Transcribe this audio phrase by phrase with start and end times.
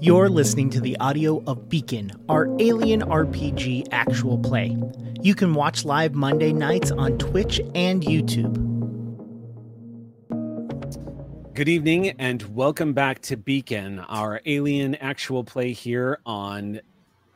[0.00, 4.76] You're listening to the audio of Beacon, our alien RPG actual play.
[5.22, 8.54] You can watch live Monday nights on Twitch and YouTube.
[11.52, 16.80] Good evening and welcome back to Beacon, our alien actual play here on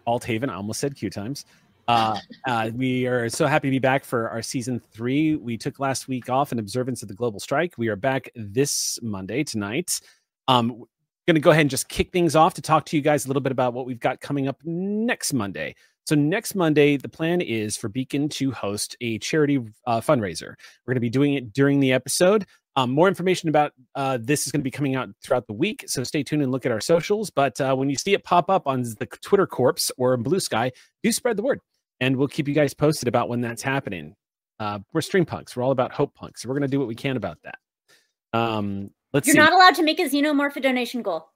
[0.07, 0.49] Althaven.
[0.49, 1.45] I almost said Q times.
[1.89, 2.17] Uh,
[2.47, 5.35] uh, we are so happy to be back for our season three.
[5.35, 7.75] We took last week off in observance of the global strike.
[7.77, 10.01] We are back this Monday tonight.
[10.47, 10.85] Um,
[11.27, 13.29] going to go ahead and just kick things off to talk to you guys a
[13.29, 15.75] little bit about what we've got coming up next Monday.
[16.05, 20.55] So next Monday, the plan is for Beacon to host a charity uh, fundraiser.
[20.85, 22.47] We're going to be doing it during the episode.
[22.75, 25.85] Um, more information about uh, this is going to be coming out throughout the week,
[25.87, 27.31] so stay tuned and look at our socials.
[27.31, 30.73] But uh, when you see it pop up on the Twitter Corps or Blue Sky,
[31.03, 31.61] do spread the word,
[32.01, 34.17] and we'll keep you guys posted about when that's happening.
[34.59, 35.55] Uh, we're Streampunks.
[35.55, 36.43] We're all about hope punks.
[36.43, 37.59] So we're going to do what we can about that.
[38.33, 39.27] Um, let's.
[39.27, 39.41] You're see.
[39.41, 41.33] not allowed to make a xenomorph a donation goal.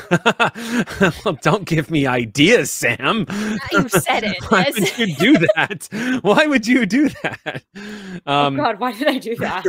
[1.24, 3.26] well, don't give me ideas, Sam.
[3.72, 4.36] You said it.
[4.50, 4.98] Why yes.
[4.98, 6.20] would you do that?
[6.22, 7.62] Why would you do that?
[8.26, 9.66] Um, oh God, why did I do that?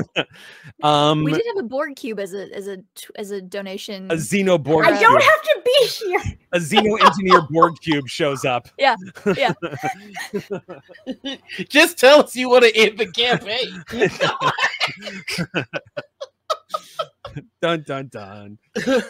[0.83, 4.09] um, we did have a board cube as a as a t- as a donation.
[4.11, 4.85] a Xeno board.
[4.85, 5.01] I cube.
[5.01, 6.21] don't have to be here.
[6.51, 8.69] a Xeno engineer board cube shows up.
[8.77, 8.95] Yeah,
[9.35, 9.53] yeah.
[11.69, 13.83] Just tell us you want to end the campaign.
[17.61, 18.57] Dun dun dun.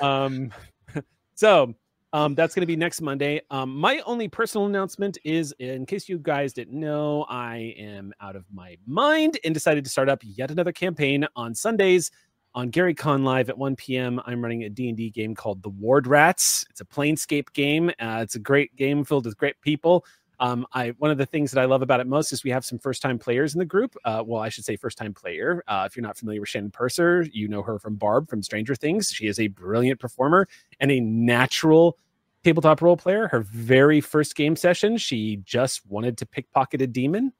[0.02, 0.52] Um,
[1.36, 1.74] so
[2.14, 3.42] um, that's going to be next Monday.
[3.50, 8.36] Um, my only personal announcement is, in case you guys didn't know, I am out
[8.36, 12.12] of my mind and decided to start up yet another campaign on Sundays
[12.56, 14.22] on Gary Con Live at 1 p.m.
[14.28, 16.66] I'm running a D&D game called The Ward Rats.
[16.70, 17.90] It's a Planescape game.
[18.00, 20.06] Uh, it's a great game filled with great people.
[20.44, 22.66] Um, I one of the things that I love about it most is we have
[22.66, 23.96] some first time players in the group.
[24.04, 25.64] Uh, well, I should say first time player.
[25.70, 28.76] Uh, if you're not familiar with Shannon Purser, you know her from Barb from Stranger
[28.76, 29.08] Things.
[29.08, 30.50] She is a brilliant performer
[30.82, 31.98] and a natural
[32.44, 33.30] tabletop role player.
[33.30, 37.32] Her very first game session, she just wanted to pickpocket a demon.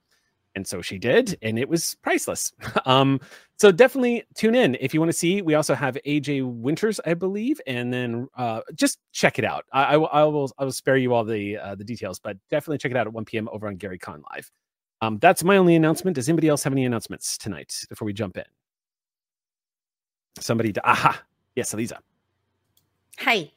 [0.56, 2.52] And so she did, and it was priceless.
[2.86, 3.20] um,
[3.58, 5.42] so definitely tune in if you want to see.
[5.42, 9.64] We also have AJ Winters, I believe, and then uh, just check it out.
[9.72, 12.36] I, I, will- I will I will spare you all the uh, the details, but
[12.50, 13.48] definitely check it out at 1 p.m.
[13.52, 14.50] over on Gary Con Live.
[15.00, 16.14] Um, that's my only announcement.
[16.14, 18.44] Does anybody else have any announcements tonight before we jump in?
[20.40, 21.22] Somebody, aha,
[21.56, 21.98] yes, Aliza.
[23.18, 23.50] Hi.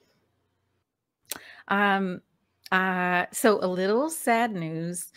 [1.68, 2.22] Um
[2.72, 5.12] uh so a little sad news.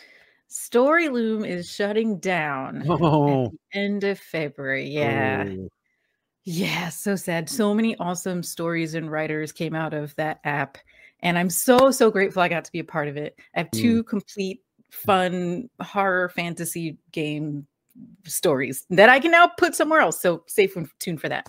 [0.51, 4.89] Storyloom is shutting down Oh, at the end of February.
[4.89, 5.45] Yeah.
[5.49, 5.69] oh.
[6.45, 7.49] Yeah, so sad.
[7.49, 10.79] So many awesome stories and writers came out of that app.
[11.21, 13.39] And I'm so, so grateful I got to be a part of it.
[13.55, 17.67] I have two complete fun horror fantasy game
[18.25, 20.21] stories that I can now put somewhere else.
[20.21, 20.69] So stay
[20.99, 21.49] tuned for that.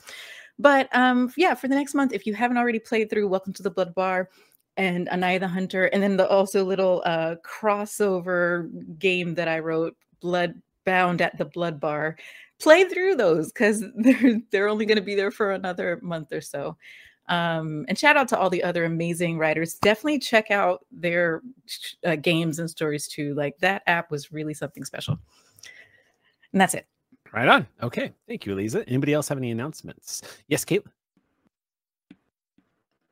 [0.60, 3.64] But um, yeah, for the next month, if you haven't already played through Welcome to
[3.64, 4.30] the Blood Bar
[4.78, 9.96] and Anaya the Hunter, and then the also little uh, crossover game that I wrote,
[10.22, 12.18] Blood Bound at the Blood Bar,
[12.60, 16.42] play through those because they're they're only going to be there for another month or
[16.42, 16.78] so.
[17.28, 19.76] Um, and shout out to all the other amazing writers.
[19.76, 21.42] Definitely check out their
[22.06, 23.34] uh, games and stories too.
[23.36, 25.18] Like that app was really something special.
[26.52, 26.88] And that's it.
[27.32, 27.68] Right on.
[27.82, 28.12] Okay.
[28.28, 28.84] Thank you, Aliza.
[28.88, 30.22] Anybody else have any announcements?
[30.48, 30.92] Yes, Kaitlin.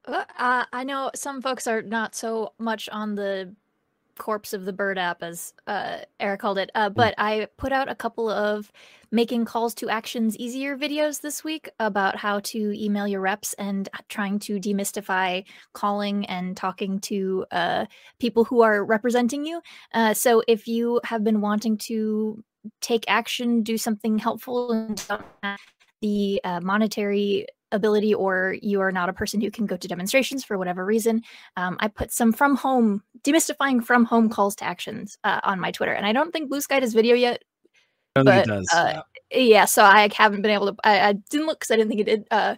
[0.10, 3.56] Uh, uh, I know some folks are not so much on the
[4.18, 7.90] corpse of the bird app as uh, Eric called it, uh, but I put out
[7.90, 8.72] a couple of
[9.12, 13.88] making calls to actions easier videos this week about how to email your reps and
[14.10, 17.86] trying to demystify calling and talking to uh,
[18.20, 19.62] people who are representing you.
[19.94, 22.44] Uh, so if you have been wanting to
[22.82, 25.08] take action, do something helpful, and
[26.02, 30.44] the uh, monetary ability or you are not a person who can go to demonstrations
[30.44, 31.22] for whatever reason
[31.58, 35.72] um, i put some from home demystifying from home calls to actions uh, on my
[35.72, 37.44] twitter and i don't think blue sky does video yet
[38.16, 38.68] I but does.
[38.74, 41.90] uh, yeah so i haven't been able to i, I didn't look because i didn't
[41.90, 42.56] think it did uh,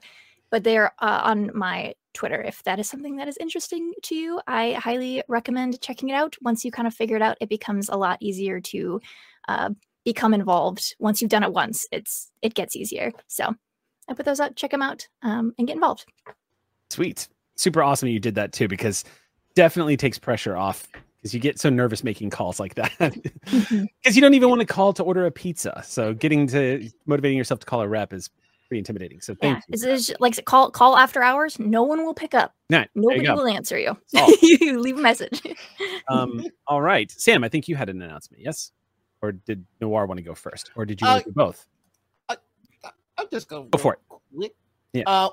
[0.49, 2.41] but they're uh, on my twitter.
[2.41, 6.35] If that is something that is interesting to you i highly recommend checking it out.
[6.41, 8.99] Once you kind of figure it out it becomes a lot easier to
[9.47, 9.69] uh,
[10.03, 10.95] become involved.
[10.99, 13.55] Once you've done it once it's it gets easier so
[14.11, 16.05] i put those out check them out um, and get involved
[16.89, 17.29] Sweet.
[17.55, 19.05] Super awesome you did that too, because
[19.55, 20.87] definitely takes pressure off
[21.17, 22.91] because you get so nervous making calls like that.
[24.03, 25.81] Because you don't even want to call to order a pizza.
[25.85, 28.29] So getting to motivating yourself to call a rep is
[28.67, 29.21] pretty intimidating.
[29.21, 29.73] So thank yeah you.
[29.75, 33.47] is this like call call after hours no one will pick up Nah, nobody will
[33.47, 34.37] answer you Solved.
[34.41, 35.41] you leave a message
[36.09, 37.09] Um, all right.
[37.11, 38.71] Sam, I think you had an announcement, yes?
[39.21, 40.71] Or did Noir want to go first?
[40.75, 41.67] Or did you want Uh, to do both?
[43.21, 43.99] I'm just gonna Go for it.
[44.35, 44.55] quick.
[44.93, 45.03] Yeah.
[45.05, 45.29] Uh,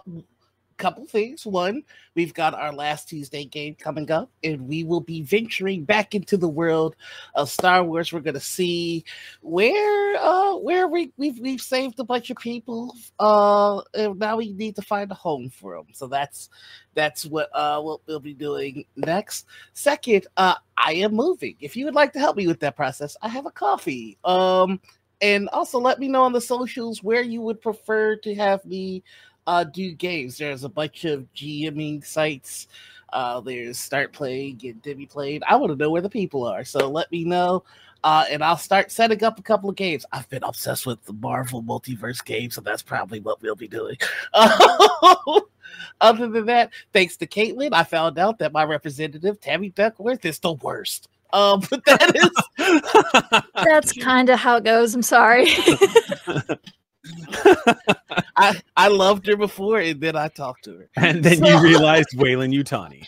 [0.76, 1.44] couple things.
[1.44, 1.82] One,
[2.14, 6.36] we've got our last Tuesday game coming up, and we will be venturing back into
[6.36, 6.94] the world
[7.34, 8.12] of Star Wars.
[8.12, 9.04] We're gonna see
[9.42, 12.94] where uh where we we've we've saved a bunch of people.
[13.18, 15.86] Uh and now we need to find a home for them.
[15.92, 16.48] So that's
[16.94, 19.46] that's what uh what we'll be doing next.
[19.72, 21.56] Second, uh I am moving.
[21.58, 24.16] If you would like to help me with that process, I have a Ko-fi.
[24.22, 24.80] Um
[25.20, 29.02] and also let me know on the socials where you would prefer to have me
[29.46, 30.38] uh, do games.
[30.38, 32.68] There's a bunch of GMing sites.
[33.12, 35.40] Uh, there's Start Playing and Demi Playing.
[35.48, 37.64] I want to know where the people are, so let me know.
[38.04, 40.06] Uh, and I'll start setting up a couple of games.
[40.12, 43.96] I've been obsessed with the Marvel multiverse games, so that's probably what we'll be doing.
[46.00, 50.38] Other than that, thanks to Kaitlin, I found out that my representative Tammy Duckworth is
[50.38, 51.08] the worst.
[51.32, 52.30] Um, but that is
[53.64, 54.94] That's kind of how it goes.
[54.94, 55.46] I'm sorry.
[58.36, 60.90] I I loved her before, and then I talked to her.
[60.96, 63.06] and then you realized Weyland-Yutani.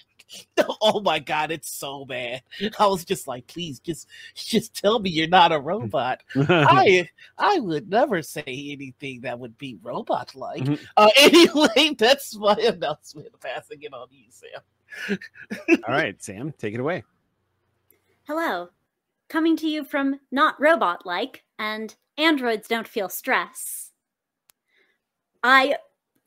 [0.81, 2.43] oh my god, it's so bad.
[2.79, 6.23] I was just like, please, just just tell me you're not a robot.
[6.37, 10.63] I I would never say anything that would be robot like.
[10.63, 10.79] Mhm.
[10.97, 13.29] Uh, anyway, that's my announcement.
[13.41, 15.19] Passing it on to you, Sam.
[15.87, 17.03] All right, Sam, take it away.
[18.33, 18.69] Hello.
[19.29, 23.91] Coming to you from Not Robot Like and Androids Don't Feel Stress.
[25.43, 25.75] I,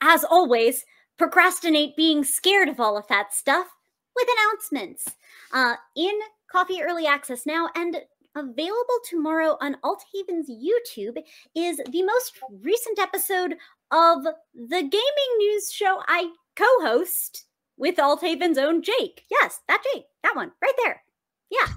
[0.02, 0.84] as always,
[1.16, 3.68] procrastinate being scared of all of that stuff
[4.14, 5.16] with announcements.
[5.50, 6.12] Uh, in
[6.52, 7.96] Ko-fi Early Access now and
[8.36, 11.16] available tomorrow on Althaven's YouTube
[11.54, 13.56] is the most recent episode
[13.90, 14.24] of
[14.54, 17.46] the gaming news show I co host
[17.78, 19.24] with Althaven's own Jake.
[19.30, 21.02] Yes, that Jake, that one right there.
[21.50, 21.76] Yeah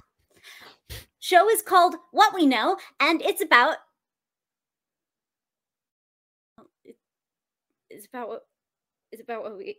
[1.28, 3.78] show is called What We Know, and it's about
[7.90, 8.46] it's about what
[9.12, 9.78] it's about what we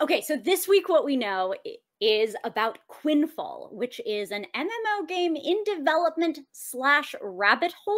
[0.00, 1.54] okay so this week what we know
[2.00, 7.96] is about quinfall which is an mmo game in development slash rabbit hole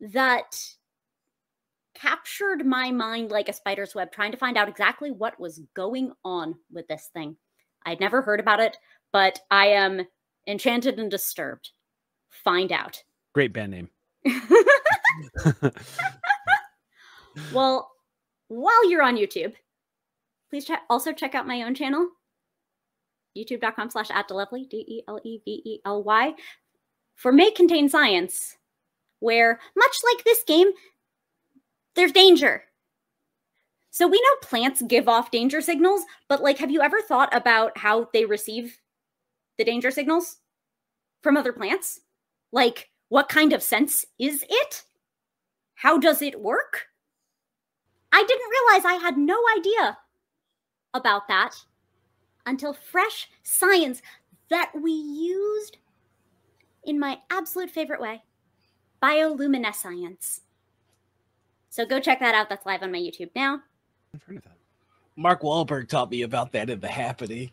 [0.00, 0.54] that
[1.94, 6.12] captured my mind like a spider's web trying to find out exactly what was going
[6.24, 7.36] on with this thing.
[7.84, 8.76] I'd never heard about it
[9.12, 10.02] but i am
[10.46, 11.70] enchanted and disturbed
[12.30, 13.02] find out
[13.32, 13.88] Great band name.
[17.52, 17.90] well,
[18.48, 19.54] while you're on YouTube,
[20.50, 22.08] please che- also check out my own channel,
[23.36, 26.34] youtube.com slash at delevely, D-E-L-E-V-E-L-Y,
[27.14, 28.56] for May Contain Science,
[29.20, 30.70] where, much like this game,
[31.94, 32.64] there's danger.
[33.90, 37.78] So we know plants give off danger signals, but like, have you ever thought about
[37.78, 38.79] how they receive
[39.60, 40.38] the danger signals
[41.22, 42.00] from other plants?
[42.50, 44.84] Like, what kind of sense is it?
[45.74, 46.86] How does it work?
[48.10, 49.98] I didn't realize I had no idea
[50.94, 51.54] about that
[52.46, 54.00] until fresh science
[54.48, 55.76] that we used
[56.84, 58.22] in my absolute favorite way
[59.02, 60.40] bioluminescence.
[61.68, 62.48] So go check that out.
[62.48, 63.60] That's live on my YouTube now.
[64.14, 64.56] I've heard of that.
[65.16, 67.50] Mark Wahlberg taught me about that in The Happening.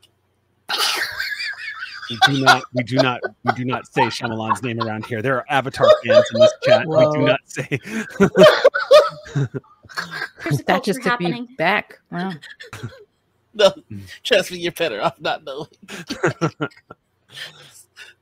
[2.09, 5.21] We do not, we do not, we do not say Shyamalan's name around here.
[5.21, 6.87] There are Avatar fans in this chat.
[6.87, 7.79] We do not say.
[10.49, 11.43] That just culture took happening.
[11.45, 11.99] me back.
[12.11, 12.33] Wow.
[13.53, 14.01] No, Mm.
[14.21, 15.67] trust me, you're better off not knowing.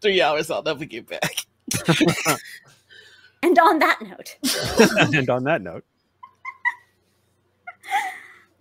[0.01, 1.35] Three hours, I'll never get back.
[3.43, 4.37] And on that note,
[5.13, 5.83] and on that note,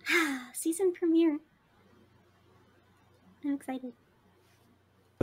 [0.53, 1.39] season premiere.
[3.45, 3.93] I'm excited.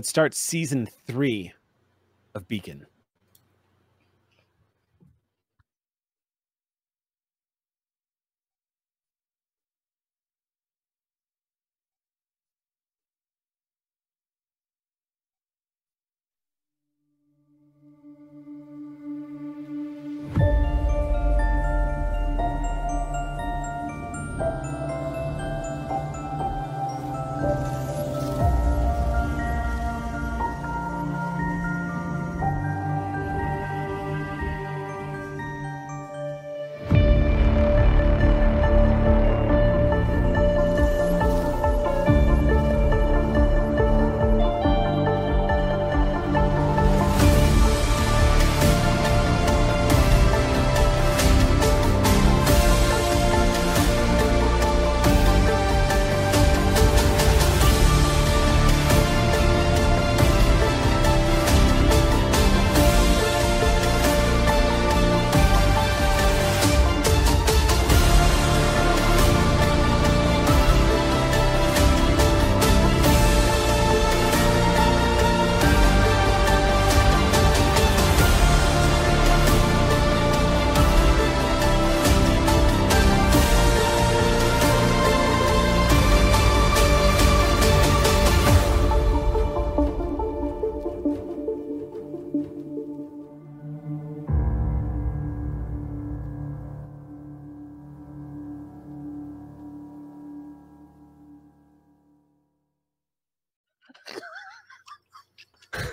[0.02, 1.52] Let's start season three
[2.34, 2.86] of Beacon.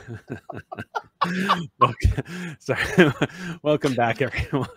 [2.59, 3.13] sorry.
[3.63, 4.67] welcome back, everyone.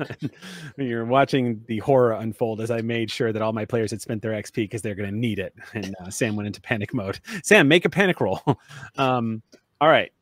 [0.76, 4.22] You're watching the horror unfold as I made sure that all my players had spent
[4.22, 5.54] their XP because they're going to need it.
[5.74, 7.20] And uh, Sam went into panic mode.
[7.42, 8.40] Sam, make a panic roll.
[8.96, 9.42] Um,
[9.80, 10.12] all right,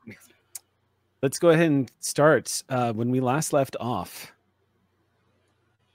[1.22, 2.62] let's go ahead and start.
[2.68, 4.32] Uh, when we last left off,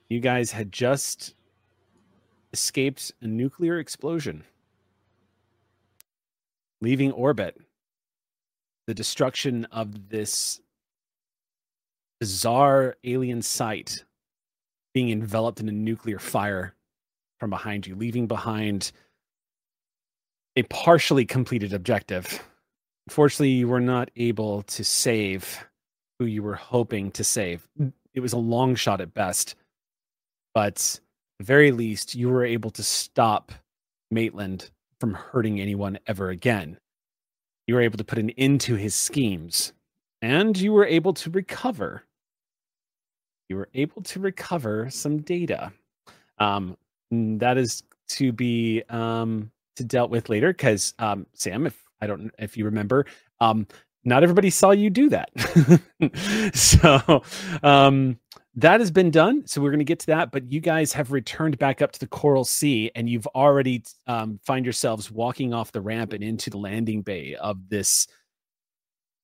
[0.09, 1.35] you guys had just
[2.53, 4.43] escaped a nuclear explosion,
[6.81, 7.57] leaving orbit
[8.87, 10.61] the destruction of this
[12.19, 14.03] bizarre alien site
[14.93, 16.73] being enveloped in a nuclear fire
[17.39, 18.91] from behind you, leaving behind
[20.55, 22.41] a partially completed objective.
[23.07, 25.65] Unfortunately, you were not able to save
[26.17, 27.67] who you were hoping to save.
[28.13, 29.55] It was a long shot at best,
[30.53, 30.99] but
[31.41, 33.51] very least, you were able to stop
[34.11, 36.77] Maitland from hurting anyone ever again
[37.67, 39.73] you were able to put an end to his schemes
[40.21, 42.03] and you were able to recover.
[43.49, 45.71] You were able to recover some data.
[46.39, 46.77] Um,
[47.11, 52.31] that is to be um, to dealt with later because um, sam if i don't
[52.39, 53.05] if you remember
[53.41, 53.67] um,
[54.05, 55.31] not everybody saw you do that.
[56.53, 57.23] So
[57.63, 58.19] um,
[58.55, 59.45] that has been done.
[59.45, 60.31] So we're going to get to that.
[60.31, 64.39] But you guys have returned back up to the Coral Sea, and you've already um,
[64.45, 68.07] find yourselves walking off the ramp and into the landing bay of this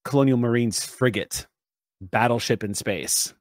[0.03, 1.47] Colonial Marines frigate
[2.01, 3.33] battleship in space.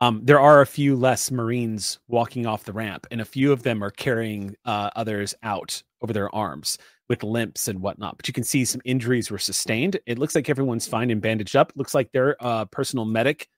[0.00, 3.62] Um, there are a few less Marines walking off the ramp, and a few of
[3.62, 6.76] them are carrying uh, others out over their arms
[7.08, 8.16] with limps and whatnot.
[8.16, 10.00] But you can see some injuries were sustained.
[10.06, 11.72] It looks like everyone's fine and bandaged up.
[11.76, 13.48] looks like their uh, personal medic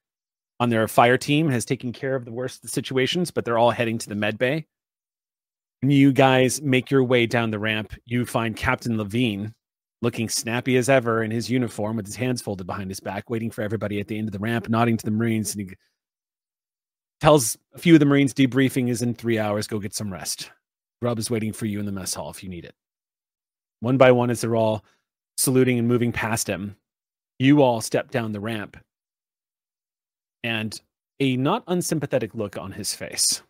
[0.60, 3.98] on their fire team has taken care of the worst situations, but they're all heading
[3.98, 4.66] to the med bay.
[5.82, 7.92] You guys make your way down the ramp.
[8.06, 9.52] You find Captain Levine
[10.00, 13.50] looking snappy as ever in his uniform with his hands folded behind his back, waiting
[13.50, 15.54] for everybody at the end of the ramp, nodding to the Marines.
[15.54, 15.76] And he
[17.20, 19.66] tells a few of the Marines debriefing is in three hours.
[19.66, 20.50] Go get some rest.
[21.02, 22.74] Grub is waiting for you in the mess hall if you need it.
[23.80, 24.84] One by one, as they're all
[25.36, 26.76] saluting and moving past him,
[27.38, 28.76] you all step down the ramp
[30.44, 30.78] and
[31.20, 33.42] a not unsympathetic look on his face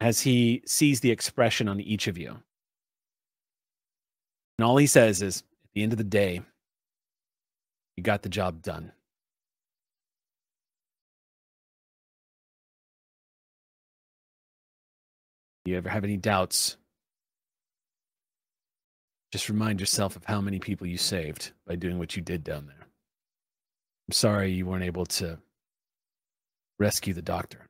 [0.00, 2.38] as he sees the expression on each of you.
[4.58, 6.40] And all he says is, at the end of the day,
[7.96, 8.92] you got the job done.
[15.64, 16.76] You ever have any doubts?
[19.32, 22.66] Just remind yourself of how many people you saved by doing what you did down
[22.66, 22.86] there.
[24.06, 25.38] I'm sorry you weren't able to
[26.78, 27.66] rescue the doctor.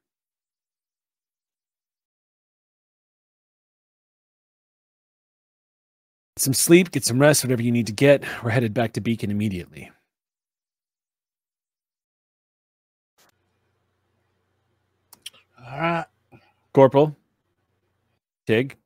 [6.36, 8.24] Get some sleep, get some rest, whatever you need to get.
[8.42, 9.90] We're headed back to Beacon immediately.
[15.64, 16.06] All right.
[16.72, 17.16] Corporal,
[18.48, 18.76] Tig,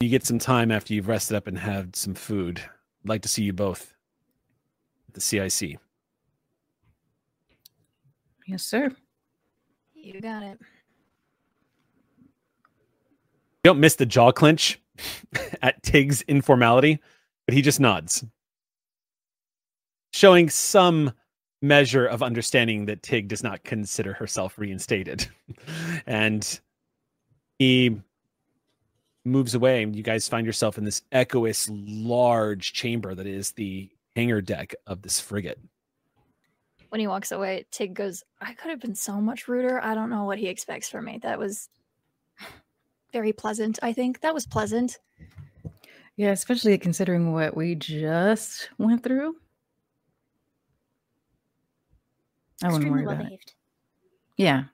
[0.00, 2.60] you get some time after you've rested up and had some food.
[3.04, 3.94] I'd like to see you both
[5.08, 5.78] at the CIC.
[8.46, 8.90] Yes, sir.
[9.94, 10.58] You got it.
[12.20, 14.80] You don't miss the jaw clench
[15.62, 17.00] at Tig's informality,
[17.44, 18.24] but he just nods,
[20.12, 21.12] showing some
[21.60, 25.26] measure of understanding that Tig does not consider herself reinstated.
[26.06, 26.60] and
[27.58, 28.00] he
[29.24, 33.90] moves away, and you guys find yourself in this echoous, large chamber that is the
[34.14, 35.58] hangar deck of this frigate
[36.96, 39.84] when he walks away, Tig goes, I could have been so much ruder.
[39.84, 41.18] I don't know what he expects from me.
[41.18, 41.68] That was
[43.12, 44.22] very pleasant, I think.
[44.22, 44.98] That was pleasant.
[46.16, 49.36] Yeah, especially considering what we just went through.
[52.64, 53.52] I wouldn't worry about it.
[54.38, 54.64] Yeah.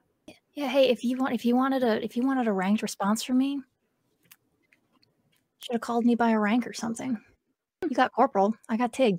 [0.54, 3.24] Yeah, hey, if you want if you wanted a if you wanted a ranked response
[3.24, 3.60] from me,
[5.58, 7.18] should have called me by a rank or something.
[7.82, 8.54] You got corporal.
[8.68, 9.18] I got Tig.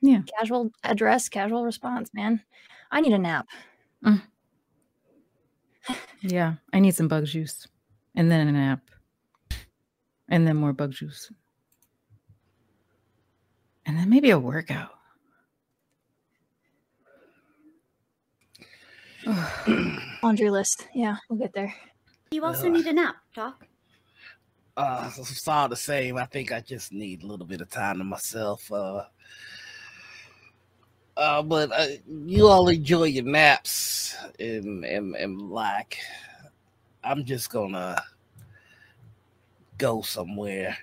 [0.00, 0.22] Yeah.
[0.38, 2.42] Casual address, casual response, man.
[2.90, 3.46] I need a nap.
[4.04, 4.22] Mm.
[6.20, 7.68] Yeah, I need some bug juice
[8.16, 8.80] and then a nap
[10.28, 11.30] and then more bug juice.
[13.86, 14.90] And then maybe a workout.
[20.22, 20.88] Laundry list.
[20.94, 21.74] Yeah, we'll get there.
[22.30, 23.66] You also need a nap, Doc.
[24.76, 26.16] Uh, it's all the same.
[26.18, 28.70] I think I just need a little bit of time to myself.
[28.70, 29.04] Uh,
[31.18, 35.98] uh, but uh, you all enjoy your naps and, and and like
[37.02, 38.00] I'm just gonna
[39.78, 40.78] go somewhere.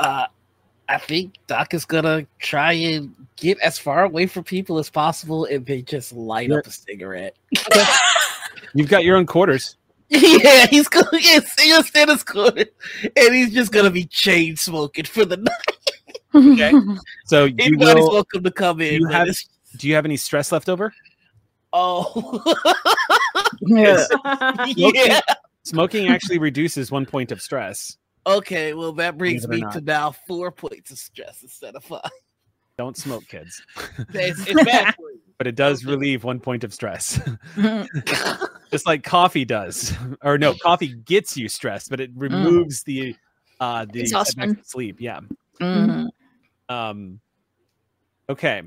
[0.00, 0.26] Uh,
[0.88, 5.44] I think Doc is gonna try and get as far away from people as possible
[5.44, 7.36] and they just light You're- up a cigarette.
[8.74, 9.76] You've got your own quarters.
[10.08, 12.64] yeah, he's gonna get he'll stand his corner
[13.16, 15.78] and he's just gonna be chain smoking for the night.
[16.34, 16.72] Okay,
[17.26, 19.00] so you Anybody's will, welcome to come in.
[19.00, 19.28] you have-
[19.78, 20.92] do you have any stress left over?
[21.72, 22.42] oh
[23.62, 24.04] Yeah.
[24.76, 25.20] yeah.
[25.64, 27.96] Smoking actually reduces one point of stress.
[28.26, 32.02] Okay, well that brings me to now four points of stress instead of five.
[32.78, 33.62] Don't smoke, kids.
[34.14, 35.03] It's, it's bad for you.
[35.38, 37.20] But it does relieve one point of stress.
[38.70, 39.92] Just like coffee does.
[40.22, 43.14] Or no, coffee gets you stressed, but it removes the
[43.60, 44.60] uh the Exhaustion.
[44.64, 45.00] sleep.
[45.00, 45.20] Yeah.
[45.60, 46.08] Mhm.
[46.68, 47.20] Um,
[48.28, 48.62] okay.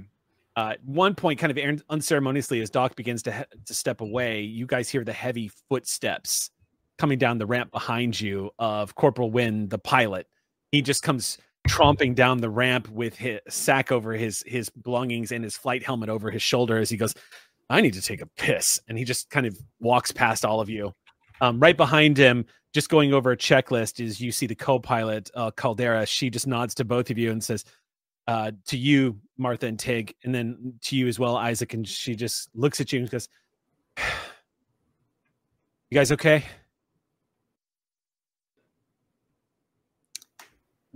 [0.56, 4.66] Uh, one point, kind of unceremoniously, as Doc begins to he- to step away, you
[4.66, 6.50] guys hear the heavy footsteps
[6.98, 10.28] coming down the ramp behind you of Corporal Wynn, the pilot.
[10.72, 15.44] He just comes tromping down the ramp with his sack over his his belongings and
[15.44, 17.14] his flight helmet over his shoulder as he goes,
[17.70, 20.70] "I need to take a piss," and he just kind of walks past all of
[20.70, 20.94] you.
[21.42, 25.52] Um, right behind him, just going over a checklist, is you see the co-pilot uh,
[25.52, 26.06] Caldera.
[26.06, 27.66] She just nods to both of you and says,
[28.28, 32.16] uh, "To you, Martha and Tig, and then to you as well, Isaac." And she
[32.16, 33.30] just looks at you and goes,
[33.98, 36.44] "You guys okay?"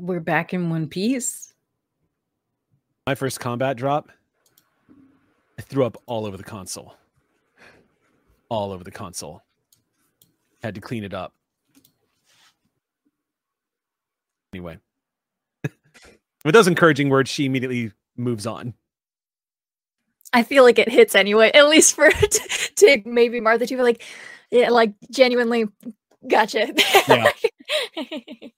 [0.02, 1.54] We're back in one piece.
[3.06, 4.10] My first combat drop,
[5.60, 6.96] I threw up all over the console.
[8.50, 9.44] All over the console.
[10.64, 11.36] Had to clean it up.
[14.54, 14.80] Anyway.
[16.44, 18.74] With those encouraging words, she immediately moves on.
[20.34, 22.10] I feel like it hits anyway, at least for
[22.78, 23.78] to maybe Martha too.
[23.78, 24.04] but, Like,
[24.50, 25.68] yeah, like genuinely,
[26.28, 26.74] gotcha.
[27.08, 27.32] Yeah.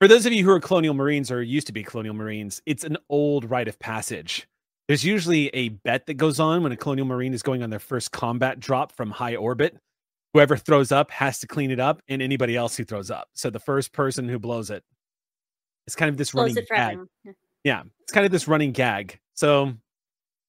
[0.00, 2.84] For those of you who are colonial marines or used to be colonial marines, it's
[2.84, 4.46] an old rite of passage.
[4.86, 7.80] There's usually a bet that goes on when a colonial marine is going on their
[7.80, 9.76] first combat drop from high orbit.
[10.34, 13.28] Whoever throws up has to clean it up, and anybody else who throws up.
[13.32, 14.84] So the first person who blows it.
[15.86, 16.98] It's kind of this Close running gag.
[17.24, 17.32] Yeah.
[17.64, 19.18] Yeah, it's kind of this running gag.
[19.34, 19.72] So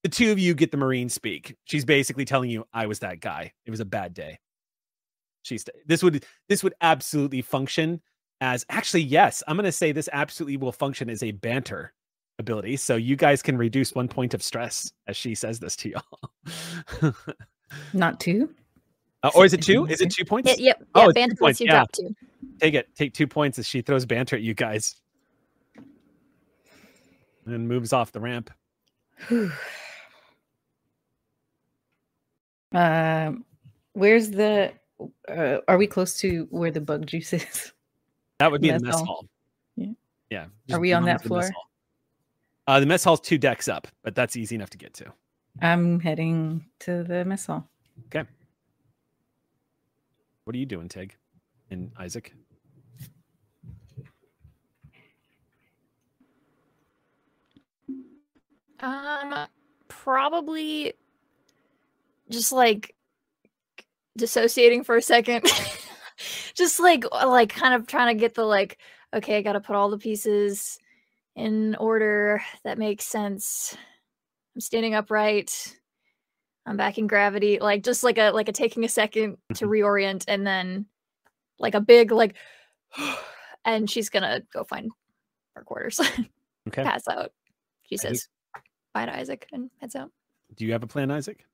[0.04, 1.56] the two of you get the marine speak.
[1.64, 3.54] She's basically telling you, "I was that guy.
[3.66, 4.38] It was a bad day."
[5.42, 8.02] She's this would this would absolutely function
[8.42, 9.44] as actually yes.
[9.48, 11.94] I'm going to say this absolutely will function as a banter
[12.40, 12.78] ability.
[12.78, 17.14] So you guys can reduce one point of stress as she says this to y'all.
[17.94, 18.54] Not two.
[19.24, 19.86] Uh, or is it two?
[19.88, 20.50] Is it two points?
[20.50, 20.84] Yeah, yep.
[20.96, 21.72] Oh, Yeah, it's two points, you yeah.
[21.74, 22.16] drop two.
[22.60, 22.96] Take it.
[22.96, 24.96] Take two points as she throws banter at you guys.
[27.46, 28.52] And moves off the ramp.
[32.72, 33.46] Um,
[33.94, 34.72] where's the?
[35.28, 37.74] Uh, are we close to where the bug juice is?
[38.40, 39.06] That would be the Mess mess hall.
[39.06, 39.26] hall.
[39.76, 39.92] Yeah.
[40.30, 40.46] Yeah.
[40.76, 41.52] Are we on beyond that the mess floor?
[41.54, 41.70] hall.
[42.68, 45.12] Uh, the mess hall's two decks up, but that's easy enough to get to.
[45.62, 47.68] I'm heading to the mess hall.
[48.08, 48.28] Okay.
[50.46, 51.16] What are you doing, Tig
[51.70, 52.34] and Isaac?
[58.80, 59.48] Um,
[59.88, 60.94] probably
[62.30, 62.96] just like
[64.18, 65.46] dissociating for a second.
[66.60, 68.78] just like uh, like kind of trying to get the like
[69.16, 70.78] okay, I got to put all the pieces
[71.36, 73.76] in order that makes sense.
[74.54, 75.76] I'm standing upright.
[76.68, 77.58] I'm back in gravity.
[77.60, 80.86] Like just like a like a taking a second to reorient and then
[81.58, 82.36] like a big like
[83.66, 84.92] and she's gonna go find
[85.56, 86.00] her quarters.
[86.68, 86.84] Okay.
[86.84, 87.32] Pass out.
[87.84, 88.10] She Isaac?
[88.10, 88.28] says
[88.94, 90.12] bye to Isaac and heads out.
[90.56, 91.46] Do you have a plan, Isaac?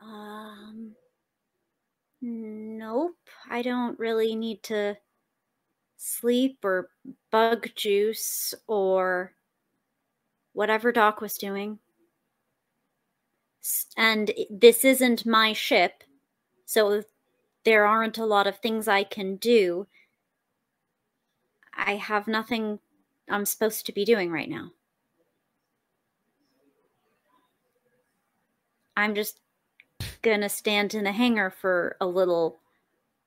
[0.00, 0.94] Um,
[2.22, 3.16] nope.
[3.50, 4.96] I don't really need to
[5.96, 6.90] sleep or
[7.30, 9.34] bug juice or
[10.52, 11.78] whatever Doc was doing.
[13.96, 16.02] And this isn't my ship,
[16.64, 17.02] so
[17.64, 19.86] there aren't a lot of things I can do.
[21.74, 22.80] I have nothing
[23.28, 24.72] I'm supposed to be doing right now.
[28.96, 29.40] I'm just
[30.22, 32.58] gonna stand in the hangar for a little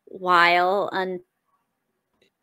[0.05, 1.19] while and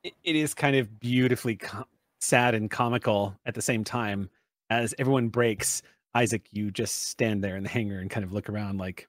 [0.03, 1.87] It, it is kind of beautifully co-
[2.21, 4.31] sad and comical at the same time
[4.71, 5.83] as everyone breaks.
[6.15, 9.09] Isaac, you just stand there in the hangar and kind of look around like,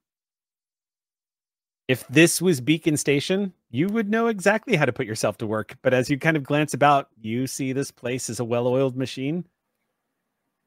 [1.90, 5.76] if this was Beacon Station, you would know exactly how to put yourself to work.
[5.82, 8.96] But as you kind of glance about, you see this place as a well oiled
[8.96, 9.46] machine.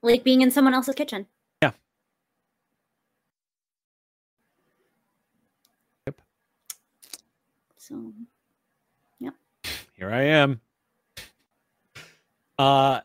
[0.03, 1.27] like being in someone else's kitchen.
[1.63, 1.73] Yeah.
[6.07, 6.21] Yep.
[7.87, 8.13] So
[9.21, 9.35] yep.
[9.93, 10.61] Here I am.
[12.59, 13.01] Uh,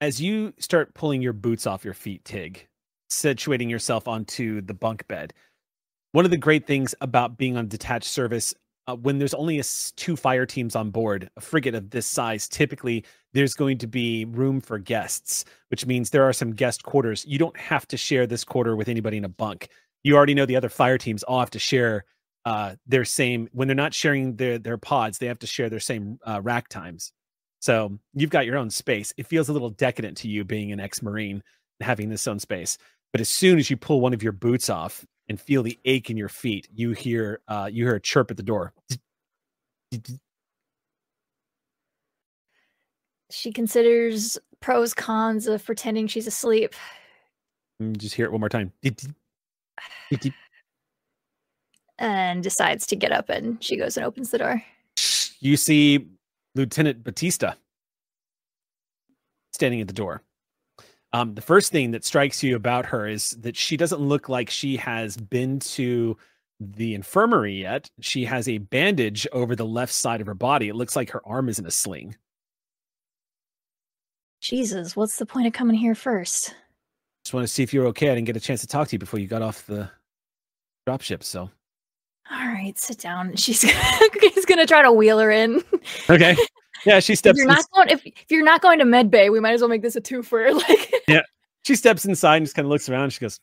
[0.00, 2.66] as you start pulling your boots off your feet, Tig,
[3.08, 5.34] situating yourself onto the bunk bed,
[6.10, 8.54] one of the great things about being on detached service
[8.88, 12.48] uh, when there's only a two fire teams on board a frigate of this size
[12.48, 17.24] typically there's going to be room for guests which means there are some guest quarters
[17.26, 19.68] you don't have to share this quarter with anybody in a bunk
[20.02, 22.04] you already know the other fire teams all have to share
[22.44, 25.80] uh, their same when they're not sharing their their pods they have to share their
[25.80, 27.12] same uh, rack times
[27.60, 30.80] so you've got your own space it feels a little decadent to you being an
[30.80, 31.42] ex-marine
[31.80, 32.78] and having this own space
[33.12, 36.10] but as soon as you pull one of your boots off and feel the ache
[36.10, 38.72] in your feet, you hear uh, you hear a chirp at the door.
[43.30, 46.74] She considers pros cons of pretending she's asleep.
[47.92, 48.72] Just hear it one more time.
[51.98, 54.62] And decides to get up and she goes and opens the door.
[55.40, 56.08] You see
[56.54, 57.54] Lieutenant Batista
[59.52, 60.22] standing at the door.
[61.12, 64.48] Um, the first thing that strikes you about her is that she doesn't look like
[64.48, 66.16] she has been to
[66.60, 67.90] the infirmary yet.
[68.00, 70.68] She has a bandage over the left side of her body.
[70.68, 72.16] It looks like her arm is in a sling.
[74.40, 76.54] Jesus, what's the point of coming here first?
[77.24, 78.10] Just want to see if you're okay.
[78.10, 79.90] I didn't get a chance to talk to you before you got off the
[80.88, 81.22] dropship.
[81.22, 81.50] So,
[82.30, 83.36] All right, sit down.
[83.36, 85.62] She's he's gonna try to wheel her in.
[86.08, 86.36] okay.
[86.86, 89.28] Yeah, she if steps you're not going, if, if you're not going to med bay,
[89.30, 90.52] we might as well make this a twofer.
[90.68, 91.20] Like, yeah,
[91.62, 93.10] she steps inside and just kind of looks around.
[93.12, 93.38] She goes,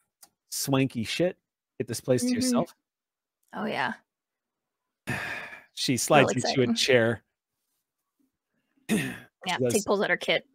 [0.50, 1.38] "Swanky shit.
[1.78, 2.34] Get this place to Mhm.
[2.36, 2.74] yourself."
[3.54, 3.94] oh yeah,
[5.76, 7.22] She slides Real into a chair.
[8.90, 9.14] yeah.
[9.60, 10.46] goes- Tig pulls out her kit.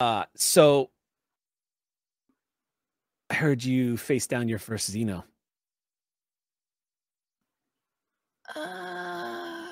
[0.00, 0.90] Uh, so
[3.30, 5.24] I heard you face down your first Xeno.
[8.54, 9.66] Uh,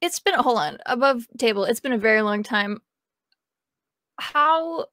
[0.00, 1.64] it's been hold on above table.
[1.64, 2.80] It's been a very long time.
[4.18, 4.86] How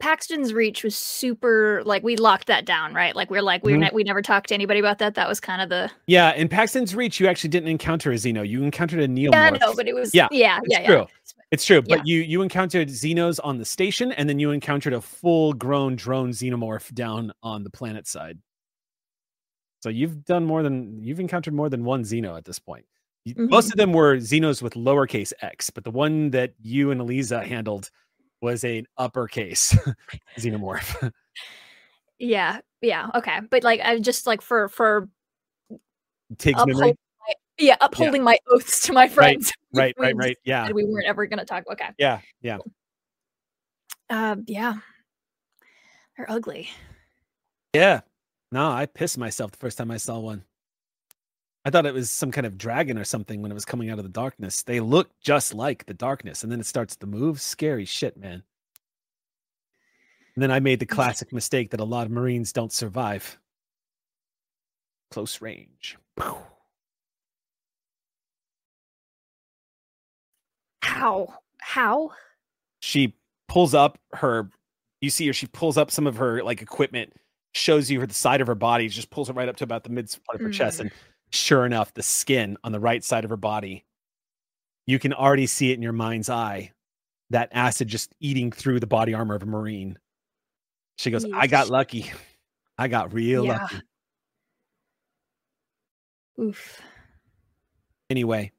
[0.00, 3.14] Paxton's reach was super like we locked that down, right?
[3.14, 3.78] Like we're like we Mhm.
[3.78, 5.14] ne- we never talked to anybody about that.
[5.14, 8.46] That was kind of the Yeah, in Paxton's Reach, you actually didn't encounter a Xeno.
[8.46, 9.32] You encountered a neomorph.
[9.32, 11.04] yeah, no, but it was Yeah, yeah, it's yeah, yeah.
[11.52, 11.96] It's true, Yeah.
[11.98, 15.94] but you you encountered Xenos on the station, and then you encountered a full grown
[15.96, 18.38] drone xenomorph down on the planet side.
[19.82, 22.86] So you've done more than you've encountered more than one Xeno at this point.
[23.24, 23.50] You- mm-hmm.
[23.50, 27.44] Most of them were Xenos with lowercase x, but the one that you and Aliza
[27.46, 27.90] handled
[28.40, 29.76] was an uppercase
[30.38, 31.12] xenomorph.
[32.18, 33.40] Yeah, yeah, okay.
[33.50, 35.08] But like I just like for for
[36.38, 36.94] Tig's memory.
[37.58, 39.52] Yeah, upholding my oaths to my friends.
[39.72, 40.38] Right, we right, right.
[40.44, 41.64] Yeah, we weren't ever gonna talk.
[41.70, 41.88] Okay.
[41.98, 42.58] yeah, yeah.
[44.10, 44.74] Uh yeah.
[46.16, 46.68] They're ugly.
[47.74, 48.00] Yeah.
[48.50, 50.44] No, I pissed myself the first time I saw one.
[51.64, 53.98] I thought it was some kind of dragon or something when it was coming out
[53.98, 54.62] of the darkness.
[54.62, 57.40] They look just like the darkness, and then it starts to move.
[57.40, 58.42] Scary shit, man.
[60.34, 63.38] And then I made the classic mistake that a lot of Marines don't survive.
[65.10, 65.98] Close range.
[66.16, 66.51] Pow.
[70.82, 71.32] How?
[71.58, 72.10] How?
[72.80, 73.14] She
[73.48, 74.50] pulls up her
[75.00, 77.12] you see her, she pulls up some of her like equipment,
[77.54, 79.82] shows you her the side of her body, just pulls it right up to about
[79.82, 80.82] the mid part of her chest, Mm.
[80.82, 80.90] and
[81.30, 83.84] sure enough, the skin on the right side of her body,
[84.86, 86.70] you can already see it in your mind's eye.
[87.30, 89.98] That acid just eating through the body armor of a marine.
[90.98, 92.12] She goes, I got lucky.
[92.78, 93.58] I got real Yeah.
[93.62, 93.82] lucky.
[96.40, 96.80] Oof.
[98.08, 98.52] Anyway,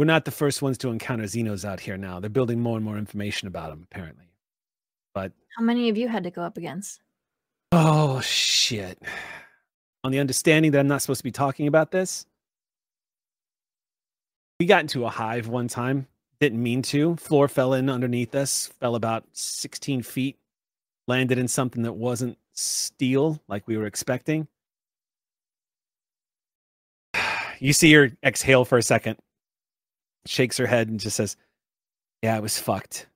[0.00, 2.18] we're not the first ones to encounter Xenos out here now.
[2.20, 4.24] They're building more and more information about them, apparently.
[5.12, 7.02] But How many of you had to go up against?
[7.70, 8.98] Oh shit.
[10.02, 12.24] On the understanding that I'm not supposed to be talking about this.
[14.58, 16.06] We got into a hive one time.
[16.40, 17.16] Didn't mean to.
[17.16, 20.38] Floor fell in underneath us, fell about 16 feet,
[21.08, 24.48] landed in something that wasn't steel like we were expecting.
[27.62, 29.18] You see her exhale for a second,
[30.26, 31.36] shakes her head, and just says,
[32.22, 33.06] Yeah, it was fucked.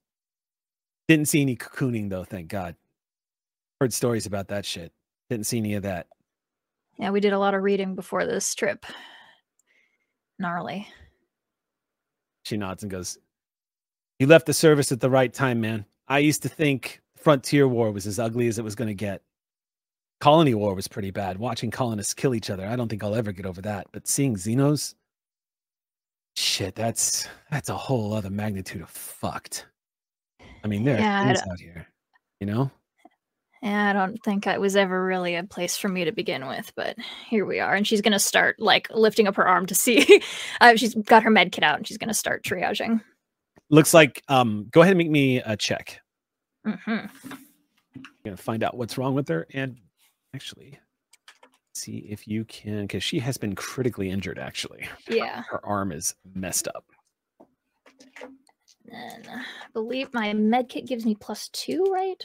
[1.08, 2.76] Didn't see any cocooning though, thank God.
[3.80, 4.92] Heard stories about that shit.
[5.28, 6.06] Didn't see any of that.
[6.98, 8.86] Yeah, we did a lot of reading before this trip.
[10.38, 10.88] Gnarly.
[12.44, 13.18] She nods and goes,
[14.18, 15.84] You left the service at the right time, man.
[16.08, 19.22] I used to think Frontier War was as ugly as it was going to get.
[20.20, 21.38] Colony War was pretty bad.
[21.38, 23.88] Watching colonists kill each other, I don't think I'll ever get over that.
[23.92, 24.94] But seeing Xenos,
[26.36, 29.66] shit, that's that's a whole other magnitude of fucked.
[30.62, 31.86] I mean, there Yeah, are things out here,
[32.40, 32.70] you know?
[33.62, 36.70] Yeah, I don't think it was ever really a place for me to begin with,
[36.76, 36.96] but
[37.28, 37.74] here we are.
[37.74, 40.22] And she's gonna start like lifting up her arm to see.
[40.60, 43.00] uh, she's got her med kit out, and she's gonna start triaging.
[43.70, 46.00] Looks like um go ahead and make me a check.
[46.66, 47.06] Mm-hmm.
[47.96, 49.78] I'm gonna find out what's wrong with her and
[50.34, 50.78] actually
[51.74, 54.88] see if you can because she has been critically injured actually.
[55.08, 55.42] Yeah.
[55.50, 56.84] Her arm is messed up.
[58.90, 62.24] And I believe my med kit gives me plus two, right?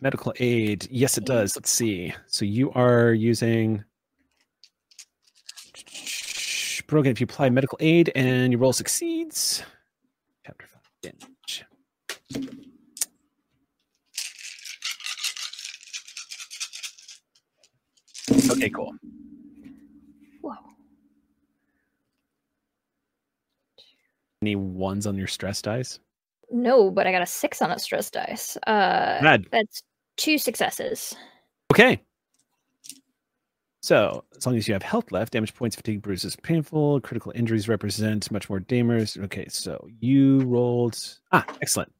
[0.00, 0.86] Medical aid.
[0.90, 1.56] Yes, it does.
[1.56, 2.14] Let's see.
[2.26, 3.84] So you are using
[6.86, 9.62] broken if you apply medical aid and your roll succeeds.
[10.46, 11.64] Chapter five damage.
[18.50, 18.94] Okay, cool.
[20.40, 20.54] Whoa.
[24.42, 25.98] Any ones on your stress dice?
[26.50, 28.56] No, but I got a six on a stress dice.
[28.66, 29.46] Uh, Rad.
[29.50, 29.82] that's
[30.16, 31.14] two successes.
[31.72, 32.00] Okay.
[33.82, 37.68] So, as long as you have health left, damage points, fatigue, bruises, painful, critical injuries
[37.68, 39.16] represent much more damage.
[39.16, 40.98] Okay, so you rolled.
[41.32, 41.92] Ah, excellent.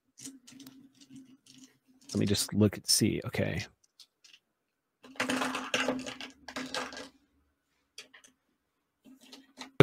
[2.13, 3.21] Let me just look and see.
[3.27, 3.65] Okay.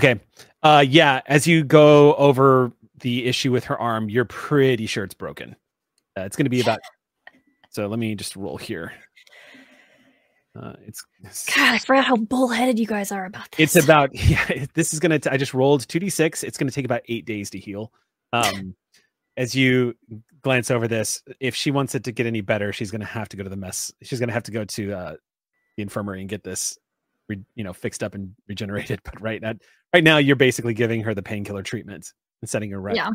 [0.06, 0.22] Okay.
[0.64, 5.14] Uh, yeah, as you go over the issue with her arm, you're pretty sure it's
[5.14, 5.56] broken.
[6.18, 6.80] Uh, it's going to be about.
[7.72, 8.94] So let me just roll here.
[10.58, 11.06] Uh, it's
[11.54, 13.76] God, I forgot how bullheaded you guys are about this.
[13.76, 14.66] it's about yeah.
[14.74, 15.20] This is gonna.
[15.20, 16.42] T- I just rolled two d six.
[16.42, 17.92] It's gonna take about eight days to heal.
[18.32, 18.76] Um,
[19.36, 19.94] as you
[20.42, 23.36] glance over this, if she wants it to get any better, she's gonna have to
[23.36, 23.92] go to the mess.
[24.04, 25.16] She's gonna have to go to uh,
[25.76, 26.78] the infirmary and get this,
[27.28, 29.02] re- you know, fixed up and regenerated.
[29.04, 29.56] But right now,
[29.96, 32.98] right now, you're basically giving her the painkiller treatment and setting her right.
[32.98, 33.12] Yeah.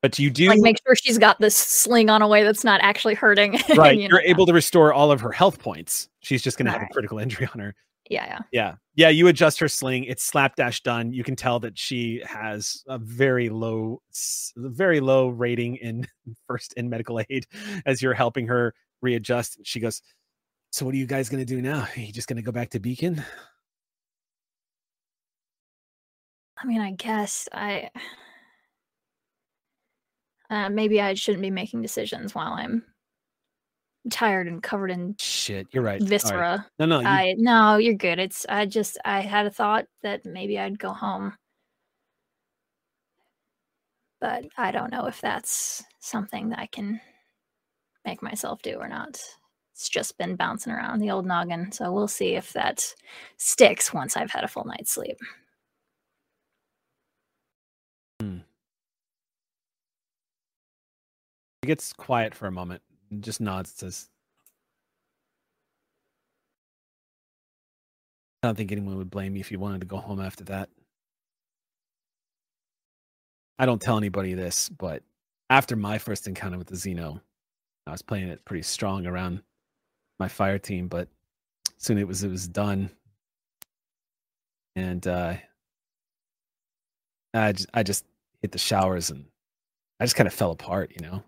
[0.00, 2.80] But you do like make sure she's got this sling on a way that's not
[2.82, 3.52] actually hurting.
[3.76, 3.96] right.
[3.96, 4.28] you You're know?
[4.28, 6.08] able to restore all of her health points.
[6.18, 7.72] She's just gonna have a critical injury on her.
[8.10, 8.38] Yeah, yeah.
[8.50, 8.74] Yeah.
[8.96, 9.08] Yeah.
[9.10, 10.02] You adjust her sling.
[10.04, 11.12] It's slapdash done.
[11.12, 14.02] You can tell that she has a very low,
[14.56, 16.08] very low rating in
[16.48, 17.46] first in medical aid
[17.86, 19.60] as you're helping her readjust.
[19.62, 20.02] She goes,
[20.72, 21.86] So, what are you guys going to do now?
[21.96, 23.22] Are you just going to go back to Beacon?
[26.62, 27.90] I mean, I guess I
[30.48, 32.84] uh, maybe I shouldn't be making decisions while I'm
[34.10, 35.66] tired and covered in Shit.
[35.72, 36.00] You're right.
[36.00, 36.08] All right.
[36.08, 36.66] viscera.
[36.78, 37.00] No, no.
[37.00, 38.18] You, I no, you're good.
[38.18, 41.34] It's I just I had a thought that maybe I'd go home.
[44.20, 47.00] But I don't know if that's something that I can
[48.04, 49.20] make myself do or not.
[49.72, 52.94] It's just been bouncing around the old noggin, so we'll see if that
[53.36, 55.18] sticks once I've had a full night's sleep.
[61.62, 62.82] He gets quiet for a moment
[63.20, 64.08] just nods says,
[68.42, 70.68] I don't think anyone would blame you if you wanted to go home after that.
[73.58, 75.02] I don't tell anybody this, but
[75.50, 77.20] after my first encounter with the Xeno,
[77.86, 79.42] I was playing it pretty strong around
[80.18, 81.08] my fire team, but
[81.76, 82.90] soon it was it was done.
[84.74, 85.34] And uh
[87.34, 88.04] I just, I just
[88.40, 89.24] hit the showers and
[90.00, 91.22] I just kind of fell apart, you know.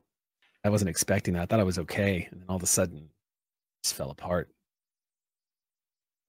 [0.64, 1.42] I wasn't expecting that.
[1.42, 4.48] I thought I was okay, and then all of a sudden, it just fell apart.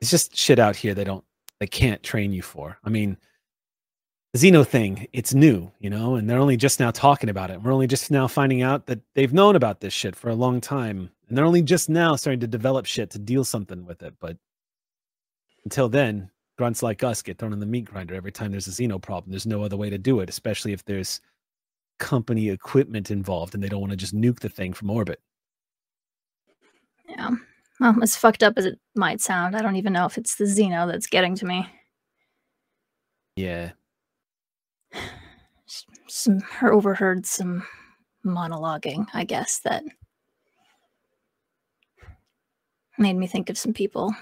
[0.02, 1.24] It's just shit out here they don't,
[1.60, 2.78] they can't train you for.
[2.84, 3.18] I mean,
[4.34, 7.62] the Xeno thing, it's new, you know, and they're only just now talking about it.
[7.62, 10.60] We're only just now finding out that they've known about this shit for a long
[10.60, 14.16] time, and they're only just now starting to develop shit to deal something with it.
[14.20, 14.38] But
[15.64, 18.72] until then, grunts like us get thrown in the meat grinder every time there's a
[18.72, 19.32] Xeno problem.
[19.32, 21.22] There's no other way to do it, especially if there's
[22.00, 25.20] company equipment involved and they don't want to just nuke the thing from orbit.
[27.08, 27.32] Yeah.
[27.80, 30.46] Well, as fucked up as it might sound, I don't even know if it's the
[30.46, 31.68] Xeno that's getting to me.
[33.36, 33.72] Yeah.
[36.08, 37.64] Some overheard some
[38.26, 39.84] monologuing, I guess, that
[42.98, 44.16] made me think of some people.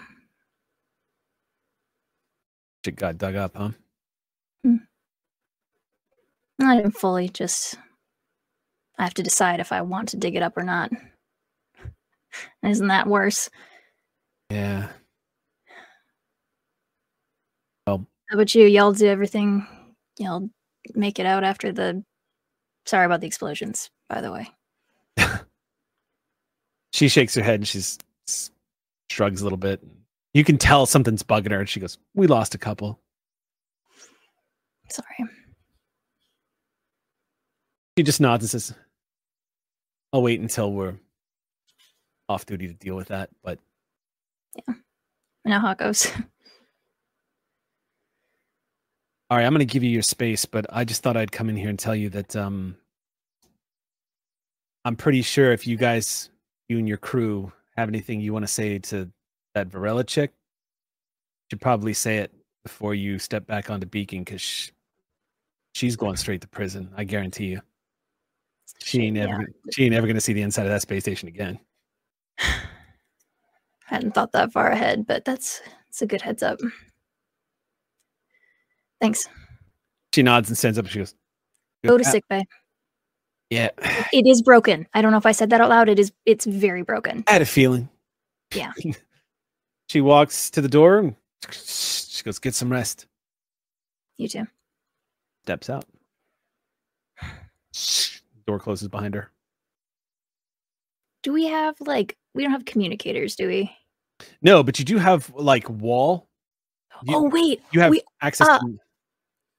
[2.83, 3.71] Shit got dug up, huh?
[6.63, 7.75] Not even fully, just
[8.97, 10.91] I have to decide if I want to dig it up or not.
[12.63, 13.49] Isn't that worse?
[14.49, 14.87] Yeah.
[17.85, 18.65] Well, How um, about you?
[18.65, 19.67] Y'all do everything.
[20.17, 20.49] Y'all
[20.95, 22.01] make it out after the.
[22.85, 24.49] Sorry about the explosions, by the way.
[26.93, 27.97] She shakes her head and she's
[29.09, 29.83] shrugs a little bit.
[30.35, 32.99] You can tell something's bugging her and she goes, We lost a couple.
[34.89, 35.29] Sorry.
[37.97, 38.73] She just nods and says,
[40.11, 40.95] I'll wait until we're
[42.27, 43.29] off duty to deal with that.
[43.43, 43.59] But
[44.67, 44.75] Yeah.
[45.45, 46.07] I know how it goes.
[49.29, 51.49] all right, I'm going to give you your space, but I just thought I'd come
[51.49, 52.77] in here and tell you that um,
[54.85, 56.29] I'm pretty sure if you guys,
[56.69, 59.11] you and your crew, have anything you want to say to
[59.55, 62.31] that Varela chick, you should probably say it
[62.63, 64.71] before you step back onto Beacon because she,
[65.73, 66.91] she's going straight to prison.
[66.95, 67.61] I guarantee you.
[68.83, 69.23] She ain't Yeah.
[69.33, 71.59] ever, she ain't ever going to see the inside of that space station again.
[72.39, 72.55] I
[73.85, 76.59] hadn't thought that far ahead, but that's it's a good heads up.
[78.99, 79.27] Thanks.
[80.13, 80.85] She nods and stands up.
[80.85, 81.15] And she goes,
[81.85, 82.45] Go to "Uh, sick bay.
[83.49, 83.69] Yeah,
[84.13, 84.87] It is broken.
[84.93, 85.89] I don't know if I said that out loud.
[85.89, 86.11] It is.
[86.25, 87.23] It's very broken.
[87.27, 87.89] I had a feeling.
[88.53, 88.71] Yeah.
[89.89, 91.15] she walks to the door and
[91.51, 93.05] she goes, "Get some rest."
[94.17, 94.47] You too.
[95.43, 95.85] Steps out.
[98.45, 99.31] Door closes behind her.
[101.23, 103.71] Do we have like we don't have communicators, do we?
[104.41, 106.27] No, but you do have like wall.
[107.03, 108.47] You, oh wait, you have we access.
[108.49, 108.77] uh, to,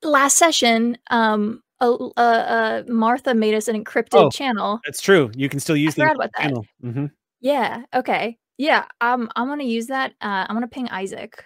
[0.08, 4.30] last session, um, uh, uh, uh, Martha made us an encrypted Oh.
[4.30, 4.80] channel.
[4.84, 5.30] that's true.
[5.34, 6.42] You can still use the about that.
[6.42, 6.66] channel.
[6.80, 7.06] hmm
[7.40, 7.84] Yeah.
[7.94, 8.38] Okay.
[8.58, 8.84] Yeah.
[9.00, 10.12] Um, I'm gonna use that.
[10.20, 11.44] Uh, I'm gonna ping Isaac.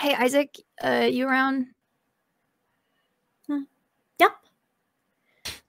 [0.00, 0.54] Hey, Isaac.
[0.82, 1.66] Uh, you around?
[4.18, 4.32] Yep.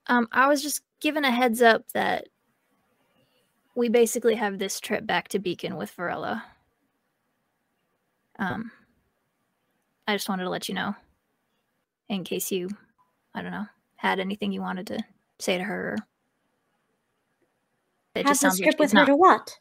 [0.08, 2.28] Um, I was just given a heads up that
[3.76, 6.44] we basically have this trip back to Beacon with Varela.
[8.40, 8.72] Um,
[10.08, 10.96] I just wanted to let you know,
[12.10, 12.70] in case you,
[13.34, 13.66] I don't know,
[13.96, 15.04] had anything you wanted to
[15.40, 15.90] say to her.
[15.90, 15.98] Or
[18.16, 19.06] it Have just this sounds trip with her not.
[19.08, 19.60] to what?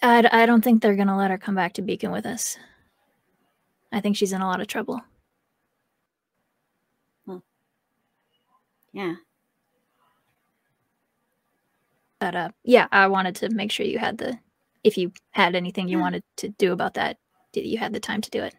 [0.00, 2.56] I, I don't think they're gonna let her come back to Beacon with us.
[3.92, 5.00] I think she's in a lot of trouble.
[8.92, 9.14] Yeah.
[12.20, 14.38] But uh, yeah, I wanted to make sure you had the,
[14.84, 16.02] if you had anything you Yeah.
[16.02, 17.18] wanted to do about that,
[17.52, 18.54] did you had the time to do it.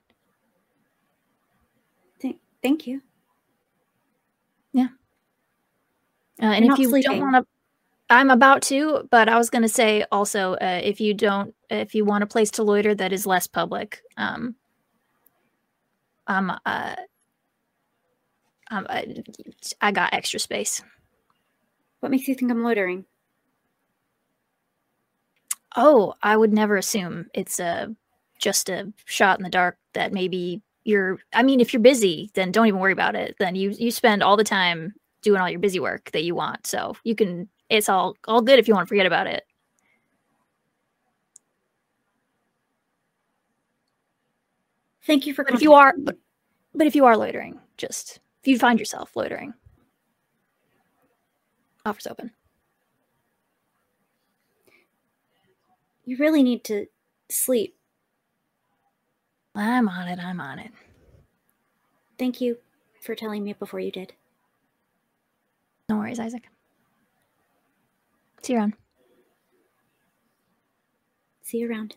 [2.22, 3.02] Th- thank you.
[4.74, 4.88] Yeah.
[6.42, 7.12] Uh, and You're if you sleeping.
[7.12, 7.50] don't want to,
[8.10, 11.96] I'm about to, but I was going to say also, uh, if you don't, if
[11.96, 14.56] you want a place to loiter that is less public, um,
[16.28, 16.96] I'm, uh,
[18.70, 19.24] um, I,
[19.82, 20.82] I got extra space.
[22.00, 23.06] What makes you think I'm loitering?
[25.76, 27.96] Oh, I would never assume it's a
[28.40, 32.52] just a shot in the dark that maybe you're I mean if you're busy then
[32.52, 33.36] don't even worry about it.
[33.40, 36.66] Then you you spend all the time doing all your busy work that you want.
[36.66, 39.44] So you can it's all all good if you want to forget about it.
[45.06, 46.18] Thank you for But if you are but,
[46.74, 49.54] but if you are loitering, just if you find yourself loitering,
[51.86, 52.32] offers open.
[56.06, 56.88] You really need to
[57.30, 57.76] sleep.
[59.56, 60.72] I'm on it, I'm on it.
[62.18, 62.58] Thank you
[63.02, 64.14] for telling me before you did.
[65.88, 66.48] No worries, Isaac.
[68.42, 68.74] See you around.
[71.42, 71.96] See you around.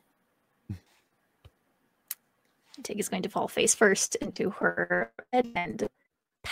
[2.82, 5.88] Tig is going to fall face first into her bed and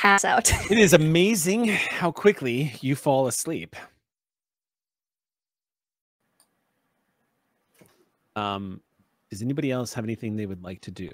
[0.00, 0.50] pass out.
[0.70, 3.76] It is amazing how quickly you fall asleep.
[8.34, 8.80] Um,
[9.30, 11.10] does anybody else have anything they would like to do?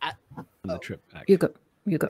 [0.00, 1.24] I- on the trip back.
[1.28, 1.50] You go.
[1.84, 2.08] You go.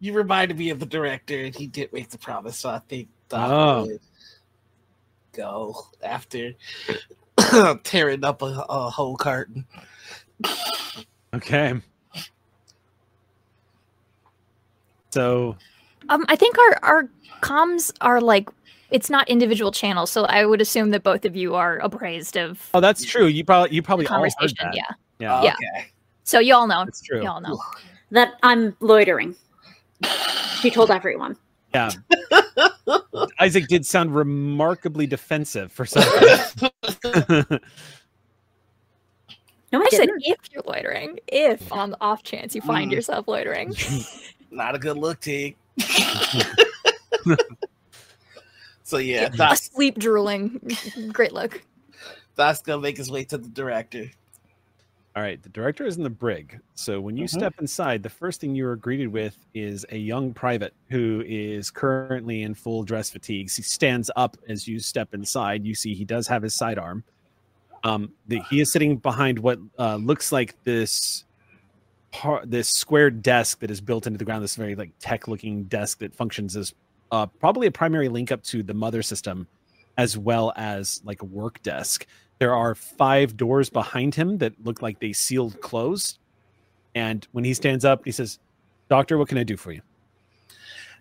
[0.00, 3.08] You reminded me of the director, and he did make the promise, so I think
[3.28, 3.86] Doc Oh.
[3.86, 4.00] would
[5.32, 6.52] go after
[7.84, 9.64] tearing up a, a whole carton.
[11.34, 11.74] Okay.
[15.10, 15.56] So
[16.08, 17.08] Um, I think our our
[17.40, 18.48] comms are like
[18.90, 22.68] it's not individual channels, so I would assume that both of you are appraised of
[22.74, 23.26] Oh, that's true.
[23.26, 24.56] You probably you the probably all heard conversation.
[24.60, 24.74] that.
[24.76, 24.82] Yeah,
[25.18, 25.52] Yeah, Yeah.
[25.54, 25.86] Okay.
[26.24, 26.84] so you all know.
[26.84, 27.22] that's true.
[27.22, 27.58] You all know.
[28.10, 29.34] That I'm loitering.
[30.60, 31.36] She told everyone.
[31.74, 31.90] Yeah.
[33.38, 37.60] Isaac did sound remarkably defensive for something.
[39.72, 42.94] No, I I said if you're loitering, if on the off chance you find Mm.
[42.94, 43.74] yourself loitering.
[44.50, 45.56] Not a good look, Tig.
[48.82, 50.60] so yeah, A Doc's, sleep drooling.
[51.10, 51.62] Great look.
[52.36, 54.10] That's gonna make his way to the director.
[55.14, 56.58] All right, the director is in the brig.
[56.74, 57.30] So when you Mhm.
[57.30, 61.70] step inside, the first thing you are greeted with is a young private who is
[61.70, 63.54] currently in full dress fatigues.
[63.54, 65.66] He stands up as you step inside.
[65.66, 67.04] You see he does have his sidearm.
[67.84, 71.24] Um, the, he is sitting behind what uh, looks like this
[72.10, 74.42] par- this square desk that is built into the ground.
[74.42, 76.72] This very like tech looking desk that functions as
[77.10, 79.46] uh, probably a primary link up to the mother system,
[79.98, 82.06] as well as like a work desk.
[82.42, 86.18] There are five doors behind him that look like they sealed closed.
[86.92, 88.40] And when he stands up, he says,
[88.88, 89.80] "Doctor, what can I do for you?"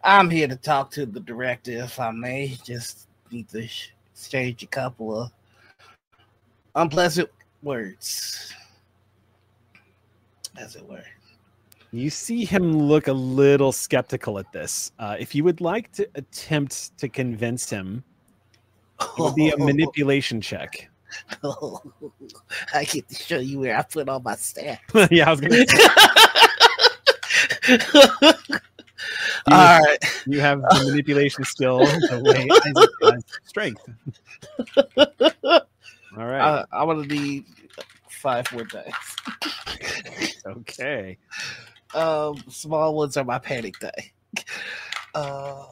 [0.04, 2.60] I'm here to talk to the director, if I may.
[2.64, 3.68] Just need to
[4.14, 5.32] exchange a couple of
[6.76, 7.32] unpleasant
[7.64, 8.54] words,
[10.60, 11.08] as it were.
[11.90, 14.92] You see him look a little skeptical at this.
[15.00, 18.04] Uh, if you would like to attempt to convince him,
[19.00, 20.91] it would be a manipulation check.
[22.74, 24.80] I get to show you where I put all my staff.
[25.12, 25.66] yeah, I was gonna.
[29.48, 29.98] All right.
[30.28, 33.82] you have the manipulation skill the way Isaac has strength.
[36.18, 36.42] All right.
[36.42, 37.46] I, I want to need
[38.10, 39.16] five more dice.
[40.46, 41.18] okay.
[41.94, 44.12] Um, small ones are my panic die.
[45.16, 45.66] Uh,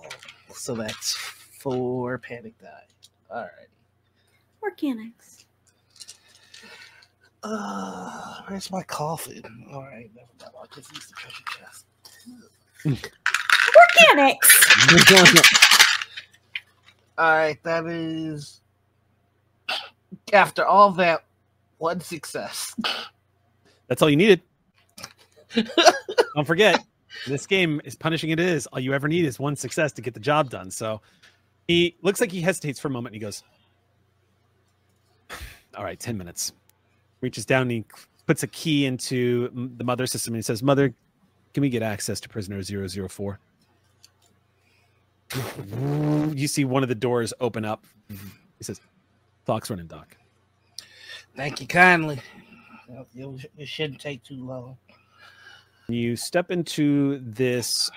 [0.54, 2.86] so that's four panic die.
[3.30, 3.70] All right.
[4.64, 5.46] Organics.
[7.42, 9.44] Uh, where's my coffin?
[9.72, 10.54] All right, never mind.
[10.60, 11.86] I'll just use the treasure chest.
[14.16, 14.60] Organics.
[17.18, 18.62] All right, that is
[20.32, 21.26] after all that
[21.78, 22.74] one success.
[23.88, 24.42] That's all you needed.
[26.36, 26.84] Don't forget,
[27.28, 28.68] this game is punishing it is.
[28.68, 30.72] All you ever need is one success to get the job done.
[30.72, 31.02] So
[31.68, 33.44] he looks like he hesitates for a moment and he goes,
[35.80, 36.52] All right, 10 minutes.
[37.22, 37.86] Reaches down and he
[38.28, 40.94] puts a key into the mother system and he says, Mother,
[41.54, 43.40] can we get access to prisoner 004?
[46.36, 47.86] You see one of the doors open up.
[48.10, 48.82] He says,
[49.46, 50.18] Clock's running, Doc.
[51.38, 52.20] Thank you kindly.
[53.16, 54.78] It, it shouldn't take too long.
[55.88, 57.90] You step into this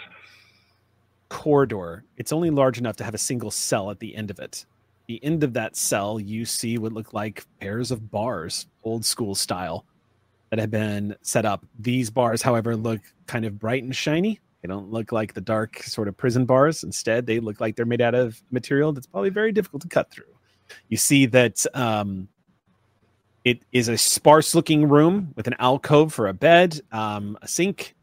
[1.30, 2.04] corridor.
[2.16, 4.66] It's only large enough to have a single cell at the end of it.
[5.12, 9.34] The end of that cell, you see what look like pairs of bars, old school
[9.34, 9.84] style,
[10.48, 11.66] that have been set up.
[11.78, 14.40] These bars, however, look kind of bright and shiny.
[14.62, 16.82] They don't look like the dark sort of prison bars.
[16.82, 20.10] Instead, they look like they're made out of material that's probably very difficult to cut
[20.10, 20.34] through.
[20.88, 22.28] You see that um,
[23.44, 27.94] it is a sparse looking room with an alcove for a bed, um, a sink,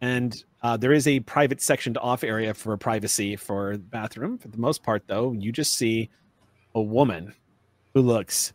[0.00, 4.38] and uh, there is a private sectioned off area for privacy for the bathroom.
[4.38, 6.10] For the most part, though, you just see
[6.78, 7.34] a woman
[7.92, 8.52] who looks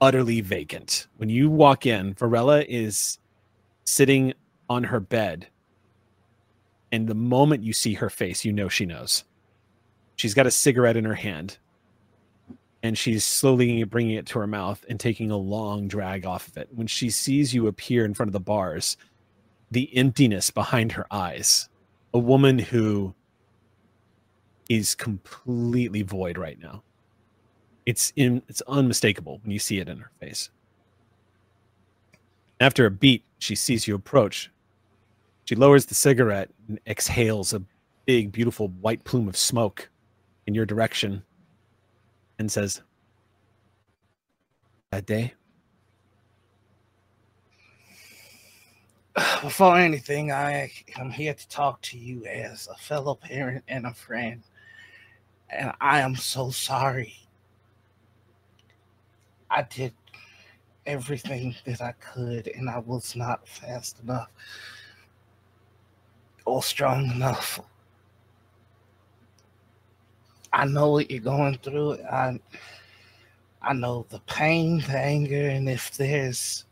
[0.00, 1.06] utterly vacant.
[1.18, 3.18] When you walk in, Varela is
[3.84, 4.32] sitting
[4.70, 5.48] on her bed.
[6.90, 9.24] And the moment you see her face, you know she knows.
[10.16, 11.58] She's got a cigarette in her hand
[12.82, 16.56] and she's slowly bringing it to her mouth and taking a long drag off of
[16.56, 16.68] it.
[16.72, 18.96] When she sees you appear in front of the bars,
[19.70, 21.68] the emptiness behind her eyes,
[22.14, 23.14] a woman who
[24.68, 26.82] is completely void right now.
[27.90, 30.48] It's in it's unmistakable when you see it in her face.
[32.60, 34.48] After a beat, she sees you approach.
[35.44, 37.64] She lowers the cigarette and exhales a
[38.06, 39.90] big, beautiful white plume of smoke
[40.46, 41.24] in your direction
[42.38, 42.80] and says,
[44.92, 45.34] That day?
[49.42, 53.94] Before anything, I am here to talk to you as a fellow parent and a
[53.94, 54.44] friend.
[55.48, 57.16] And I am so sorry.
[59.50, 59.92] I did
[60.86, 64.30] everything that I could, and I was not fast enough
[66.44, 67.60] or strong enough.
[70.52, 72.02] I know what you're going through.
[72.04, 72.40] I
[73.62, 76.64] I know the pain, the anger, and if there's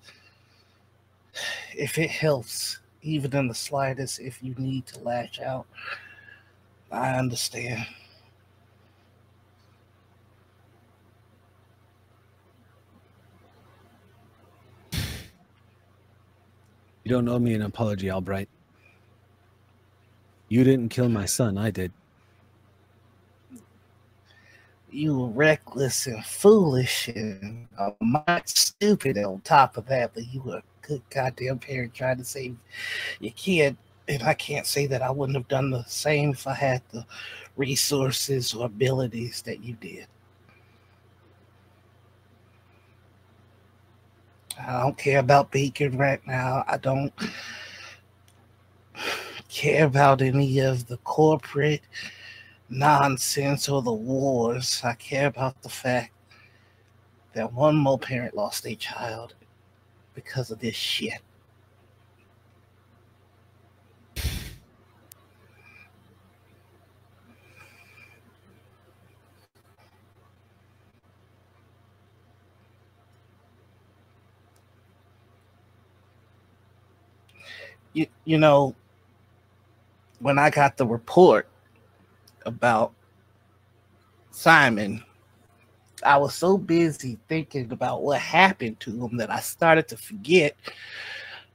[1.77, 5.67] if it helps, even in the slightest, if you need to lash out,
[6.91, 7.87] I understand.
[17.09, 18.51] You don't owe me an apology, Albright.
[20.51, 21.91] You didn't kill my son, I did.
[24.91, 30.43] You were reckless and foolish and uh, might stupid on top of that, but you
[30.43, 32.59] were a good goddamn parent trying to save
[33.21, 33.79] your kid.
[34.07, 37.07] And I can't say that I wouldn't have done the same if I had the
[37.57, 40.09] resources or abilities that you did.
[44.59, 46.65] I don't care about Beacon right now.
[46.67, 47.13] I don't
[49.49, 51.83] care about any of the corporate
[52.69, 54.81] nonsense or the wars.
[54.85, 56.13] I care about the fact
[57.35, 59.35] that one more parent lost a child
[60.15, 61.21] because of this shit.
[77.99, 78.77] You, you know,
[80.21, 81.49] when I got the report
[82.47, 82.93] about
[84.31, 85.03] Simon,
[86.05, 90.57] I was so busy thinking about what happened to him that I started to forget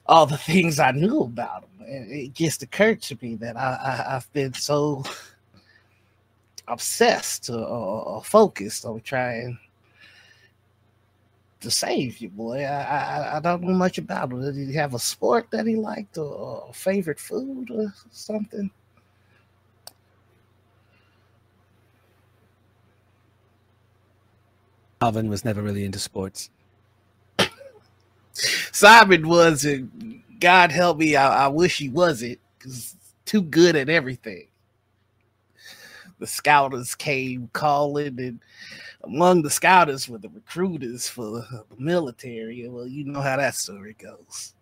[0.05, 1.85] all the things I knew about him.
[1.87, 5.03] And it just occurred to me that I, I, have been so
[6.67, 9.57] obsessed or, or, focused on trying
[11.63, 12.63] to save you, boy.
[12.63, 14.41] I, I, I don't know much about him.
[14.41, 18.71] Did he have a sport that he liked or a favorite food or something?
[25.01, 26.49] Alvin was never really into sports.
[28.33, 30.39] Simon wasn't.
[30.39, 31.15] God help me.
[31.15, 32.95] I, I wish he wasn't because
[33.25, 34.47] too good at everything.
[36.19, 38.39] The scouters came calling, and
[39.03, 42.67] among the scouters were the recruiters for the military.
[42.69, 44.53] Well, you know how that story goes.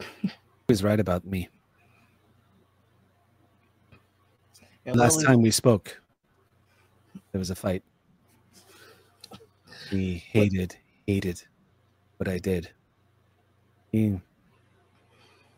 [0.00, 1.48] He was right about me.
[4.86, 6.00] Last time we spoke,
[7.32, 7.84] there was a fight.
[9.88, 11.42] He hated, hated
[12.16, 12.70] what I did.
[13.92, 14.18] He,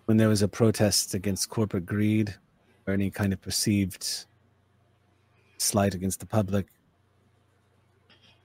[0.06, 2.34] when there was a protest against corporate greed
[2.87, 4.26] or any kind of perceived
[5.59, 6.66] slight against the public,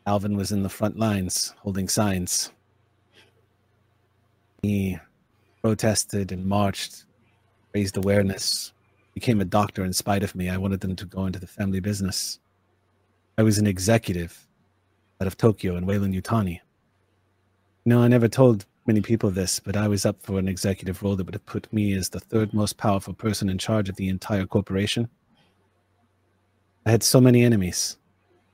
[0.05, 2.51] Alvin was in the front lines holding signs.
[4.61, 4.97] He
[5.61, 7.05] protested and marched,
[7.73, 8.73] raised awareness,
[9.13, 10.49] became a doctor in spite of me.
[10.49, 12.39] I wanted them to go into the family business.
[13.37, 14.47] I was an executive
[15.19, 16.59] out of Tokyo in Weyland-Yutani.
[17.85, 21.15] No, I never told many people this, but I was up for an executive role
[21.17, 24.07] that would have put me as the third most powerful person in charge of the
[24.07, 25.09] entire corporation.
[26.85, 27.97] I had so many enemies,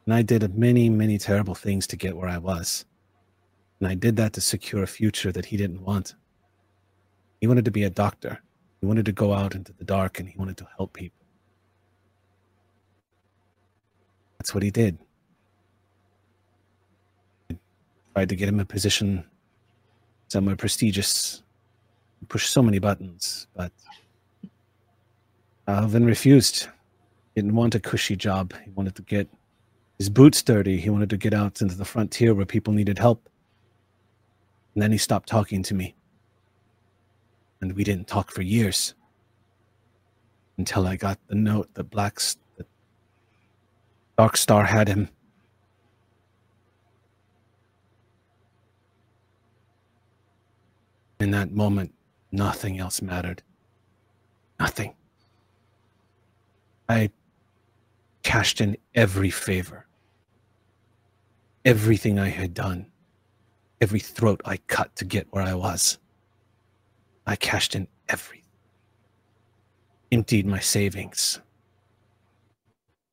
[0.05, 2.85] and I did many, many terrible things to get where I was.
[3.79, 6.15] And I did that to secure a future that he didn't want.
[7.39, 8.39] He wanted to be a doctor.
[8.81, 11.25] He wanted to go out into the dark and he wanted to help people.
[14.39, 14.97] That's what he did.
[17.51, 17.55] I
[18.15, 19.25] tried to get him a position
[20.33, 21.43] somewhere prestigious,
[22.27, 23.71] push so many buttons, but
[25.67, 26.63] Alvin refused.
[27.35, 28.51] He didn't want a cushy job.
[28.65, 29.27] He wanted to get
[29.99, 30.77] his boots dirty.
[30.77, 33.29] He wanted to get out into the frontier where people needed help.
[34.73, 35.93] And then he stopped talking to me
[37.61, 38.95] and we didn't talk for years
[40.57, 42.19] until I got the note that Black
[42.57, 42.67] that
[44.17, 45.09] Dark Star had him.
[51.23, 51.93] In that moment,
[52.33, 53.41] nothing else mattered.
[54.59, 54.93] Nothing.
[56.89, 57.11] I
[58.23, 59.85] cashed in every favor.
[61.63, 62.87] Everything I had done.
[63.79, 65.97] Every throat I cut to get where I was.
[67.25, 68.51] I cashed in everything.
[70.11, 71.39] Emptied my savings.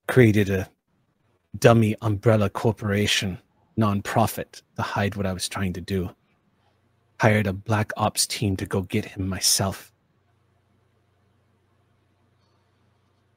[0.08, 0.68] Created a
[1.60, 3.38] dummy umbrella corporation,
[3.78, 6.10] nonprofit, to hide what I was trying to do.
[7.20, 9.92] Hired a black ops team to go get him myself.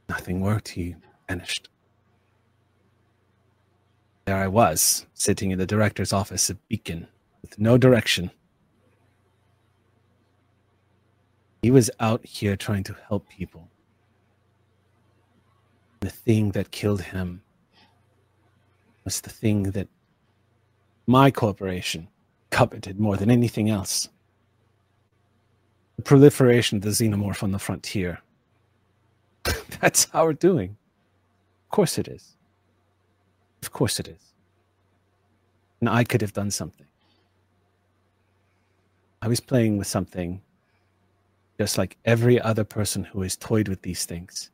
[0.10, 0.70] Nothing worked.
[0.70, 0.96] He
[1.28, 1.70] vanished.
[4.26, 7.08] There I was, sitting in the director's office at Beacon,
[7.42, 8.32] with no direction
[11.64, 13.70] He was out here trying to help people.
[16.02, 17.42] The thing that killed him
[19.06, 19.88] was the thing that
[21.08, 22.10] my corporation
[22.54, 24.10] coveted more than anything else.
[25.98, 28.20] The proliferation of the xenomorph on the frontier.
[29.82, 30.78] That's how we're doing.
[31.66, 32.38] Of course it is.
[33.64, 34.34] Of course it is.
[35.82, 36.86] And I could have done something.
[39.22, 40.42] I was playing with something
[41.58, 44.52] just like every other person who has toyed with these things.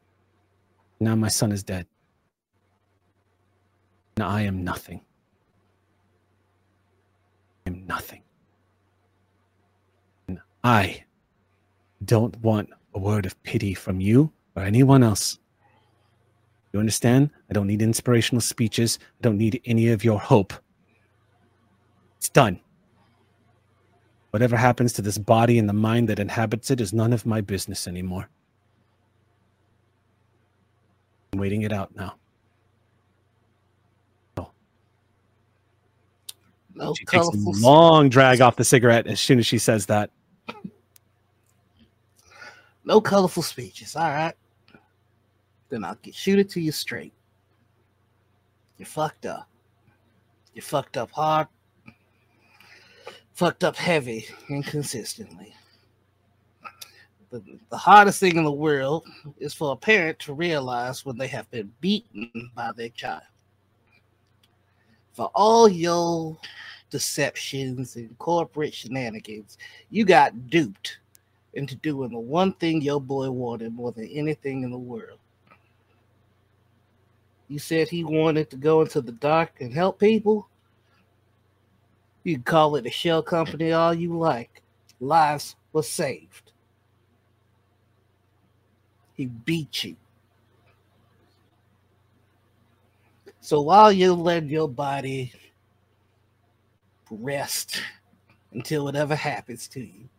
[1.00, 1.86] Now my son is dead.
[4.16, 5.02] And I am nothing.
[7.70, 8.24] Am nothing.
[10.28, 11.04] And I
[12.04, 15.38] don't want a word of pity from you or anyone else.
[16.74, 17.30] You understand?
[17.48, 18.98] I don't need inspirational speeches.
[19.20, 20.52] I don't need any of your hope.
[22.18, 22.60] It's done.
[24.32, 27.40] Whatever happens to this body and the mind that inhabits it is none of my
[27.40, 28.30] business anymore.
[31.34, 32.16] I'm waiting it out now.
[36.80, 40.10] No she takes a long drag off the cigarette as soon as she says that.
[42.86, 43.96] No colorful speeches.
[43.96, 44.34] All right.
[45.70, 47.14] Then I'll get, shoot it to you straight.
[48.78, 49.48] You fucked up.
[50.54, 51.48] You fucked up hard
[53.40, 55.56] fucked up heavy and consistently.
[57.32, 59.08] The, the hardest thing in the world
[59.38, 63.24] is for a parent to realize when they have been beaten by their child.
[65.20, 66.38] For all your
[66.90, 69.58] deceptions and corporate shenanigans,
[69.90, 71.00] you got duped
[71.56, 75.20] into doing the one thing your boy wanted more than anything in the world.
[77.50, 80.48] You said he wanted to go into the dark and help people.
[82.24, 84.62] You can call it a shell company all you like.
[85.02, 86.54] Lives were saved.
[89.16, 89.98] He beat you.
[93.42, 95.32] So while you let your body
[97.10, 97.82] rest
[98.52, 100.10] until whatever happens to you,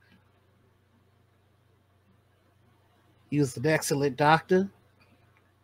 [3.31, 4.69] he was an excellent doctor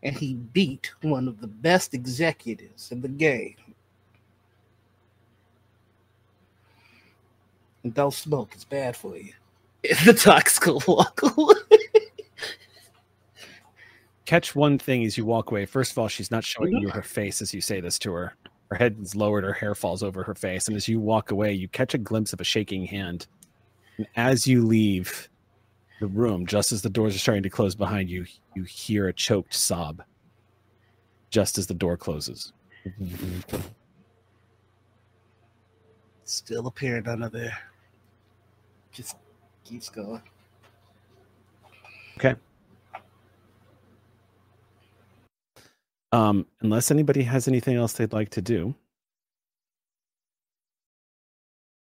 [0.02, 3.56] and he beat one of the best executives in the game.
[7.82, 9.32] And don't smoke, it's bad for you.
[9.82, 11.85] It's the toxic away.
[14.26, 15.64] Catch one thing as you walk away.
[15.66, 16.82] First of all, she's not showing mm-hmm.
[16.82, 18.34] you her face as you say this to her.
[18.70, 20.66] Her head is lowered, her hair falls over her face.
[20.66, 23.28] And as you walk away, you catch a glimpse of a shaking hand.
[23.96, 25.28] And as you leave
[26.00, 29.12] the room, just as the doors are starting to close behind you, you hear a
[29.12, 30.02] choked sob
[31.30, 32.52] just as the door closes.
[36.24, 37.56] Still appearing under there.
[38.90, 39.16] Just
[39.64, 40.22] keeps going.
[42.18, 42.34] Okay.
[46.12, 48.74] Um, unless anybody has anything else they'd like to do,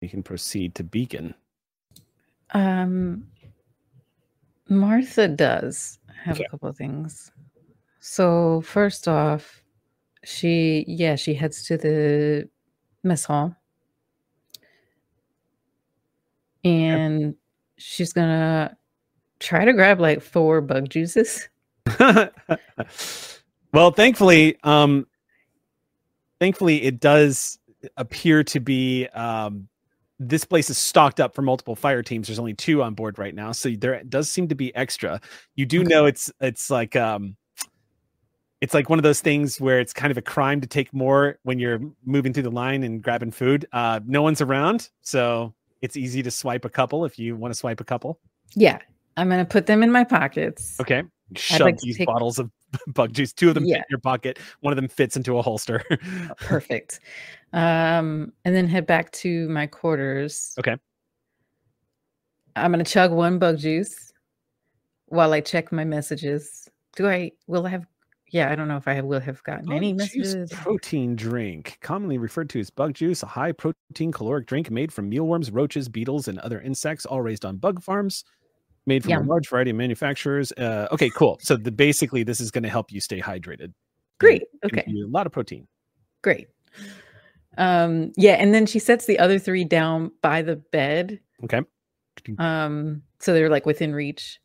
[0.02, 1.34] we can proceed to Beacon.
[2.52, 3.28] Um,
[4.70, 6.46] Martha does have Okay.
[6.46, 7.32] a couple of things.
[8.00, 9.62] So first off,
[10.24, 12.50] she yeah she heads to the
[13.04, 13.56] mess hall,
[16.64, 17.36] and
[17.78, 18.78] she's gonna
[19.40, 21.50] try to grab like four bug juices.
[23.74, 25.08] well, thankfully, um,
[26.40, 27.60] thankfully, it does
[27.98, 29.68] appear to be um,
[30.20, 32.28] this place is stocked up for multiple fire teams.
[32.28, 35.20] There's only two on board right now, so there does seem to be extra.
[35.56, 35.90] You do Okay.
[35.90, 37.36] know it's it's like um,
[38.62, 41.38] it's like one of those things where it's kind of a crime to take more
[41.44, 43.66] when you're moving through the line and grabbing food.
[43.74, 47.58] Uh, no one's around, so it's easy to swipe a couple if you want to
[47.58, 48.20] swipe a couple.
[48.56, 48.80] Yeah,
[49.18, 50.80] I'm gonna put them in my pockets.
[50.80, 51.04] Okay.
[51.36, 52.50] Shove like these take- bottles of
[52.88, 53.34] bug juice.
[53.34, 54.40] Two of them fit in your pocket.
[54.62, 55.84] One of them fits into a holster.
[56.38, 57.00] Perfect.
[57.52, 60.56] Um, and then head back to my quarters.
[60.60, 60.76] Okay.
[62.56, 64.14] I'm gonna chug one bug juice
[65.08, 66.70] while I check my messages.
[66.96, 67.88] Do I will I have
[68.34, 70.52] yeah, I don't know if I will have gotten any Bug juice messages.
[70.52, 75.08] protein drink, commonly referred to as bug juice, a high protein caloric drink made from
[75.08, 78.24] mealworms, roaches, beetles, and other insects, all raised on bug farms.
[78.86, 79.26] Made from Yum.
[79.26, 80.52] a large variety of manufacturers.
[80.54, 81.40] Uh, okay, cool.
[81.42, 83.74] So the, basically, this is going to help you stay hydrated.
[84.20, 84.44] Great.
[84.66, 84.84] Okay.
[84.88, 85.68] you a lot of protein.
[86.22, 86.48] Great.
[87.58, 91.20] Um, yeah, and then she sets the other three down by the bed.
[91.44, 91.62] Okay.
[92.40, 94.40] Um, so they're like within reach.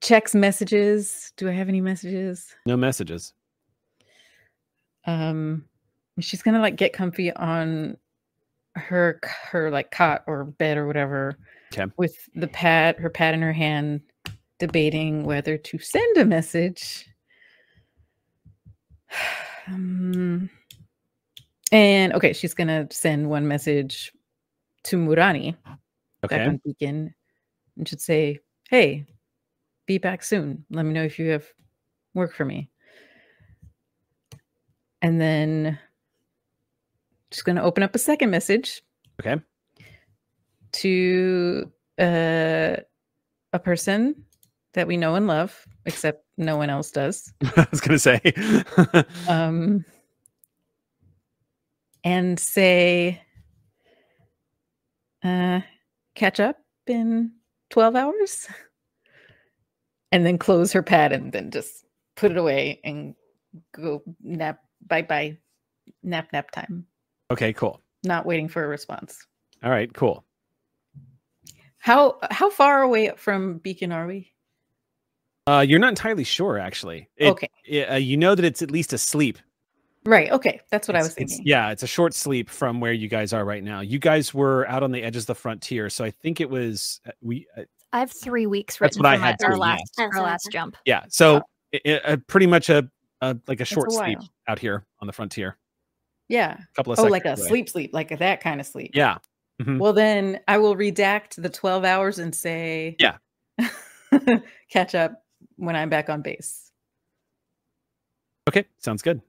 [0.00, 1.32] Checks messages.
[1.36, 2.54] Do I have any messages?
[2.66, 3.34] No messages.
[5.06, 5.64] um
[6.20, 7.96] she's gonna like get comfy on
[8.74, 9.20] her
[9.50, 11.38] her like cot or bed or whatever
[11.72, 11.90] Okay.
[11.96, 14.00] with the pad her pad in her hand
[14.58, 17.06] debating whether to send a message
[19.68, 20.50] um,
[21.72, 24.12] and okay she's gonna send one message
[24.82, 25.56] to murani
[26.22, 26.44] back Okay.
[26.44, 27.14] on beacon
[27.76, 29.06] and should say hey
[29.86, 31.46] be back soon let me know if you have
[32.14, 32.68] work for me
[35.02, 35.78] and then
[37.30, 38.82] just going to open up a second message
[39.20, 39.40] Okay.
[40.72, 42.76] To uh,
[43.52, 44.24] a person
[44.74, 48.20] that we know and love except no one else does I was going to say.
[49.28, 49.84] um,
[52.04, 53.20] and say
[55.22, 55.60] uh,
[56.14, 56.56] catch up
[56.86, 57.32] in
[57.70, 58.48] 12 hours
[60.12, 61.84] and then close her pad and then just
[62.16, 63.14] put it away and
[63.72, 65.36] go nap bye bye
[66.02, 66.86] nap nap time
[67.30, 67.80] okay, cool.
[68.04, 69.26] not waiting for a response
[69.62, 70.24] All right, cool.
[71.80, 74.32] How how far away from beacon are we
[75.46, 77.08] Uh, you're not entirely sure, actually.
[77.16, 79.38] It- okay it- uh, you know that it's at least asleep.
[80.06, 82.80] right okay that's what i was It's- it's- thinking yeah, it's a short sleep from
[82.80, 83.80] where you guys are right now.
[83.80, 87.00] You guys were out on the edges of the frontier, so I think it was
[87.06, 87.46] uh, we.
[87.56, 87.62] Uh,
[87.92, 89.60] I have three weeks That's written what I had our too, yeah.
[89.60, 90.76] last That's our last jump.
[90.86, 91.42] yeah, so
[91.74, 92.88] i- i- uh, pretty much a,
[93.20, 95.56] a like a short a sleep out here on the frontier.
[96.28, 97.48] yeah A couple of oh like a away.
[97.48, 99.18] sleep sleep like that kind of sleep Yeah,
[99.60, 99.78] Mhm.
[99.78, 103.18] Well, then I will redact the 12 hours and say, Yeah.
[104.70, 105.22] catch up
[105.56, 106.72] when I'm back on base.
[108.48, 109.20] Okay, sounds good.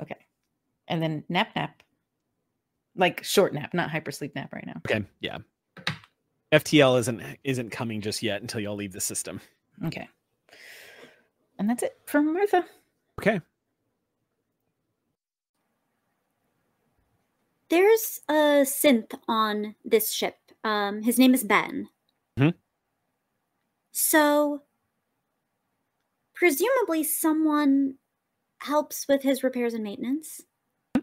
[0.00, 0.16] Okay.
[0.88, 1.82] And then nap nap.
[2.96, 4.80] Like short nap, not hypersleep nap right now.
[4.86, 5.38] Okay, yeah.
[6.50, 9.40] FTL isn't isn't coming just yet until y'all leave the system.
[9.84, 10.08] Okay.
[11.58, 12.64] And that's it from Martha.
[13.20, 13.40] Okay.
[17.70, 20.36] There's a synth on this ship.
[20.64, 21.88] Um, his name is Ben.
[22.38, 22.54] Mhm.
[23.92, 24.62] So,
[26.34, 27.98] presumably, someone
[28.60, 30.42] helps with his repairs and maintenance.
[30.94, 31.02] Hmm.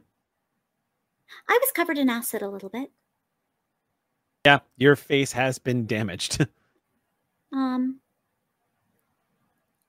[1.48, 2.92] I was covered in acid a little bit.
[4.46, 6.46] Yeah, your face has been damaged.
[7.52, 8.02] Um,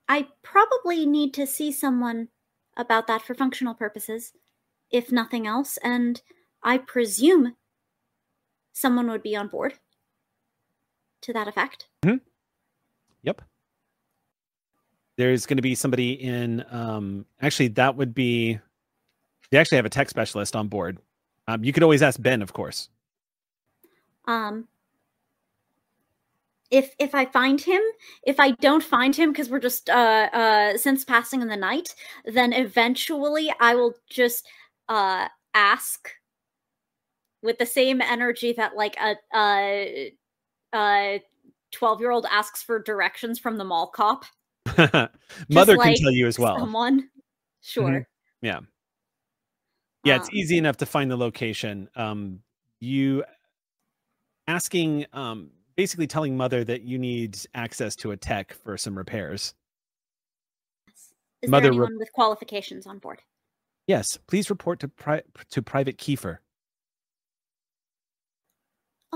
[0.09, 2.29] I probably need to see someone
[2.77, 4.33] about that for functional purposes,
[4.89, 6.23] if nothing else, and
[6.67, 7.55] I presume
[8.73, 9.75] someone would be on board
[11.23, 11.87] to that effect.
[12.05, 12.17] Hmm.
[13.23, 13.41] Yep.
[15.17, 16.65] There's going to be somebody in.
[16.71, 18.59] Um, actually, that would be.
[19.51, 20.99] They actually have a tech specialist on board.
[21.47, 22.89] Um, you could always ask Ben, of course.
[24.27, 24.67] Um,
[26.71, 27.81] if if I find him,
[28.25, 31.95] if I don't find him because we're just uh uh synths passing in the night,
[32.25, 34.47] then eventually I will just
[34.89, 36.11] uh ask
[37.47, 41.19] with the same energy that like a uh uh
[41.73, 44.25] 12 year old asks for directions from the mall cop
[45.49, 46.59] Mother like can tell you as well.
[46.59, 47.09] someone
[47.63, 48.07] sure
[48.43, 48.61] Yeah.
[50.05, 51.89] Yeah, it's Um, easy enough to find the location.
[51.97, 52.41] Um,
[52.79, 53.25] you
[54.47, 59.55] asking, um, basically telling mother that you need access to a tech for some repairs.
[61.43, 63.21] is Mother there re- with qualifications on board
[63.87, 66.39] Yes, please report to pri- to Private Kiefer.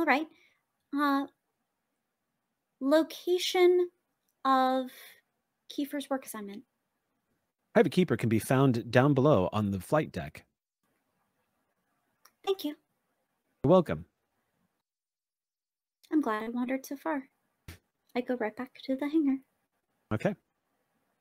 [0.00, 0.26] All right
[0.98, 1.26] uh
[2.80, 3.90] location
[4.46, 4.86] of
[5.70, 6.62] kiefer's work assignment
[7.74, 10.46] Private Kiefer can be found down below on the flight deck.
[12.46, 12.74] thank you
[13.62, 14.06] You're welcome.
[16.10, 17.24] i'm glad i wandered so far
[18.16, 19.36] i go right back to the hangar
[20.14, 20.34] Okay.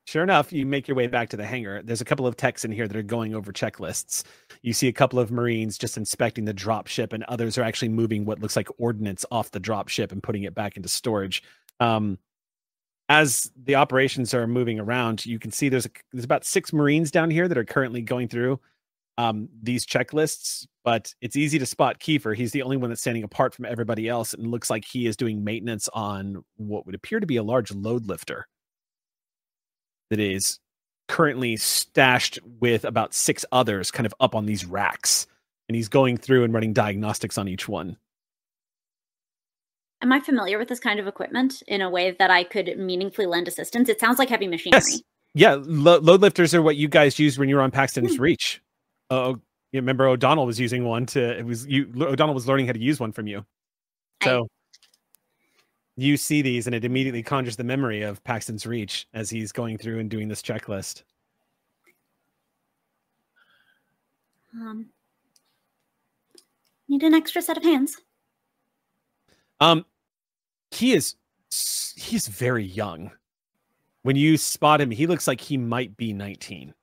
[0.10, 1.84] Sure enough, you make your way back to the hangar.
[1.84, 4.24] There's a couple of techs in here that are going over checklists.
[4.64, 7.90] You see a couple of Marines just inspecting the drop ship, and others are actually
[7.90, 11.44] moving what looks like ordnance off the drop ship and putting it back into storage.
[11.80, 12.18] Um,
[13.08, 17.12] as the operations are moving around, you can see there's a, there's about six Marines
[17.12, 18.60] down here that are currently going through
[19.20, 20.66] um, these checklists.
[20.84, 22.36] But it's easy to spot Kiefer.
[22.36, 25.16] He's the only one that's standing apart from everybody else, and looks like he is
[25.16, 28.48] doing maintenance on what would appear to be a large load lifter
[30.10, 30.60] that is
[31.08, 35.28] currently stashed with about six others kind of up on these racks.
[35.68, 37.98] And he's going through and running diagnostics on each one.
[40.02, 43.28] Am I familiar with this kind of equipment in a way that I could meaningfully
[43.28, 43.90] lend assistance?
[43.90, 44.82] It sounds like heavy machinery.
[44.82, 45.02] Yes.
[45.36, 48.22] Yeah, lo- load lifters are what you guys used when you were on Paxton's hmm.
[48.22, 48.62] Reach.
[49.12, 49.42] Uh, oh,
[49.72, 52.80] you remember O'Donnell was using one to it was you O'Donnell was learning how to
[52.80, 53.46] use one from you.
[54.24, 54.48] So
[56.02, 59.78] you see these and it immediately conjures the memory of Paxton's Reach as he's going
[59.78, 61.04] through and doing this checklist.
[64.54, 64.88] Um,
[66.88, 67.98] need an extra set of hands.
[69.60, 69.86] Um,
[70.72, 71.16] he is
[71.50, 73.12] he's very young.
[74.04, 76.74] When you spot him, he looks like he might be 19.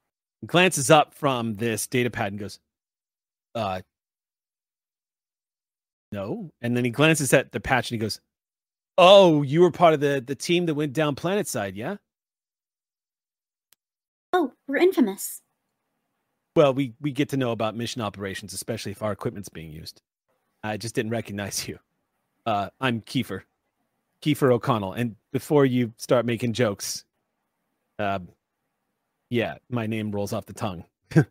[0.45, 2.61] Glances up from this data pad and goes,
[3.55, 3.81] "Uh,
[6.13, 8.21] no." And then he glances at the patch and he goes,
[8.99, 11.97] "Oh, you were part of the the team that went down planet side, yeah?
[14.33, 15.41] Oh, we're infamous.
[16.55, 20.03] Well, we we get to know about mission operations, especially if our equipment's being used.
[20.63, 21.79] I just didn't recognize you.
[22.45, 23.43] Uh, I'm Kiefer,
[24.23, 24.93] Kiefer O'Connell.
[24.93, 27.05] And before you start making jokes,
[27.99, 28.21] uh,
[29.31, 30.85] yeah, my name rolls off the tongue.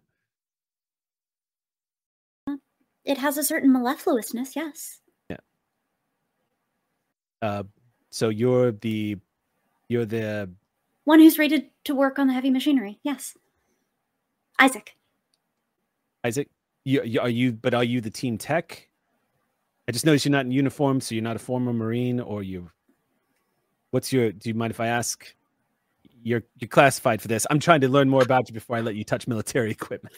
[3.06, 5.00] It has a certain mellifluousness, yes.
[7.46, 7.64] Uh,
[8.10, 9.18] so you're the
[9.88, 10.50] you're the
[11.04, 13.38] One who's rated to work on the heavy machinery, yes.
[14.60, 14.96] Isaac.
[16.24, 16.50] Isaac.
[16.86, 18.90] You, you are you, but are you the team tech?
[19.88, 22.72] I just noticed you're not in uniform, so you're not a former Marine, or you.
[23.92, 24.32] What's your?
[24.32, 25.32] Do you mind if I ask?
[26.24, 27.46] You're you're classified for this.
[27.52, 30.16] I'm trying to learn more about you before I let you touch military equipment.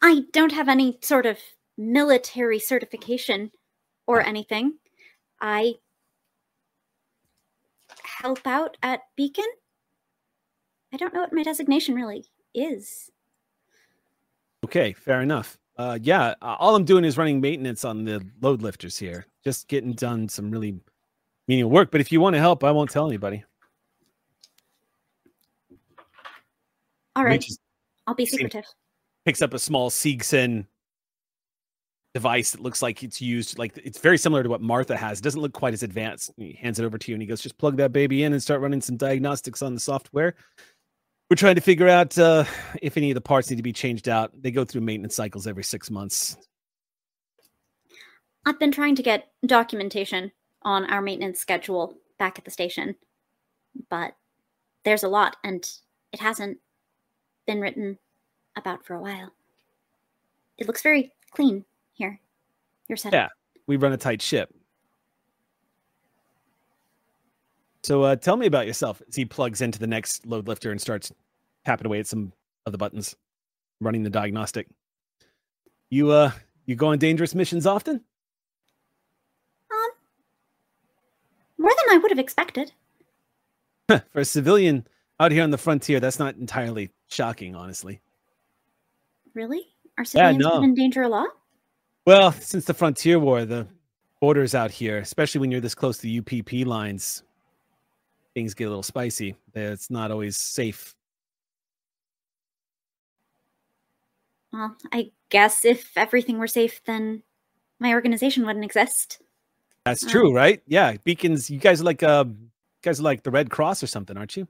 [0.00, 1.38] I don't have any sort of
[1.76, 3.50] military certification
[4.06, 4.74] or anything.
[5.40, 5.74] I
[8.20, 9.44] help out at Beacon.
[10.92, 13.10] I don't know what my designation really is.
[14.64, 15.58] Okay, fair enough.
[15.76, 19.68] Uh, yeah, uh, all I'm doing is running maintenance on the load lifters here, just
[19.68, 20.80] getting done some really
[21.46, 21.92] menial work.
[21.92, 23.44] But if you want to help, I won't tell anybody.
[27.14, 27.44] All right.
[28.06, 28.64] I'll be secretive.
[29.24, 30.66] picks up a small Seegson
[32.18, 35.20] device that looks like it's used like it's very similar to what Martha has.
[35.20, 36.32] It doesn't look quite as advanced.
[36.36, 38.42] He hands it over to you and he goes, just plug that baby in and
[38.42, 40.34] start running some diagnostics on the software.
[41.30, 42.44] We're trying to figure out uh,
[42.82, 44.32] if any of the parts need to be changed out.
[44.34, 46.36] They go through maintenance cycles every six months.
[48.44, 52.96] I've been trying to get documentation on our maintenance schedule back at the station,
[53.90, 54.16] but
[54.84, 55.64] there's a lot and
[56.12, 56.58] it hasn't
[57.46, 57.96] been written
[58.56, 59.30] about for a while.
[60.56, 61.64] It looks very clean
[61.98, 62.18] here.
[62.88, 63.12] Your setup.
[63.12, 63.28] Yeah.
[63.66, 64.54] We run a tight ship.
[67.82, 70.80] So uh, tell me about yourself as he plugs into the next load lifter and
[70.80, 71.12] starts
[71.64, 72.32] tapping away at some
[72.66, 73.14] of the buttons,
[73.80, 74.66] running the diagnostic.
[75.90, 76.30] You uh
[76.66, 77.96] you go on dangerous missions often?
[79.70, 79.90] Um,
[81.58, 82.72] more than I would have expected.
[83.88, 84.86] For a civilian
[85.18, 88.02] out here on the frontier, that's not entirely shocking, honestly.
[89.32, 89.62] Really?
[89.96, 90.62] Are civilians no.
[90.62, 91.28] in danger a lot?
[92.08, 93.66] Well, since the frontier war, the
[94.18, 97.22] borders out here, especially when you're this close to the UPP lines,
[98.32, 99.36] things get a little spicy.
[99.54, 100.94] It's not always safe.
[104.54, 107.24] Well, I guess if everything were safe, then
[107.78, 109.20] my organization wouldn't exist.
[109.84, 110.08] That's Oh.
[110.08, 110.62] true, right?
[110.66, 111.50] Yeah, beacons.
[111.50, 112.48] You guys are like uh, you
[112.80, 114.48] guys are like the Red Cross or something, aren't you?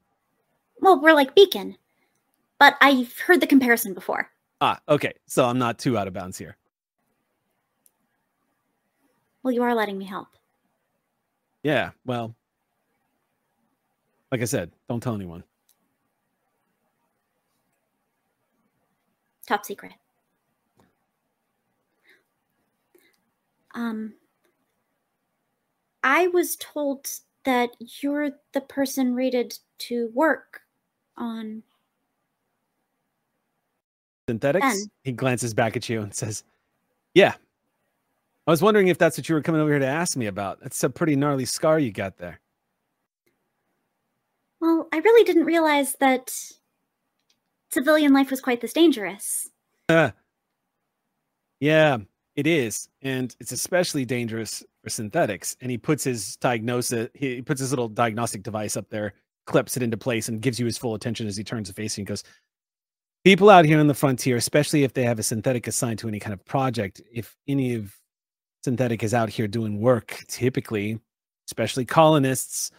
[0.81, 1.77] Well, we're like Beacon,
[2.61, 4.31] but I've heard the comparison before.
[4.61, 5.15] Ah, okay.
[5.27, 6.57] So I'm not too out of bounds here.
[9.49, 10.29] Well, you are letting me help.
[11.63, 11.93] Yeah.
[12.05, 12.37] Well,
[14.31, 15.43] like I said, don't tell anyone.
[19.47, 19.93] Top secret.
[23.75, 24.13] Um,
[26.03, 27.07] I was told
[27.45, 27.71] that
[28.03, 30.61] you're the person rated to work
[31.17, 31.63] on.
[34.29, 34.67] Synthetics.
[34.67, 34.91] Ben.
[35.05, 36.45] He glances back at you and says,
[37.15, 37.33] "Yeah."
[38.49, 40.59] I was wondering if that's what you were coming over here to ask me about.
[40.63, 42.41] That's a pretty gnarly scar you got there.
[44.59, 46.35] Well, I really didn't realize that
[47.71, 49.51] civilian life was quite this dangerous.
[49.91, 50.13] Uh,
[51.61, 51.99] yeah,
[52.37, 55.55] it is, and it's especially dangerous for synthetics.
[55.61, 59.13] And he puts his diagnosis, he puts his little diagnostic device up there,
[59.45, 61.99] clips it into place, and gives you his full attention as he turns the face
[61.99, 62.25] and goes,
[63.25, 66.19] "People out here on the frontier, especially if they have a synthetic assigned to any
[66.19, 67.95] kind of project, if any of
[68.65, 71.01] synthetic is out here doing work, typically,
[71.47, 72.71] especially colonists,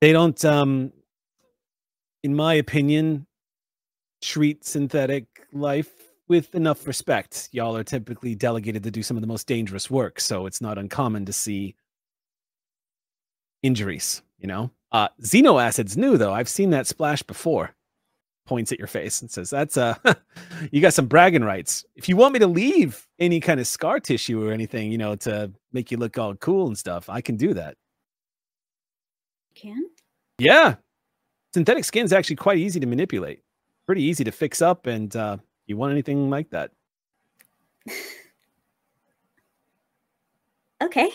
[0.00, 0.92] they don't, um,
[2.22, 3.26] in my opinion."
[4.20, 5.90] treat synthetic life
[6.28, 7.48] with enough respect.
[7.52, 10.78] Y'all are typically delegated to do some of the most dangerous work, so it's not
[10.78, 11.74] uncommon to see
[13.62, 14.70] injuries, you know?
[14.90, 16.32] Uh xenoacid's new though.
[16.32, 17.74] I've seen that splash before.
[18.48, 19.94] Points at your face and says, That's uh
[20.72, 21.84] you got some bragging rights.
[21.96, 25.14] If you want me to leave any kind of scar tissue or anything, you know,
[25.16, 27.76] to make you look all cool and stuff, I can do that.
[29.54, 29.84] Can?
[30.38, 30.76] Yeah.
[31.52, 33.42] Synthetic skin's actually quite easy to manipulate.
[33.84, 35.36] Pretty easy to fix up and uh
[35.66, 36.70] you want anything like that.
[40.82, 41.10] Okay.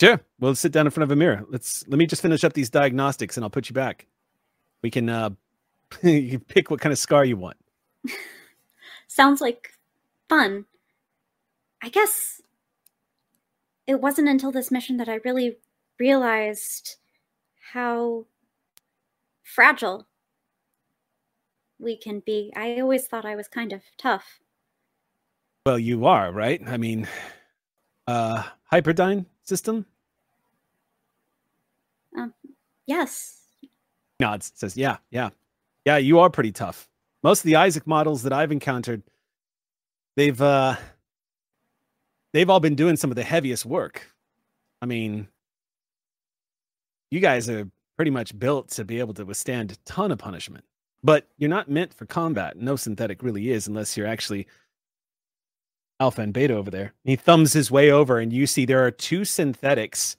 [0.00, 0.20] Sure.
[0.40, 1.44] We'll sit down in front of a mirror.
[1.48, 4.06] Let's let me just finish up these diagnostics and I'll put you back.
[4.82, 5.30] We can uh
[6.02, 7.56] you pick what kind of scar you want.
[9.08, 9.72] Sounds like
[10.28, 10.66] fun.
[11.82, 12.40] I guess
[13.86, 15.56] it wasn't until this mission that I really
[15.98, 16.96] realized
[17.72, 18.26] how
[19.42, 20.06] fragile
[21.78, 22.52] we can be.
[22.56, 24.40] I always thought I was kind of tough.
[25.64, 26.60] Well, you are, right?
[26.66, 27.08] I mean
[28.06, 29.86] uh hyperdyne system?
[32.16, 32.34] Um,
[32.86, 33.42] Yes.
[34.20, 35.30] Nods, says, Yeah, yeah.
[35.88, 36.86] Yeah, you are pretty tough.
[37.22, 39.02] Most of the Isaac models that I've encountered,
[40.16, 40.76] they've uh
[42.34, 44.06] they've all been doing some of the heaviest work.
[44.82, 45.28] I mean,
[47.10, 50.66] you guys are pretty much built to be able to withstand a ton of punishment.
[51.02, 52.58] But you're not meant for combat.
[52.58, 54.46] No synthetic really is unless you're actually
[55.98, 56.92] alpha and beta over there.
[57.04, 60.18] He thumbs his way over and you see there are two synthetics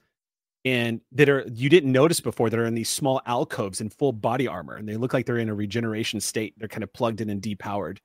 [0.70, 4.14] and that are you didn't notice before that are in these small alcoves in full
[4.14, 6.54] body armor and they look like they're in a regeneration state.
[6.58, 7.98] They're kind of plugged in and depowered.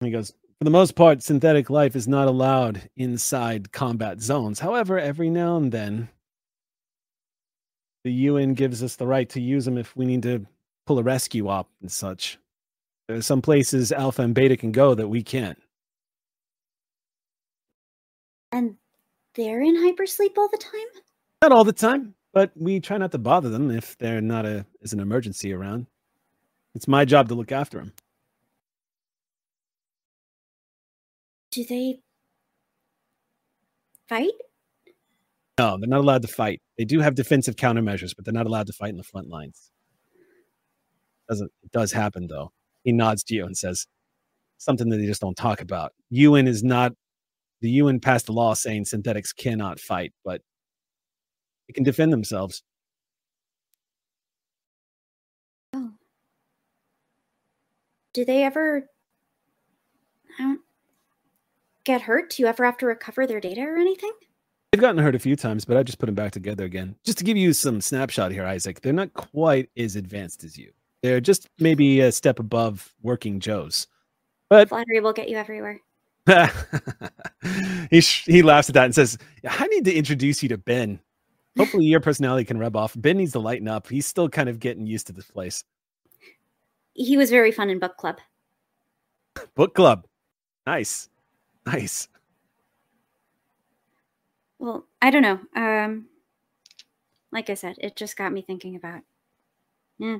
[0.00, 4.58] And he goes for the most part synthetic life is not allowed inside combat zones.
[4.58, 6.08] However every now and then
[8.02, 10.44] the un gives us the right to use them if we need to
[10.84, 12.38] pull a rescue op and such.
[13.20, 15.58] Some places alpha and beta can go that we can't.
[18.50, 18.76] And
[19.34, 21.02] they're in hypersleep all the time?
[21.42, 24.66] Not all the time, but we try not to bother them if they're not a
[24.82, 25.86] is an emergency around.
[26.74, 27.92] It's my job to look after them.
[31.50, 31.98] Do they
[34.08, 34.30] fight?
[35.58, 36.62] No, they're not allowed to fight.
[36.78, 39.70] They do have defensive countermeasures, but they're not allowed to fight in the front lines.
[41.28, 42.52] Doesn't it does happen though.
[42.84, 43.86] He nods to you and says
[44.58, 45.92] something that they just don't talk about.
[46.10, 46.92] UN is not
[47.60, 50.42] the UN passed a law saying synthetics cannot fight, but
[51.68, 52.62] they can defend themselves.
[55.72, 55.92] Oh.
[58.12, 58.88] Do they ever
[60.38, 60.60] I don't-
[61.84, 62.30] get hurt?
[62.30, 64.12] Do you ever have to recover their data or anything?
[64.72, 66.94] They've gotten hurt a few times, but I just put them back together again.
[67.04, 70.72] Just to give you some snapshot here, Isaac, they're not quite as advanced as you.
[71.02, 73.88] They're just maybe a step above working Joes.
[74.48, 75.80] But Flattery will get you everywhere.
[77.90, 79.18] He sh- he laughs at that and says,
[79.48, 81.00] "I need to introduce you to Ben.
[81.56, 82.94] Hopefully, your personality can rub off.
[82.96, 83.88] Ben needs to lighten up.
[83.88, 85.64] He's still kind of getting used to this place.
[86.92, 88.18] He was very fun in book club.
[89.54, 90.06] Book club,
[90.66, 91.08] nice,
[91.66, 92.08] nice.
[94.58, 95.40] Well, I don't know.
[95.56, 96.06] Um,
[97.32, 99.00] like I said, it just got me thinking about,
[99.98, 100.18] yeah,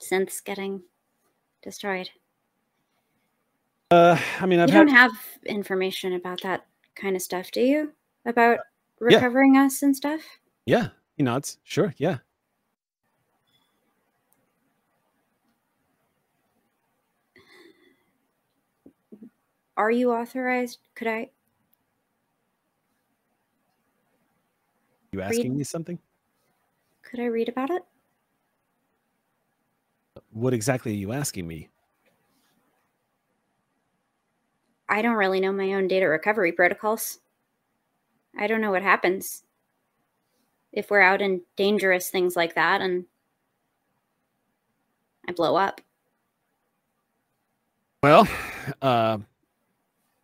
[0.00, 0.82] synths getting
[1.62, 2.10] destroyed.
[3.90, 5.12] Uh, I mean, I've you had don't have
[5.46, 7.92] information about that kind of stuff, do you?
[8.24, 8.58] About
[9.00, 9.16] Yeah.
[9.16, 10.20] recovering us and stuff?
[10.66, 10.88] yeah.
[11.16, 11.58] He nods.
[11.64, 12.18] Sure, yeah.
[19.76, 20.78] Are you authorized?
[20.94, 21.30] Could I?
[25.12, 25.98] You asking me something?
[27.02, 27.82] Could I read about it?
[30.32, 31.68] What exactly are you asking me?
[34.90, 37.20] I don't really know my own data recovery protocols.
[38.36, 39.44] I don't know what happens
[40.72, 43.04] if we're out in dangerous things like that and
[45.28, 45.80] I blow up.
[48.02, 48.26] Well,
[48.82, 49.18] uh,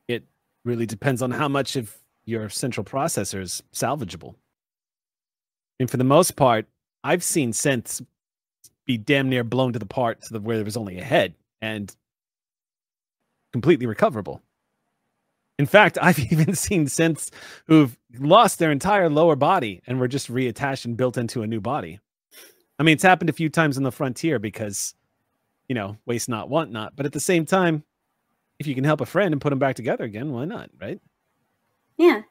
[0.09, 0.25] it
[0.65, 4.35] really depends on how much of your central processor is salvageable.
[5.79, 6.67] And for the most part,
[7.05, 8.05] I've seen synths
[8.85, 11.35] be damn near blown to the part to the where there was only a head
[11.61, 11.95] and
[13.53, 14.43] completely recoverable.
[15.59, 17.31] In fact, I've even seen synths
[17.67, 21.61] who've lost their entire lower body and were just reattached and built into a new
[21.61, 22.01] body.
[22.79, 24.95] I mean, it's happened a few times on the frontier because
[25.69, 26.97] you know, waste not, want not.
[26.97, 27.85] But at the same time,
[28.59, 30.71] if you can help a friend and put them back together again, why not?
[30.81, 31.01] Right?
[31.97, 32.23] Yeah.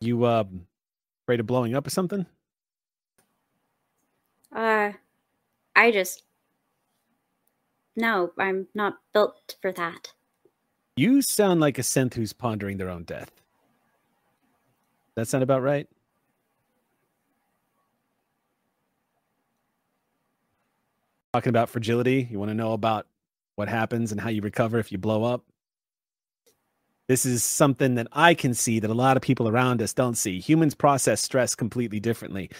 [0.00, 0.66] You um
[1.24, 2.26] afraid of blowing up or something?
[4.54, 4.92] Uh
[5.76, 6.22] I just
[7.96, 10.12] No, I'm not built for that.
[10.98, 13.30] You sound like a synth who's pondering their own death.
[15.14, 15.86] That sound about right?
[21.32, 23.06] Talking about fragility, you want to know about
[23.54, 25.44] what happens and how you recover if you blow up?
[27.06, 30.16] This is something that I can see that a lot of people around us don't
[30.16, 30.40] see.
[30.40, 32.50] Humans process stress completely differently.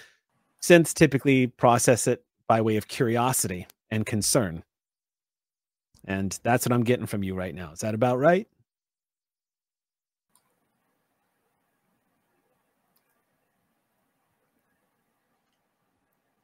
[0.62, 4.62] Synths typically process it by way of curiosity and concern.
[6.08, 7.70] And that's what I'm getting from you right now.
[7.72, 8.48] Is that about right?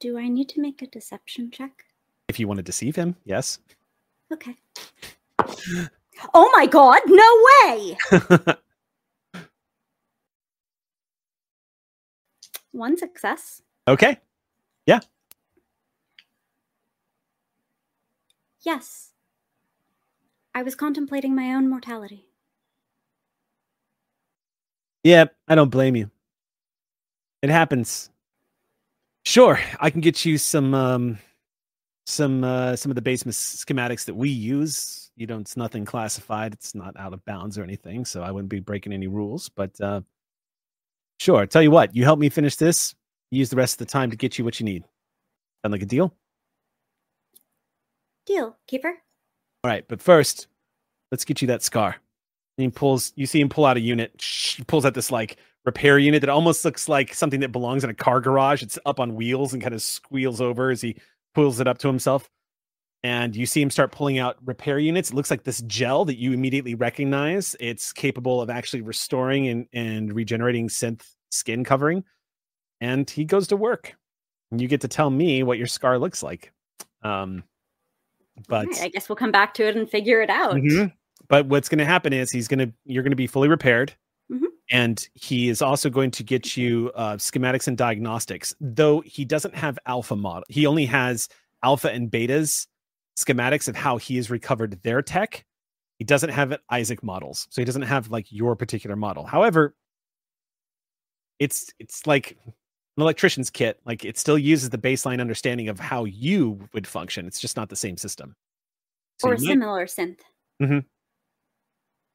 [0.01, 1.87] Do I need to make a deception check?
[2.29, 3.59] If you want to deceive him, yes.
[4.31, 4.55] Okay.
[6.35, 7.97] Oh my god, no way!
[12.73, 13.63] One success.
[13.89, 14.19] okay.
[14.85, 15.01] Yeah.
[18.61, 19.14] Yes.
[20.55, 22.29] I was contemplating my own mortality.
[25.03, 26.11] Yeah, I don't blame you.
[27.43, 28.11] It happens.
[29.25, 31.19] Sure, I can get you some um
[32.07, 35.11] some uh some of the base mas- schematics that we use.
[35.17, 36.53] You know, it's nothing classified.
[36.55, 39.79] It's not out of bounds or anything, so I wouldn't be breaking any rules, but
[39.81, 40.03] uh
[41.19, 42.95] sure, tell you what, you help me finish this,
[43.31, 44.85] use the rest of the time to get you what you need.
[45.63, 46.15] Sound like a deal?
[48.27, 48.95] Deal, Kiefer.
[49.65, 50.47] All right, but first,
[51.11, 51.97] let's get you that scar.
[52.59, 53.15] And he pulls.
[53.17, 54.23] You see him pull out a unit.
[54.23, 57.89] He pulls out this like repair unit that almost looks like something that belongs in
[57.89, 58.63] a car garage.
[58.63, 60.97] It's up on wheels and kind of squeals over as he
[61.35, 62.29] pulls it up to himself.
[63.03, 65.11] And you see him start pulling out repair units.
[65.11, 67.57] It looks like this gel that you immediately recognize.
[67.59, 72.05] It's capable of actually restoring and, and regenerating synth skin covering.
[72.81, 73.97] And he goes to work.
[74.51, 76.53] And you get to tell me what your scar looks like.
[77.03, 77.45] Um,
[78.49, 80.55] but Alright, I guess we'll come back to it and figure it out.
[80.57, 80.93] Mhm.
[81.29, 83.95] but what's going to happen is he's going to you're going to be fully repaired
[84.31, 84.47] Mhm.
[84.71, 89.55] and he is also going to get you uh, schematics and diagnostics though he doesn't
[89.55, 91.29] have alpha model he only has
[91.63, 92.67] alpha and betas
[93.17, 95.45] schematics of how he has recovered their tech
[95.99, 99.75] he doesn't have isaac models so he doesn't have like your particular model however
[101.39, 102.37] it's it's like
[102.97, 107.27] an electrician's kit like it still uses the baseline understanding of how you would function.
[107.27, 108.35] It's just not the same system.
[109.19, 110.85] So or you might- similar synth.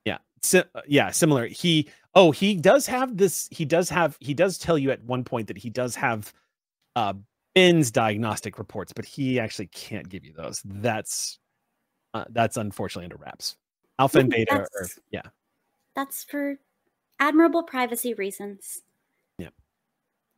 [0.06, 0.18] yeah.
[0.42, 1.48] Si- uh, yeah similar.
[1.48, 5.24] He oh he does have this he does have he does tell you at one
[5.24, 6.32] point that he does have
[6.96, 7.14] uh
[7.56, 10.62] ben's diagnostic reports but he actually can't give you those.
[10.66, 11.40] That's
[12.14, 13.56] uh, that's unfortunately under wraps.
[14.00, 14.66] Alpha and beta
[15.12, 15.24] yeah.
[15.96, 16.56] That's for
[17.20, 18.82] admirable privacy reasons.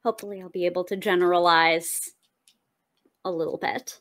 [0.03, 2.11] Hopefully, I'll be able to generalize
[3.25, 3.99] a little bit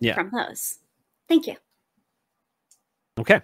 [0.00, 0.14] Yeah.
[0.14, 0.78] from those.
[1.28, 1.56] Thank you.
[3.18, 3.40] okay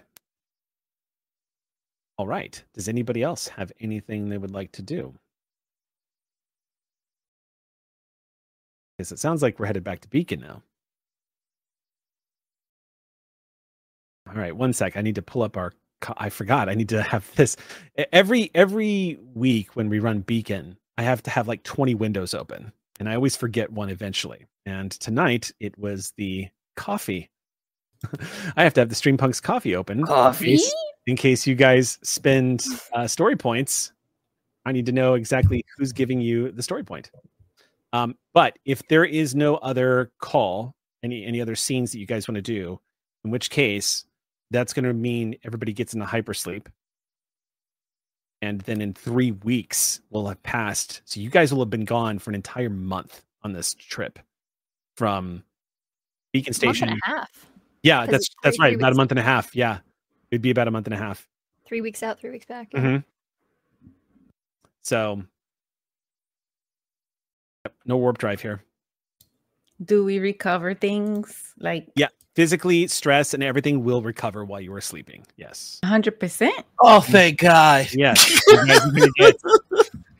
[2.17, 5.13] all right does anybody else have anything they would like to do
[8.97, 10.61] because it sounds like we're headed back to beacon now
[14.27, 14.95] All right, one sec.
[14.97, 15.73] I need to pull up our.
[16.17, 16.69] I forgot.
[16.69, 17.55] I need to have this
[18.11, 20.77] every every week when we run Beacon.
[20.97, 24.45] I have to have like twenty windows open, and I always forget one eventually.
[24.65, 27.29] And tonight it was the Ko-fi.
[28.55, 30.57] I have to have the Stream Punks Ko-fi open in Coffee?
[30.57, 30.75] case,
[31.07, 33.91] in case you guys spend uh, story points.
[34.65, 37.11] I need to know exactly who's giving you the story point.
[37.91, 40.73] Um, but if there is no other call,
[41.03, 42.79] any any other scenes that you guys want to do,
[43.25, 44.05] in which case
[44.51, 46.67] that's going to mean everybody gets into hypersleep.
[48.43, 51.01] And then in three weeks, we'll have passed.
[51.05, 54.19] So you guys will have been gone for an entire month on this trip
[54.97, 55.45] from
[56.33, 56.89] Beacon Station.
[56.89, 57.45] and a half.
[57.83, 58.73] Yeah, that's it's that's right.
[58.73, 59.55] three About a month and a half.
[59.55, 59.79] Yeah,
[60.29, 61.25] it'd be about a month and a half.
[61.65, 62.67] Three weeks out, three weeks back.
[62.73, 62.81] yeah.
[62.81, 63.03] Mhm.
[64.81, 65.23] So,
[67.63, 68.61] yep, no warp drive here.
[69.83, 74.81] Do we recover things like Yeah, physically, stress and everything will recover while you are
[74.81, 75.25] sleeping.
[75.37, 75.79] Yes.
[75.83, 76.49] 100%?
[76.79, 77.87] Oh, thank God.
[77.93, 78.41] Yes.
[78.47, 79.35] you guys are gonna get-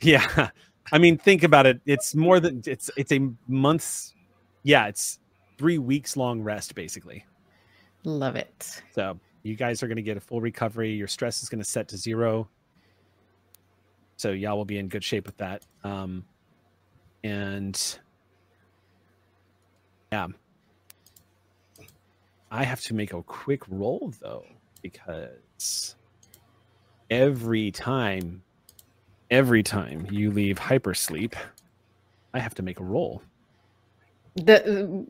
[0.01, 0.49] yeah.
[0.91, 1.81] I mean, think about it.
[1.85, 4.13] It's more than it's it's a month's
[4.63, 5.19] yeah, it's
[5.57, 7.25] three weeks long rest basically.
[8.03, 8.81] Love it.
[8.93, 10.91] So you guys are gonna get a full recovery.
[10.91, 12.47] Your stress is gonna set to zero.
[14.17, 15.65] So y'all will be in good shape with that.
[15.83, 16.25] Um
[17.23, 17.99] and
[20.13, 20.27] yeah.
[22.51, 24.45] I have to make a quick roll though,
[24.83, 25.95] because
[27.09, 28.43] every time
[29.31, 31.33] every time you leave hypersleep,
[32.35, 33.23] I have to make a roll
[34.35, 35.03] The,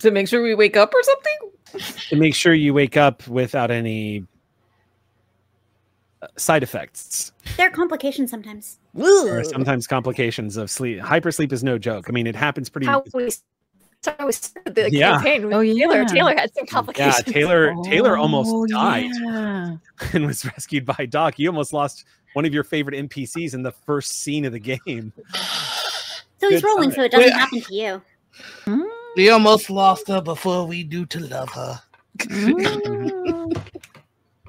[0.00, 1.38] to make sure we wake up or something?
[2.10, 4.26] to make sure you wake up without any
[6.20, 8.78] uh, side effects There are complications sometimes.
[8.94, 11.00] or sometimes complications of sleep.
[11.00, 12.04] Hypersleep is no joke.
[12.10, 12.86] I mean, it happens pretty.
[12.86, 13.30] How we,
[14.06, 15.12] how we started the Yeah.
[15.22, 15.96] campaign Oh, Taylor.
[15.98, 16.04] yeah.
[16.06, 17.14] Taylor had some complications.
[17.26, 17.34] Yeah, complications.
[17.34, 17.74] Taylor.
[17.84, 19.76] Taylor almost Oh, died yeah.
[20.12, 21.38] and was rescued by Doc.
[21.38, 22.04] You almost lost
[22.34, 25.12] one of your favorite NPCs in the first scene of the game.
[26.38, 26.96] So he's rolling, time.
[26.96, 27.32] so it doesn't Wait.
[27.38, 28.02] happen to you.
[28.66, 31.80] Mm, We almost lost her before we knew to love her.
[32.18, 33.62] mm.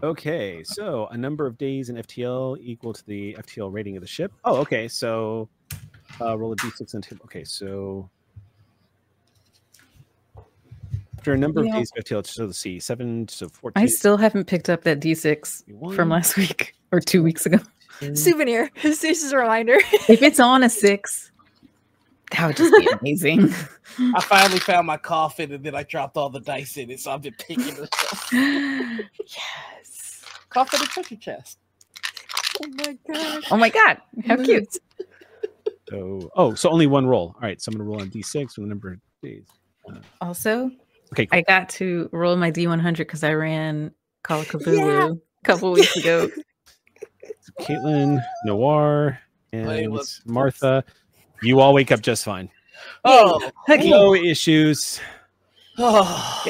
[0.04, 4.08] Okay, so a number of days in FTL equal to the FTL rating of the
[4.08, 4.32] ship.
[4.44, 4.88] Oh, okay.
[4.88, 5.50] So
[6.22, 7.20] uh, roll a d6 and hit.
[7.24, 8.10] Okay, so
[11.26, 11.72] after a number Yeah.
[11.72, 13.82] of days of FTL, so let's see, seven, so 14.
[13.82, 17.58] I still haven't picked up that D6 from last week or two weeks ago.
[18.14, 18.70] Souvenir.
[18.84, 19.78] This is a reminder.
[20.08, 21.32] If it's on a six,
[22.32, 23.50] that would just be amazing.
[24.14, 27.12] I finally found my coffin and then I dropped all the dice in it, so
[27.12, 27.90] I've been picking it up.
[29.28, 30.22] yes.
[30.50, 31.58] Coffin and treasure chest.
[32.64, 33.44] oh my god.
[33.50, 33.98] Oh my god,
[34.28, 34.78] how cute.
[35.90, 37.34] So, oh, so only one roll.
[37.36, 39.48] All right, so I'm going to roll on d6 with the number of days.
[39.90, 40.70] Uh, also,
[41.14, 41.38] Okay, cool.
[41.40, 43.92] I got to roll my D100 because I ran
[44.24, 46.30] Call of Cthulhu a couple weeks ago.
[47.62, 49.20] Kaitlin, Noir,
[49.54, 50.84] Wait, and what's- Martha.
[51.42, 52.50] You all wake up just fine.
[53.04, 55.00] Oh, No issues.
[55.78, 56.44] oh.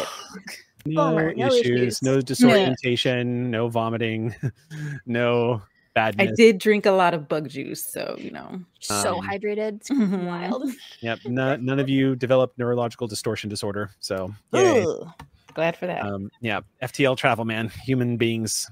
[0.87, 2.01] No, Bummer, no issues, issues.
[2.03, 4.35] no disorientation, no vomiting,
[5.07, 5.63] no
[5.97, 8.59] I did drink a lot of bug juice, so you know.
[8.81, 9.77] So Um, hydrated.
[9.77, 10.25] It's Mhm.
[10.25, 10.69] wild.
[11.01, 13.91] Yep, no, none of you developed neurological distortion disorder.
[13.99, 14.83] So, yay.
[14.83, 15.07] Ugh.
[15.53, 16.01] Glad for that.
[16.05, 17.69] Um, yeah, FTL travel, man.
[17.85, 18.69] Human beings.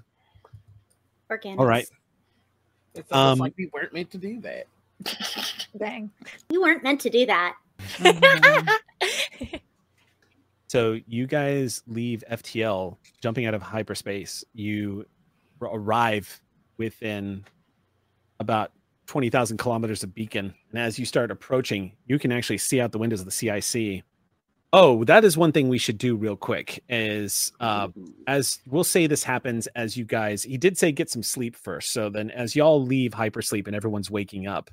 [1.29, 1.59] Organics.
[1.59, 1.87] All right.
[2.93, 4.65] It's almost Um, like we weren't meant to do that.
[5.77, 6.11] Dang.
[6.49, 7.55] You weren't meant to do that.
[7.79, 8.69] Mhm.
[10.67, 14.43] So you guys leave FTL, jumping out of hyperspace.
[14.55, 15.05] You
[15.61, 16.41] r- arrive
[16.77, 17.45] within
[18.39, 18.71] about
[19.07, 20.53] 20,000 kilometers of beacon.
[20.69, 24.03] And as you start approaching, you can actually see out the windows of the CIC.
[24.71, 27.89] Oh, that is one thing we should do real quick is uh,
[28.25, 31.93] as we'll say this happens as you guys, he did say get some sleep first.
[31.93, 34.71] So then as y'all leave hypersleep and everyone's waking up,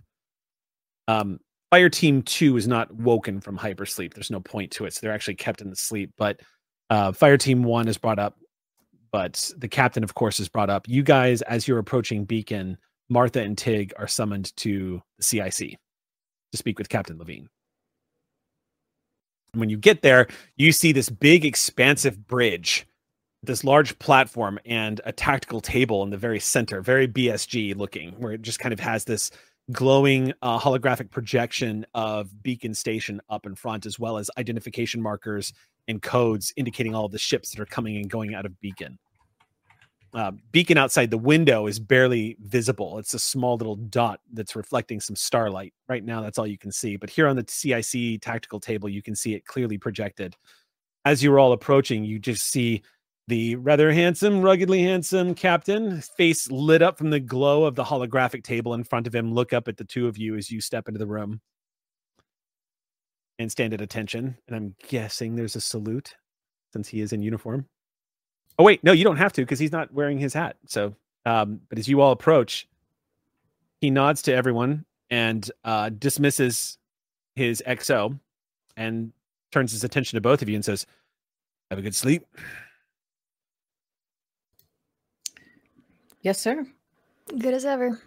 [1.07, 1.39] um,
[1.71, 4.15] fire team two is not woken from hypersleep.
[4.15, 4.95] There's no point to it.
[4.95, 6.13] So they're actually kept in the sleep.
[6.17, 6.41] But
[6.89, 8.39] uh, fire team one is brought up,
[9.13, 10.89] but the captain, of course, is brought up.
[10.89, 12.79] You guys, as you're approaching beacon,
[13.09, 15.77] Martha and Tig are summoned to the CIC
[16.53, 17.49] to speak with Captain Levine.
[19.53, 22.87] When you get there, you see this big, expansive bridge,
[23.43, 28.33] this large platform, and a tactical table in the very center, very BSG looking, where
[28.33, 29.31] it just kind of has this
[29.73, 35.53] glowing uh, holographic projection of Beacon Station up in front, as well as identification markers
[35.89, 38.99] and codes indicating all of the ships that are coming and going out of Beacon
[40.15, 42.99] uh, beacon outside the window is barely visible.
[42.99, 45.73] It's a small little dot that's reflecting some starlight.
[45.89, 46.97] Right now, that's all you can see.
[46.97, 50.35] But here on the CIC tactical table, you can see it clearly projected.
[51.05, 52.83] As you are all approaching, you just see
[53.29, 58.43] the rather handsome, ruggedly handsome captain, face lit up from the glow of the holographic
[58.43, 60.89] table in front of him, look up at the two of you as you step
[60.89, 61.41] into the room
[63.39, 64.37] and stand at attention.
[64.47, 66.15] And I'm guessing there's a salute
[66.73, 67.67] since he is in uniform.
[68.59, 70.57] Oh wait, no, you don't have to because he's not wearing his hat.
[70.67, 70.95] So,
[71.25, 72.69] um, but as you all approach,
[73.81, 76.79] he nods to everyone and uh, dismisses
[77.35, 78.19] his XO
[78.77, 79.13] and
[79.51, 80.87] turns his attention to both of you and says,
[81.71, 82.27] "Have a good sleep."
[86.23, 86.67] Yes, sir.
[87.39, 87.99] Good as ever.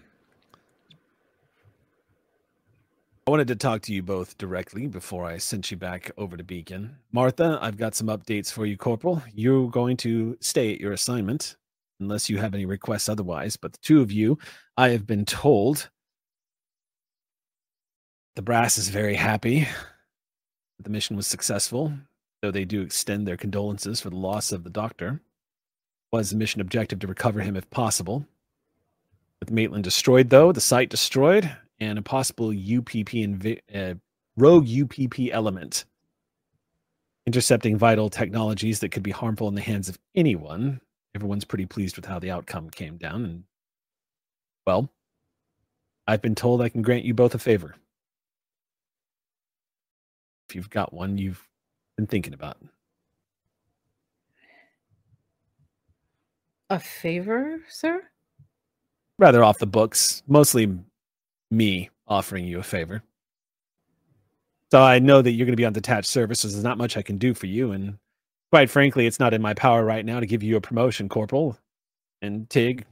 [3.26, 6.44] I wanted to talk to you both directly before I sent you back over to
[6.44, 6.98] Beacon.
[7.11, 9.23] Martha, I've got some updates for you, Corporal.
[9.34, 11.56] You're going to stay at your assignment
[11.99, 13.57] unless you have any requests otherwise.
[13.57, 14.38] But the two of you,
[14.77, 15.90] I have been told
[18.35, 21.94] the brass is very happy that the mission was successful,
[22.41, 25.22] though they do extend their condolences for the loss of the doctor.
[26.14, 28.27] Was the mission objective to recover him if possible?
[29.40, 33.95] With Maitland destroyed, though, the site destroyed, and a possible UPP inv- uh,
[34.38, 35.85] rogue UPP element
[37.26, 40.81] intercepting vital technologies that could be harmful in the hands of anyone.
[41.15, 43.26] Everyone's pretty pleased with how the outcome came down.
[43.26, 43.44] And,
[44.68, 44.90] well,
[46.06, 47.73] I've been told I can grant you both a favor.
[50.48, 51.48] If you've got one you've
[51.98, 52.57] been thinking about.
[56.74, 58.02] A favor, sir?
[59.20, 60.76] Rather off the books, mostly
[61.52, 63.04] me offering you a favor.
[64.72, 66.98] So I know that you're going to be on detached service, so there's not much
[66.98, 67.74] I can do for you.
[67.74, 68.00] And
[68.52, 71.60] quite frankly, it's not in my power right now to give you a promotion, Corporal.
[72.24, 72.88] And Tig,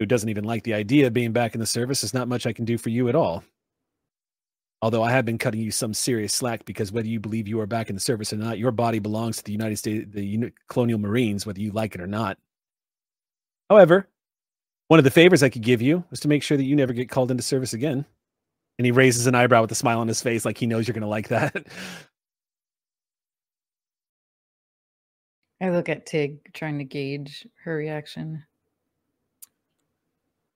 [0.00, 2.48] who doesn't even like the idea of being back in the service, there's not much
[2.48, 3.44] I can do for you at all.
[4.84, 7.66] Although I have been cutting you some serious slack because whether you believe you are
[7.66, 10.98] back in the service or not, your body belongs to the United States, the Colonial
[10.98, 12.36] Marines, whether you like it or not.
[13.70, 14.10] However,
[14.88, 16.92] one of the favors I could give you was to make sure that you never
[16.92, 18.04] get called into service again.
[18.78, 20.92] And he raises an eyebrow with a smile on his face, like he knows you're
[20.92, 21.56] going to like that.
[25.62, 28.44] I look at Tig, trying to gauge her reaction.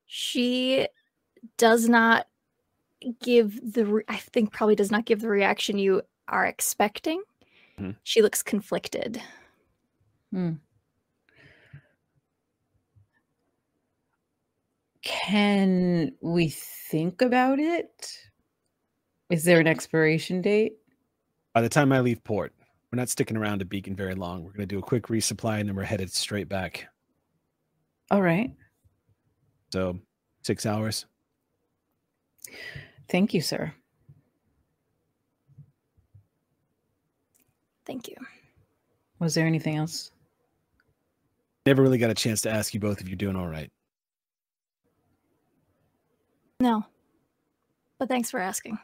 [0.05, 0.87] She
[1.57, 2.27] does not
[3.23, 7.23] give the, re- I think probably does not give the reaction you are expecting.
[7.79, 7.97] Mhm.
[8.03, 9.23] She looks conflicted.
[10.33, 10.55] Hmm.
[15.03, 18.19] Can we think about it?
[19.31, 20.75] Is there an expiration date?
[21.55, 22.53] By the time I leave port,
[22.91, 24.43] we're not sticking around to Beacon very long.
[24.43, 26.89] We're going to do a quick resupply and then we're headed straight back.
[28.11, 28.51] All right.
[29.73, 29.99] So
[30.43, 31.07] six hours.
[33.09, 33.73] Thank you, sir.
[37.87, 38.17] Thank you.
[39.19, 40.11] Was there anything else?
[41.65, 43.71] Never really got a chance to ask you both if you're doing all right.
[46.61, 46.85] No.
[47.99, 48.79] But thanks for asking.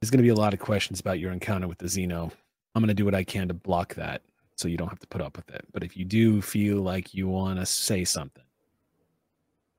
[0.00, 2.30] There's going to be a lot of questions about your encounter with the Xeno.
[2.74, 4.22] I'm going to do what I can to block that
[4.56, 5.64] so you don't have to put up with it.
[5.72, 8.43] But if you do feel like you want to say something,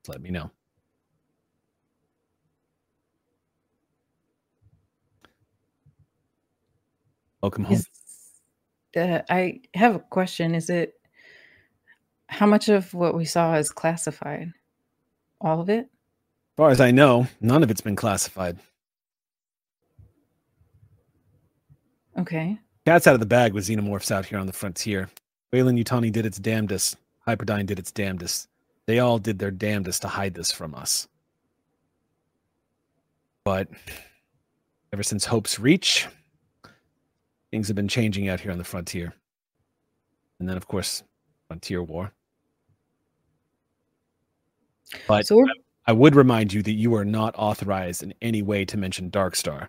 [0.09, 0.51] let me know.
[7.41, 7.73] Welcome home.
[7.73, 7.87] Is,
[8.97, 10.55] uh, I have a question.
[10.55, 10.93] Is it
[12.27, 14.51] how much of what we saw is classified?
[15.41, 15.81] All of it?
[15.85, 18.57] As far as I know, none of it's been classified.
[22.17, 22.57] Okay.
[22.85, 25.09] Cat's out of the bag with xenomorphs out here on the frontier.
[25.51, 26.97] Weyland-Yutani did its damnedest.
[27.27, 28.47] Hyperdyne did its damnedest.
[28.87, 31.07] They all did their damnedest to hide this from us.
[33.43, 33.67] But
[34.93, 36.07] ever since Hope's Reach,
[37.51, 39.13] things have been changing out here on the frontier.
[40.39, 41.03] And then, of course,
[41.47, 42.11] Frontier War.
[45.07, 45.45] But So
[45.87, 49.67] I would remind you that you are not authorized in any way to mention Darkstar.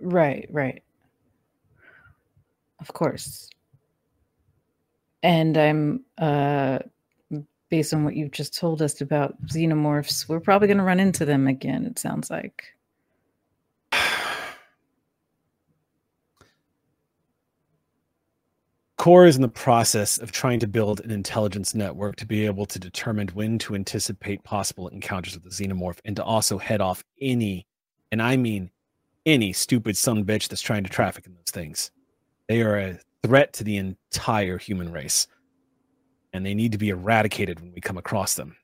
[0.00, 0.82] right, right.
[2.80, 3.50] Of course.
[5.22, 6.78] And I'm uh
[7.70, 11.24] based on what you've just told us about xenomorphs, we're probably going to run into
[11.24, 12.64] them again, it sounds like.
[18.96, 22.66] Corps is in the process of trying to build an intelligence network to be able
[22.66, 27.04] to determine when to anticipate possible encounters with the xenomorph and to also head off
[27.20, 27.64] any,
[28.10, 28.70] and I mean
[29.24, 31.92] any stupid son bitch that's trying to traffic in those things.
[32.48, 35.28] They are a threat to the entire human race,
[36.38, 38.56] and they need to be eradicated when we come across them.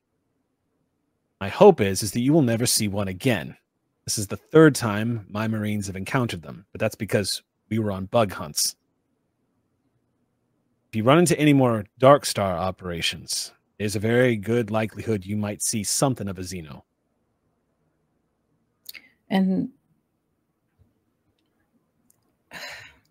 [1.40, 3.55] My hope is is that you will never see one again.
[4.06, 7.92] This is the third time my Marines have encountered them, but that's because we were
[7.92, 8.76] on bug hunts
[10.94, 15.36] if you run into any more Dark Star operations, there's a very good likelihood you
[15.36, 16.82] might see something of a Xeno.
[19.28, 19.70] And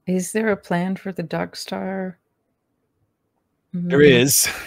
[0.08, 2.20] is there a plan for the Dark Star?
[3.74, 4.22] There Mhm.
[4.22, 4.48] is.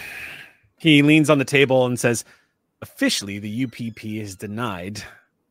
[0.79, 2.23] He leans on the table and says,
[2.83, 5.01] officially, the UPP has denied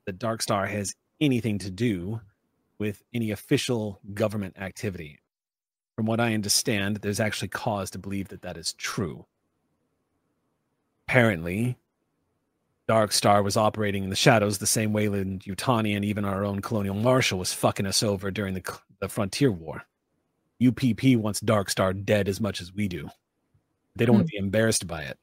[0.05, 2.21] that Dark Star has anything to do
[2.79, 5.19] with any official government activity.
[5.97, 9.27] From what I understand, there's actually cause to believe that that is true.
[11.09, 11.77] Apparently,
[12.87, 16.45] Dark Star was operating in the shadows the same way that Yutani and even our
[16.45, 19.83] own Colonial Marshal was fucking us over during the, the Frontier War.
[20.65, 23.11] UPP wants Dark Star dead as much as we do.
[23.97, 24.43] They don't want to hmm.
[24.43, 25.19] be embarrassed by it.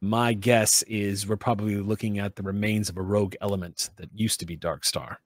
[0.00, 4.40] My guess is we're probably looking at the remains of a rogue element that used
[4.40, 5.20] to be Dark Star.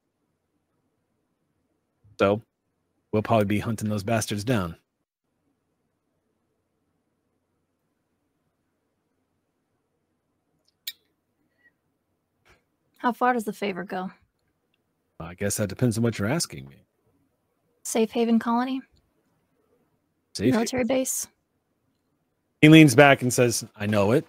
[2.18, 2.42] So
[3.12, 4.76] we'll probably be hunting those bastards down.
[12.98, 14.10] How far does the favor go?
[15.20, 16.76] I guess that depends on what you're asking me.
[17.84, 18.82] Safe haven colony?
[20.34, 21.28] See, Military base?
[22.66, 24.26] He leans back and says, I know it.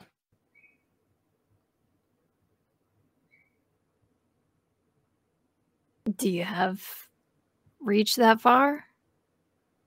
[6.18, 6.80] Do you have
[7.80, 8.86] reached that far?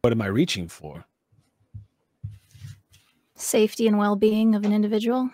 [0.03, 1.05] What am I reaching for?
[3.37, 5.31] Safety and well being of an individual?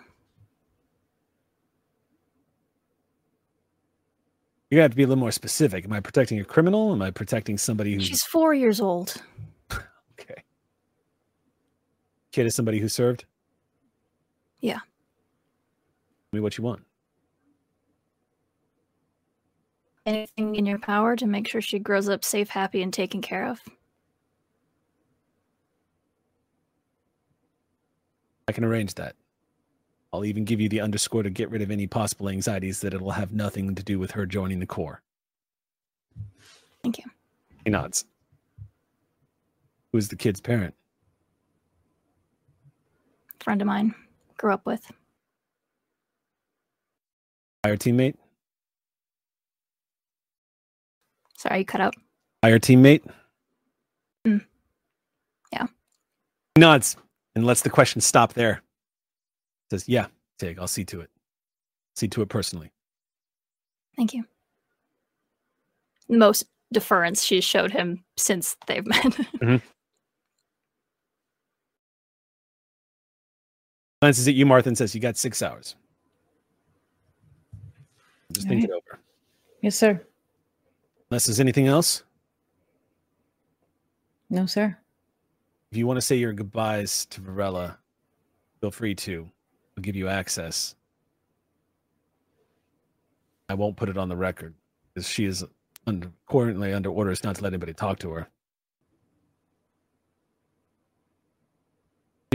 [4.69, 5.85] You have to be a little more specific.
[5.85, 6.91] Am I protecting a criminal?
[6.91, 9.15] Am I protecting somebody who's She's four years old.
[12.37, 13.25] Kid is somebody who served?
[14.59, 14.77] Yeah.
[14.77, 14.83] Tell
[16.33, 16.83] me what you want.
[20.05, 23.47] Anything in your power to make sure she grows up safe, happy, and taken care
[23.47, 23.59] of?
[28.47, 29.15] I can arrange that.
[30.13, 33.09] I'll even give you the underscore to get rid of any possible anxieties that it'll
[33.09, 35.01] have nothing to do with her joining the Corps.
[36.83, 37.05] Thank you.
[37.65, 38.05] He nods.
[39.91, 40.75] Who's the kid's parent?
[43.39, 43.93] Friend of mine.
[44.37, 44.91] Grew up with.
[47.63, 48.15] Fire teammate?
[51.37, 51.95] Sorry, you cut out.
[52.41, 53.03] Fire teammate?
[54.25, 54.45] Mm.
[55.53, 55.67] Yeah.
[56.55, 56.97] He nods
[57.35, 58.61] and lets the question stop there.
[59.71, 60.07] Says, Yeah,
[60.39, 61.09] Tig, I'll see to it.
[61.95, 62.71] See to it personally.
[63.95, 64.25] Thank you.
[66.09, 68.85] Most deference she's showed him since they've
[69.41, 69.61] met.
[74.01, 75.75] Glances at you, Martha, and says, You got six hours.
[78.31, 78.69] Just think Alright.
[78.69, 78.99] it over.
[79.61, 80.01] Yes, sir.
[81.09, 82.03] Unless there's anything else,
[84.29, 84.77] No, sir.
[85.71, 87.79] if you want to say your goodbyes to Varela,
[88.59, 89.27] feel free to.
[89.77, 90.75] I'll give you access.
[93.49, 94.53] I won't put it on the record
[94.93, 95.45] because she is
[95.87, 98.27] under, currently under orders not to let anybody talk to her.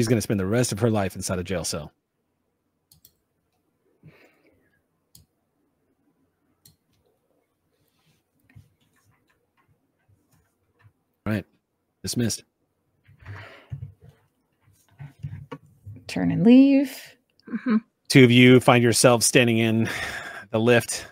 [0.02, 1.92] She's going to spend the rest of her life inside a jail cell.
[11.24, 11.44] Right.
[12.02, 12.42] Dismissed.
[16.08, 17.00] Turn and leave.
[17.46, 17.76] hmm
[18.08, 19.88] Two of you find yourselves standing in
[20.50, 21.06] the lift.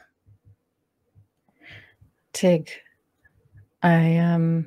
[2.33, 2.73] Tig,
[3.85, 4.67] I um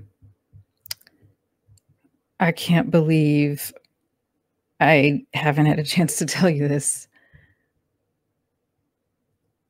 [2.40, 3.74] I can't believe
[4.80, 7.08] I haven't had a chance to tell you this.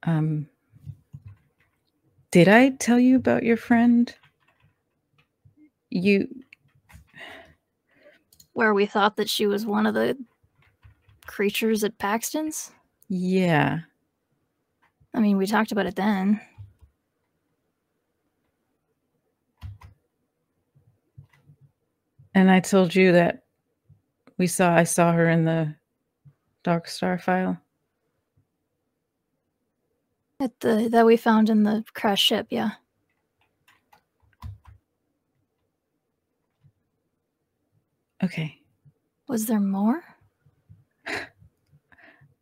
[0.03, 0.49] Um
[2.31, 4.13] did I tell you about your friend?
[5.91, 6.27] You
[8.53, 10.17] Where we thought that she was one of the
[11.25, 12.71] creatures at Paxton's.
[13.09, 13.81] yeah.
[15.13, 16.41] I mean, we talked about it then.
[22.35, 23.42] And I told you that
[24.43, 25.73] we saw I saw her in the
[26.63, 27.57] Dark Star file.
[30.41, 32.71] At the that we found in the crash ship, yeah.
[38.21, 38.59] Okay.
[39.29, 40.03] Was there more?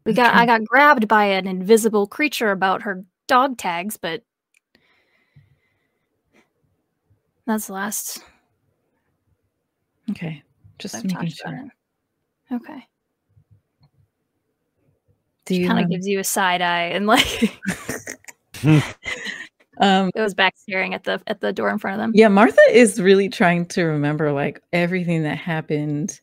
[0.03, 4.23] We got I got grabbed by an invisible creature about her dog tags, but
[7.45, 8.23] that's the last
[10.10, 10.41] Okay.
[10.80, 11.72] Just making sure.
[12.52, 12.56] It.
[12.56, 12.88] Okay.
[15.45, 17.60] Do She you kind of gives you a side eye and like
[19.80, 22.11] um goes back staring at the at the door in front of them.
[22.14, 26.22] yeah, Martha is really trying to remember like everything that happened.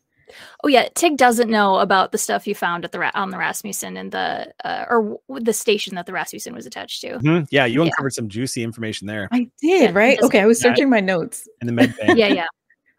[0.63, 3.97] Oh yeah, Tig doesn't know about the stuff you found at the on the Rasmussen
[3.97, 7.17] and the uh, or w- the station that the Rasmussen was attached to.
[7.19, 7.47] Mhm.
[7.51, 7.87] Yeah, you Yeah.
[7.89, 10.21] uncovered some juicy information there I did, Yeah, right?
[10.21, 11.47] Okay, I was searching my notes.
[11.61, 12.13] in the med bay.
[12.15, 12.45] yeah, yeah.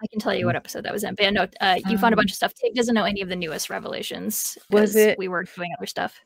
[0.02, 1.14] I can tell you what episode that was in.
[1.14, 2.54] But yeah, no, uh, you found a Um, bunch of stuff.
[2.54, 4.56] Tig doesn't know any of the newest revelations.
[4.70, 6.18] Was it- We were doing other stuff.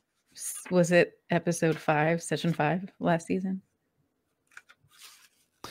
[0.71, 3.61] Was it episode five, session five last season?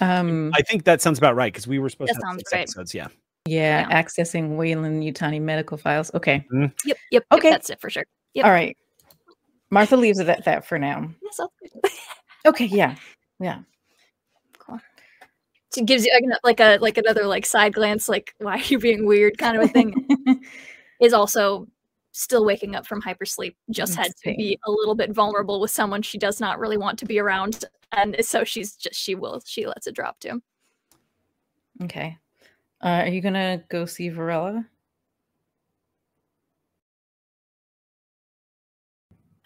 [0.01, 2.53] Um I think that sounds about right because we were supposed to have sounds six
[2.53, 2.63] right.
[2.63, 2.95] episodes.
[2.95, 3.09] Yeah.
[3.47, 4.03] yeah, yeah.
[4.03, 6.11] accessing Weyland-Yutani medical files.
[6.15, 6.45] Okay.
[6.53, 6.97] Yep, yep.
[7.11, 7.51] yep, Okay.
[7.51, 8.05] that's it for sure.
[8.35, 8.45] Yep.
[8.47, 8.77] All right.
[9.71, 11.09] Martha leaves it at that for now.
[11.23, 11.41] Yes,
[12.47, 12.97] Okay, yeah.
[13.41, 13.61] Yeah.
[15.83, 19.39] Gives you like, a like another like side glance, like why are you being weird
[19.39, 19.95] kind of a thing.
[21.01, 21.67] is also
[22.13, 23.55] still waking up from hypersleep.
[23.71, 26.99] Just had to be a little bit vulnerable with someone she does not really want
[27.01, 30.41] to be around, and so she's just she will she lets it drop too.
[31.83, 32.19] okay.
[32.83, 34.67] Uh, are you gonna go see Varela?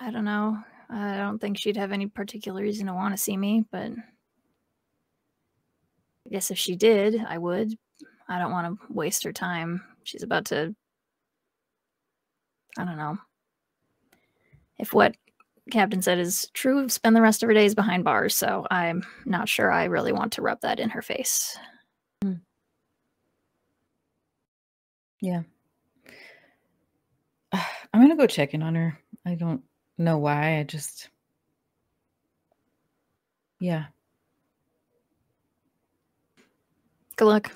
[0.01, 0.59] I don't know.
[0.91, 3.93] I don't think she'd have any particular reason to want to see me, but
[6.31, 7.75] Guess if she did, I would.
[8.29, 9.83] I don't want to waste her time.
[10.05, 10.75] She's about to.
[12.77, 13.19] I don't know.
[14.79, 15.17] If what
[15.71, 19.49] Captain said is true, spend the rest of her days behind bars, so I'm not
[19.49, 21.59] sure I really want to rub that in her face.
[25.21, 25.43] Yeah.
[27.53, 28.99] I'm gonna go check in on her.
[29.27, 29.63] I don't
[29.97, 30.59] know why.
[30.59, 31.09] I just
[33.61, 33.87] yeah.
[37.19, 37.51] Good luck.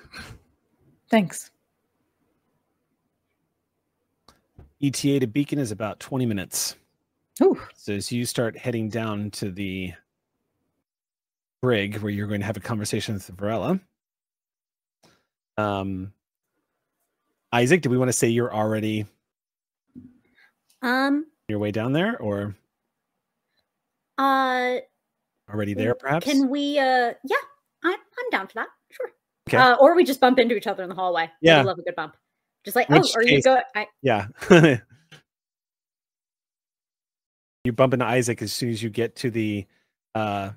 [1.08, 1.52] Thanks.
[4.82, 6.74] ETA to Beacon is about 20 minutes.
[7.40, 7.60] Ooh.
[7.76, 9.92] So as you start heading down to the
[11.62, 13.78] brig where you're going to have a conversation with Varela,
[15.56, 16.12] um,
[17.52, 19.06] Isaac, do we want to say you're already
[20.82, 22.56] Um, your way down there or
[24.18, 24.78] uh,
[25.48, 26.26] already there perhaps?
[26.26, 26.80] can we?
[26.80, 27.36] Uh, yeah,
[27.84, 28.68] I'm I'm down for that.
[29.48, 29.60] Sure.
[29.60, 29.70] Okay.
[29.72, 31.30] Uh, or we just bump into each other in the hallway.
[31.40, 31.54] Yeah.
[31.54, 31.62] I Yeah.
[31.64, 32.16] love a good bump.
[32.64, 33.60] Just like, Which oh, are you case- go?
[33.74, 34.28] I, Yeah.
[37.64, 39.66] you bump into Isaac as soon as you get to the
[40.14, 40.50] uh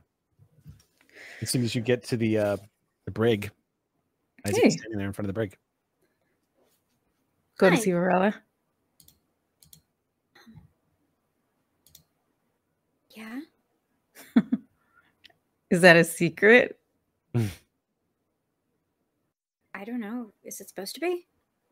[1.42, 2.58] as soon as you get to the uh
[3.06, 3.52] the brig.
[4.46, 4.70] Isaac's Hey.
[4.70, 5.58] standing there in front of the brig.
[7.58, 8.36] Go to see Varela.
[13.16, 13.40] yeah.
[15.70, 16.80] Is that a secret?
[19.76, 20.32] I don't know.
[20.44, 21.28] Is it supposed to be?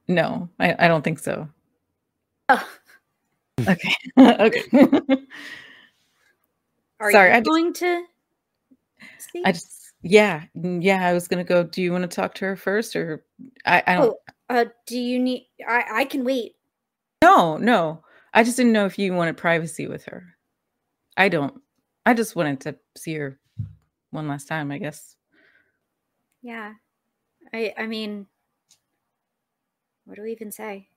[0.08, 1.48] No, I, I don't think so.
[2.50, 2.70] Oh,
[3.68, 3.96] Okay.
[4.20, 4.64] okay.
[7.00, 8.04] are Sorry, you I just- going to?
[9.18, 9.42] See?
[9.46, 11.64] I just yeah, yeah, I was gonna go.
[11.64, 13.24] Do you want to talk to her first or
[13.66, 14.18] I, I don't
[14.50, 15.48] oh, uh, do you need?
[15.66, 16.56] I I can wait.
[17.24, 18.04] No, no.
[18.34, 20.36] I just didn't know if you wanted privacy with her.
[21.16, 21.62] I don't.
[22.06, 23.40] I just wanted to see her
[24.12, 25.16] one last time, I guess.
[26.42, 26.74] Yeah.
[27.54, 28.28] I I mean,
[30.06, 30.90] what do we even say?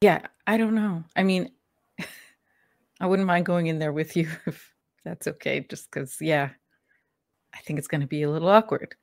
[0.00, 1.04] Yeah, I don't know.
[1.16, 1.50] I mean,
[3.00, 4.72] I wouldn't mind going in there with you if
[5.04, 6.50] that's okay, just because, yeah,
[7.54, 8.94] I think it's going to be a little awkward.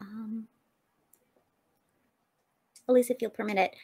[0.00, 0.46] Um,
[2.88, 3.74] at least if you'll permit it,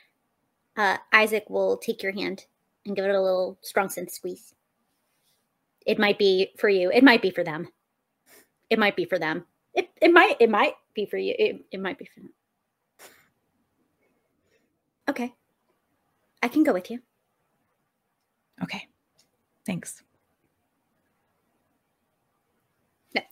[0.76, 2.46] uh, Isaac will take your hand
[2.86, 4.54] and give it a little strong sense squeeze.
[5.86, 6.90] It might be for you.
[6.92, 7.68] It might be for them.
[8.68, 9.46] it might be for them.
[9.74, 11.34] It it might it might be for you.
[11.38, 12.32] It, it might be for them.
[15.08, 15.32] Okay.
[16.42, 17.00] I can go with you.
[18.62, 18.86] Okay.
[19.66, 20.02] Thanks.
[23.14, 23.22] No.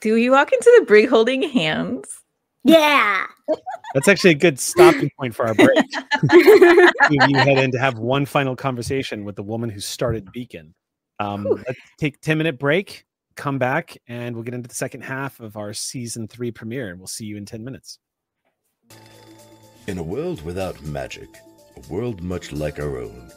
[0.00, 2.22] Do we walk into the brig holding hands?
[2.64, 3.26] Yeah.
[3.94, 5.68] That's actually a good stopping point for our break.
[7.10, 10.74] you you head in to have one final conversation with the woman who started Beacon.
[11.18, 13.06] Um, let's take 10 minute break,
[13.36, 16.90] come back, and we'll get into the second half of our season three premiere.
[16.90, 17.98] And we'll see you in 10 minutes.
[19.86, 21.28] In a world without magic,
[21.76, 23.30] a world much like our own,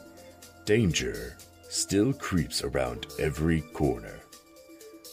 [0.64, 1.36] danger
[1.68, 4.18] still creeps around every corner.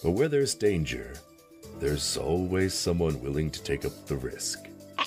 [0.04, 1.14] But where there's danger,
[1.80, 4.68] there's always someone willing to take up the risk.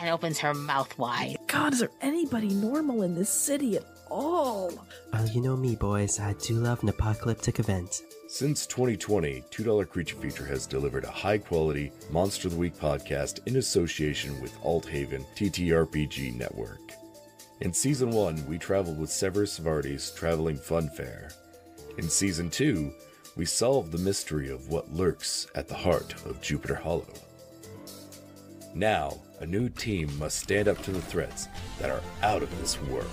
[0.00, 1.38] And opens her mouth wide.
[1.48, 4.72] God, is there anybody normal in this city at all?
[5.12, 6.20] Well, you know me, boys.
[6.20, 8.02] I do love an apocalyptic event.
[8.28, 13.40] Since 2020, $2 Creature Feature has delivered a high quality Monster of the Week podcast
[13.46, 16.80] in association with Alt Haven TTRPG Network.
[17.60, 21.30] In Season 1, we traveled with Severus Vardy's Traveling Fun Fair.
[21.96, 22.92] In Season 2,
[23.36, 27.06] we solved the mystery of what lurks at the heart of Jupiter Hollow.
[28.74, 31.48] Now, a new team must stand up to the threats
[31.78, 33.06] that are out of this world.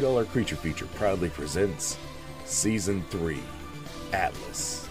[0.00, 1.96] $2 Creature Feature proudly presents
[2.44, 3.38] Season 3
[4.12, 4.86] Atlas.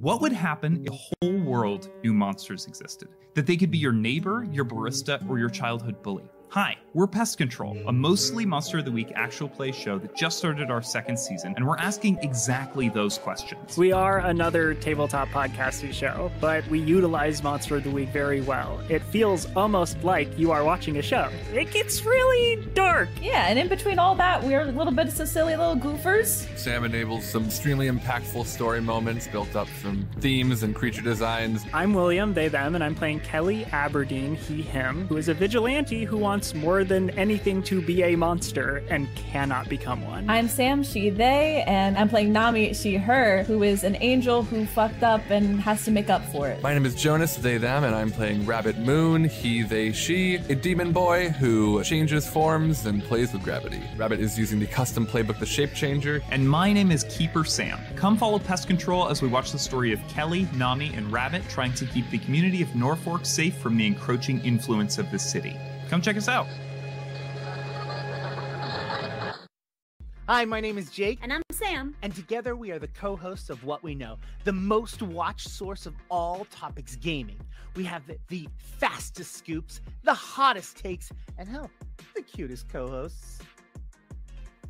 [0.00, 3.08] What would happen if a whole world knew monsters existed?
[3.34, 6.24] That they could be your neighbor, your barista, or your childhood bully?
[6.52, 10.36] Hi, we're Pest Control, a mostly Monster of the Week actual play show that just
[10.36, 13.78] started our second season, and we're asking exactly those questions.
[13.78, 18.82] We are another tabletop podcasting show, but we utilize Monster of the Week very well.
[18.90, 21.30] It feels almost like you are watching a show.
[21.54, 23.08] It gets really dark.
[23.22, 26.46] Yeah, and in between all that, we're a little bit of some silly little goofers.
[26.58, 31.64] Sam enables some extremely impactful story moments built up from themes and creature designs.
[31.72, 36.04] I'm William, they, them, and I'm playing Kelly Aberdeen, he, him, who is a vigilante
[36.04, 40.28] who wants more than anything to be a monster and cannot become one.
[40.28, 44.66] I'm Sam, she, they, and I'm playing Nami, she, her, who is an angel who
[44.66, 46.62] fucked up and has to make up for it.
[46.62, 50.54] My name is Jonas, they, them, and I'm playing Rabbit Moon, he, they, she, a
[50.54, 53.82] demon boy who changes forms and plays with gravity.
[53.96, 56.20] Rabbit is using the custom playbook, The Shape Changer.
[56.30, 57.78] And my name is Keeper Sam.
[57.96, 61.74] Come follow Pest Control as we watch the story of Kelly, Nami, and Rabbit trying
[61.74, 65.56] to keep the community of Norfolk safe from the encroaching influence of the city.
[65.92, 66.46] Come check us out.
[70.26, 71.18] Hi, my name is Jake.
[71.20, 71.94] And I'm Sam.
[72.00, 75.84] And together we are the co hosts of What We Know, the most watched source
[75.84, 77.38] of all topics gaming.
[77.76, 81.70] We have the, the fastest scoops, the hottest takes, and hell,
[82.14, 83.40] the cutest co hosts.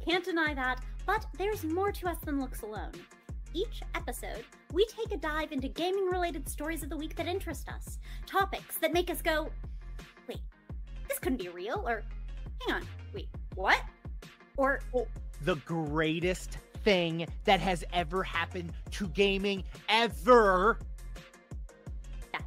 [0.05, 2.91] Can't deny that, but there's more to us than looks alone.
[3.55, 7.69] Each episode, we take a dive into gaming related stories of the week that interest
[7.69, 9.53] us, topics that make us go, wait,
[11.13, 12.03] this couldn't be real, or
[12.67, 13.83] hang on, wait, what?
[14.57, 14.81] Or,
[15.43, 20.79] the greatest thing that has ever happened to gaming ever.
[22.33, 22.43] Yes,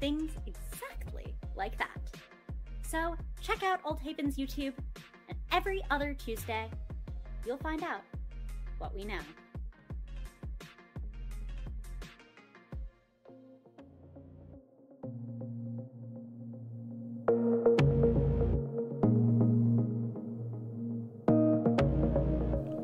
[0.00, 2.00] things exactly like that.
[2.82, 4.72] So check out Alt Haven's YouTube,
[5.28, 6.68] and every other Tuesday,
[7.46, 8.00] you'll find out
[8.78, 9.20] what we know.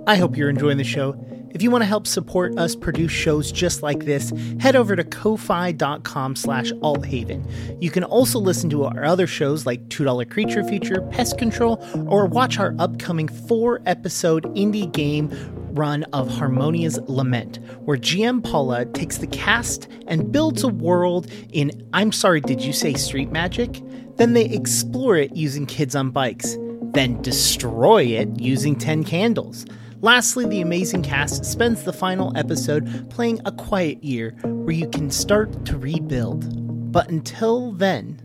[0.05, 1.15] I hope you're enjoying the show.
[1.51, 5.05] If you want to help support us produce shows just like this, head over to
[5.05, 7.47] ko-fi.com slash althaven.
[7.81, 12.27] You can also listen to our other shows like $2 Creature Feature, Pest Control, or
[12.27, 15.31] watch our upcoming four-episode indie game
[15.73, 21.71] run of Harmonia's Lament, where GM Paula takes the cast and builds a world in
[21.93, 23.81] I'm sorry, did you say street magic?
[24.17, 26.57] Then they explore it using kids on bikes,
[26.93, 29.65] then destroy it using 10 candles.
[30.05, 35.13] Lastly, the amazing cast spends the final episode playing A Quiet Year, where you can
[35.13, 36.91] start to rebuild.
[36.91, 38.21] But until then,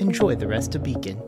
[0.00, 1.20] enjoy the rest of Beacon.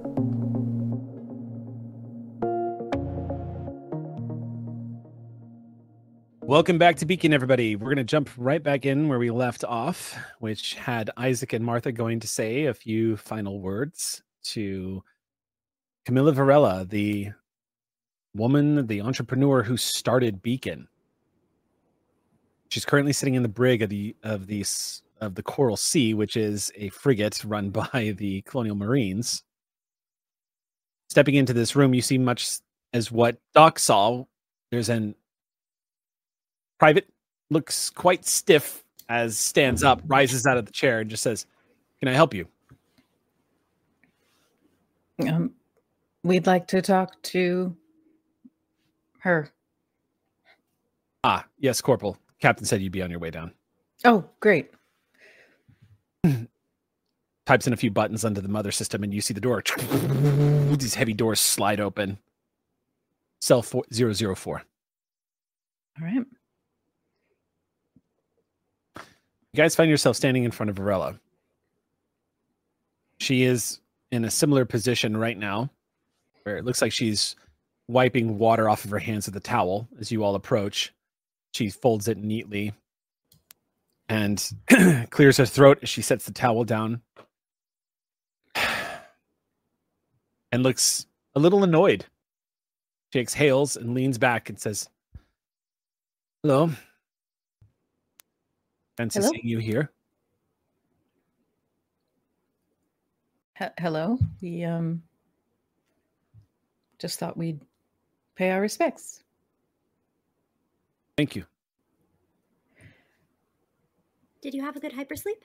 [6.40, 7.76] Welcome back to Beacon, everybody.
[7.76, 11.62] We're going to jump right back in where we left off, which had Isaac and
[11.62, 15.04] Martha going to say a few final words to
[16.06, 17.32] Camilla Varela, the
[18.34, 20.88] woman, the entrepreneur who started Beacon.
[22.68, 24.64] She's currently sitting in the brig of the of the
[25.20, 29.42] of the Coral Sea, which is a frigate run by the Colonial Marines.
[31.08, 32.60] Stepping into this room, you see much
[32.92, 34.24] as what Doc saw.
[34.70, 35.14] There's an
[36.78, 37.08] private
[37.50, 41.46] looks quite stiff as stands up, rises out of the chair, and just says,
[41.98, 42.46] "Can I help you?"
[45.28, 45.52] Um,
[46.22, 47.76] we'd like to talk to
[49.20, 49.50] her.
[51.24, 52.16] Ah, yes, Corporal.
[52.40, 53.52] Captain said you'd be on your way down.
[54.04, 54.70] Oh, great.
[57.46, 59.62] Types in a few buttons under the mother system, and you see the door.
[60.78, 62.18] These heavy doors slide open.
[63.40, 64.62] Cell four, 004.
[65.98, 66.24] All right.
[69.52, 71.18] You guys find yourself standing in front of Varela.
[73.18, 73.80] She is
[74.12, 75.70] in a similar position right now,
[76.44, 77.36] where it looks like she's
[77.90, 80.92] wiping water off of her hands with a towel as you all approach.
[81.52, 82.72] She folds it neatly
[84.08, 84.42] and
[85.10, 87.02] clears her throat as she sets the towel down
[90.52, 92.06] and looks a little annoyed.
[93.12, 94.88] She exhales and leans back and says,
[96.42, 96.70] Hello.
[98.96, 99.30] Fancy Hello?
[99.32, 99.90] seeing you here.
[103.58, 104.18] He- hello.
[104.40, 105.02] We um
[106.98, 107.60] just thought we'd
[108.36, 109.22] pay our respects.
[111.16, 111.44] Thank you.
[114.42, 115.42] Did you have a good hypersleep?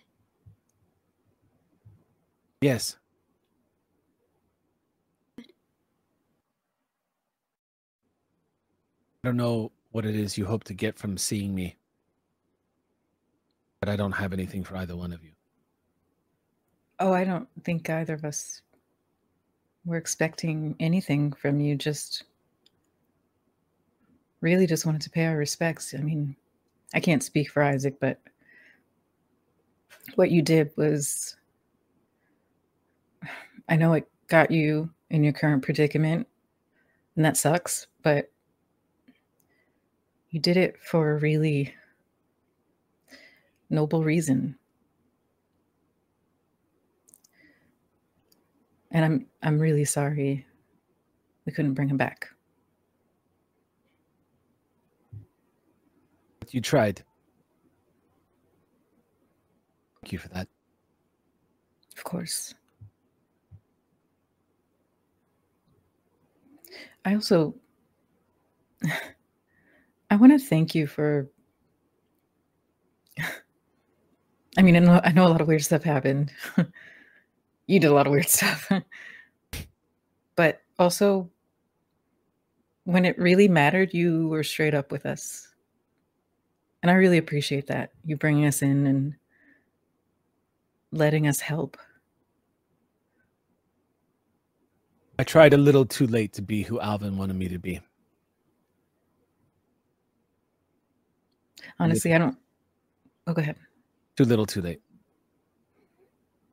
[2.62, 2.96] Yes.
[5.38, 5.44] I
[9.24, 11.76] don't know what it is you hope to get from seeing me,
[13.80, 15.32] but I don't have anything for either one of you.
[17.00, 18.62] Oh, I don't think either of us
[19.84, 21.76] were expecting anything from you.
[21.76, 22.24] Just
[24.46, 25.96] really just wanted to pay our respects.
[25.98, 26.36] I mean,
[26.94, 28.22] I can't speak for Isaac, but
[30.14, 31.36] what you did was,
[33.70, 36.28] I know it got you in your current predicament,
[37.16, 38.32] and that sucks, but
[40.30, 41.74] you did it for a really
[43.72, 44.56] noble reason.
[48.92, 50.46] And I'm I'm really sorry
[51.48, 52.35] we couldn't bring him back.
[56.56, 57.04] You tried.
[60.02, 60.48] Thank you for that.
[61.98, 62.56] Of course.
[67.04, 67.56] I also
[70.10, 71.30] I want to thank you for
[74.58, 76.32] I mean, I know, I know a lot of weird stuff happened.
[77.68, 78.72] you did a lot of weird stuff.
[80.38, 81.30] but also
[82.86, 85.45] when it really mattered, you were straight up with us.
[86.86, 87.90] And I really appreciate that.
[88.04, 89.16] You bringing us in and
[90.92, 91.78] letting us help.
[95.18, 97.82] I tried a little too late to be who Alvin wanted me to be.
[101.80, 102.38] Honestly, I don't.
[103.26, 103.56] Oh, go ahead.
[104.16, 104.82] Too little, too late.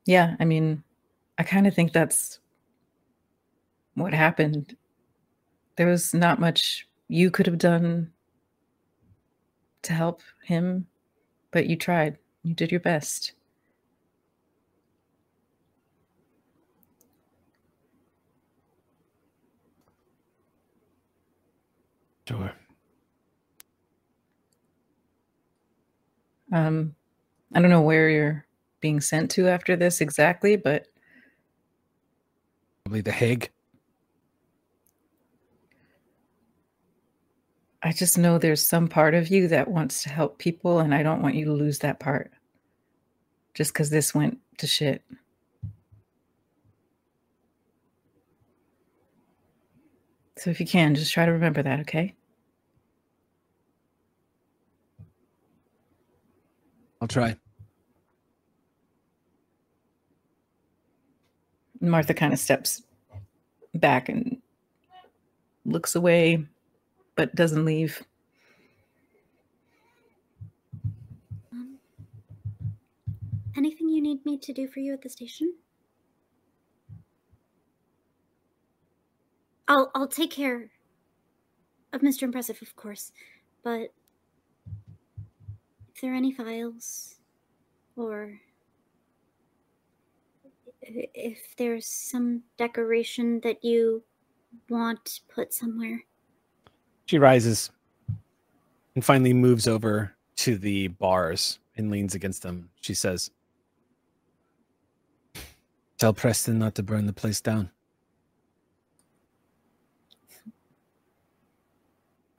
[0.07, 0.83] Yeah, I mean,
[1.37, 2.41] I kind of think that's
[3.97, 4.79] what happened.
[5.77, 8.13] There was not much you could have done
[9.83, 10.87] to help him,
[11.51, 12.19] but you tried.
[12.43, 13.33] You did your best.
[22.29, 22.53] Sure.
[26.53, 26.95] Um,
[27.55, 28.47] I don't know where you're
[28.81, 30.87] being sent to after this exactly, but
[32.85, 33.51] Probably the Hague.
[37.83, 41.03] I just know there's some part of you that wants to help people, and I
[41.03, 42.31] don't want you to lose that part
[43.55, 45.03] just because this went to shit.
[50.39, 52.15] So if you can, just try to remember that, okay?
[57.01, 57.37] I'll try.
[61.81, 62.83] Martha kind of steps
[63.75, 64.41] back and
[65.65, 66.45] looks away,
[67.15, 68.03] but doesn't leave.
[71.53, 71.79] Um,
[73.57, 75.55] anything you need me to do for you at the station?
[79.69, 80.71] I'll I'll take care
[81.93, 82.23] of Mr.
[82.23, 83.13] Impressive, of course,
[83.63, 83.93] but
[85.95, 87.17] if there are any files
[87.97, 88.41] or
[90.83, 94.03] if there's some decoration that you
[94.69, 96.03] want put somewhere,
[97.13, 97.71] She rises
[98.95, 102.71] and finally moves over to the bars and leans against them.
[102.81, 103.31] She says,
[105.99, 107.71] Tell Preston not to burn the place down.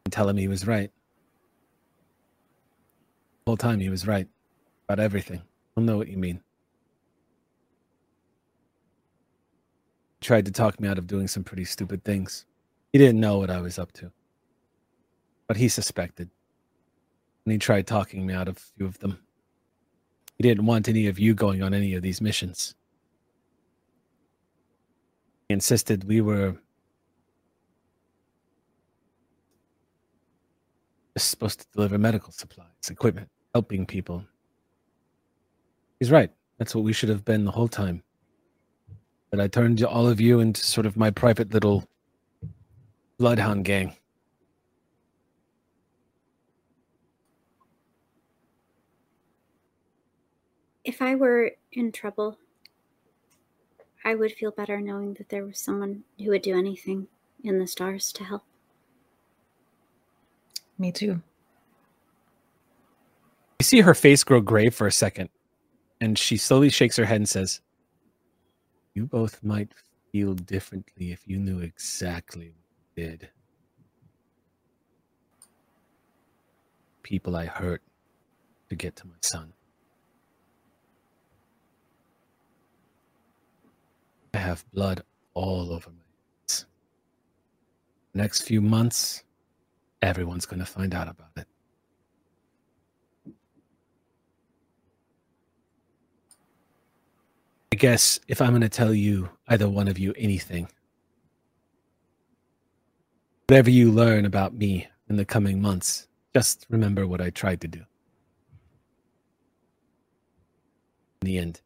[0.05, 0.89] And tell him he was right.
[3.45, 4.27] The whole time he was right
[4.89, 5.43] about everything.
[5.75, 6.41] He'll know what you mean.
[10.19, 12.47] He tried to talk me out of doing some pretty stupid things.
[12.91, 14.11] He didn't know what I was up to.
[15.53, 16.31] But he suspected.
[17.45, 19.19] And he tried talking me out of a few of them.
[20.39, 22.73] He didn't want any of you going on any of these missions.
[25.47, 26.55] He insisted we were
[31.15, 34.25] just supposed to deliver medical supplies, equipment, helping people.
[35.99, 36.31] He's right.
[36.57, 38.01] That's what we should have been the whole time.
[39.29, 41.87] But I turned all of you into sort of my private little
[43.19, 43.95] bloodhound gang.
[50.83, 52.37] If I were in trouble,
[54.03, 57.07] I would feel better knowing that there was someone who would do anything
[57.43, 58.43] in the stars to help.
[60.77, 61.21] Me too.
[63.59, 65.29] You see her face grow gray for a second,
[66.01, 67.61] and she slowly shakes her head and says,
[68.93, 69.71] You both might
[70.11, 73.29] feel differently if you knew exactly what you did.
[77.03, 77.81] People I hurt
[78.69, 79.53] to get to my son.
[84.33, 85.03] I have blood
[85.33, 86.03] all over my
[86.41, 86.65] hands.
[88.13, 89.23] Next few months,
[90.01, 91.47] everyone's going to find out about it.
[97.71, 100.67] I guess if I'm going to tell you, either one of you, anything,
[103.47, 107.67] whatever you learn about me in the coming months, just remember what I tried to
[107.67, 107.79] do.
[111.21, 111.61] In the end.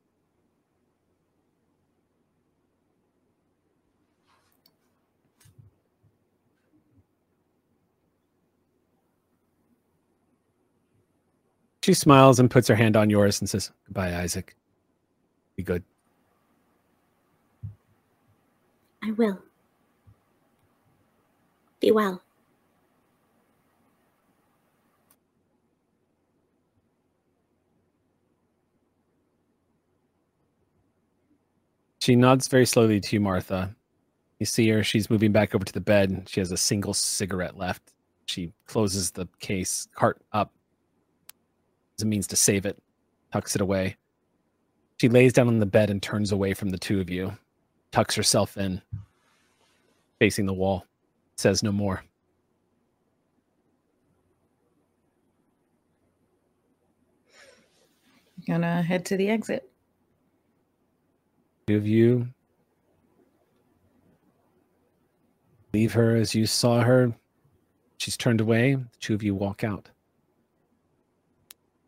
[11.88, 14.58] She smiles and puts her hand on yours and says, Goodbye, Isaac.
[15.56, 15.86] Be good.
[19.02, 19.42] I will.
[21.80, 22.22] Be well.
[32.00, 33.74] She nods very slowly to you, Martha.
[34.40, 36.28] You see her, she's moving back over to the bed.
[36.28, 37.94] She has a single cigarette left.
[38.26, 40.52] She closes the case, cart up
[41.98, 42.78] as a means to save it,
[43.32, 43.98] tucks it away.
[44.98, 47.36] She lays down on the bed and turns away from the two of you,
[47.92, 48.82] tucks herself in,
[50.20, 50.86] facing the wall,
[51.38, 52.04] says no more.
[58.46, 59.70] Gonna head to the exit.
[61.68, 62.28] Two of you
[65.74, 67.14] leave her as you saw her.
[67.98, 68.76] She's turned away.
[68.76, 69.90] The two of you walk out.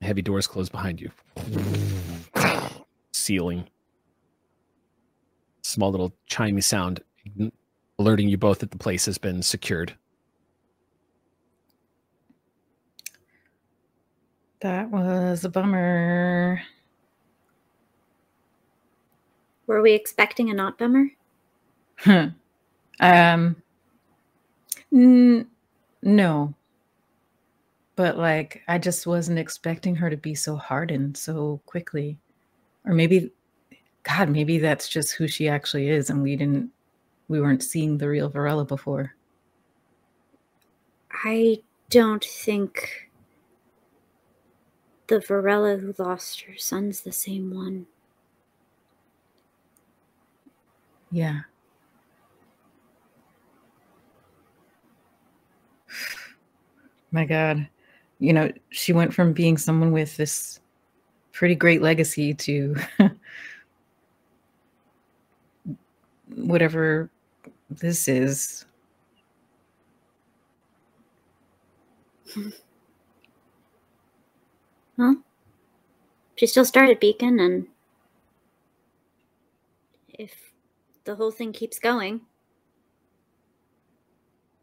[0.02, 1.12] Heavy doors close behind you.
[3.12, 3.68] Sealing.
[5.62, 7.02] Small little chimey sound
[8.00, 9.94] alerting you both that the place has been secured.
[14.62, 16.62] That was a bummer.
[19.68, 21.08] Were we expecting a not bummer?
[21.98, 22.30] Huh.
[23.00, 23.56] Um.
[24.92, 25.48] N-
[26.02, 26.54] no.
[28.00, 32.18] But like, I just wasn't expecting her to be so hardened so quickly,
[32.86, 33.30] or maybe,
[34.04, 36.72] God, maybe that's just who she actually is, and we didn't,
[37.28, 39.16] we weren't seeing the real Varela before.
[41.12, 43.10] I don't think
[45.08, 47.86] the Varela who lost her son's the same one.
[51.12, 51.42] Yeah.
[57.12, 57.68] My God.
[58.20, 60.60] You know, she went from being someone with this
[61.32, 62.76] pretty great legacy to
[66.36, 67.10] whatever
[67.70, 68.66] this is.
[74.98, 75.24] Well,
[76.36, 77.68] she still started Beacon, and
[80.10, 80.52] if
[81.06, 82.22] the whole thing keeps going,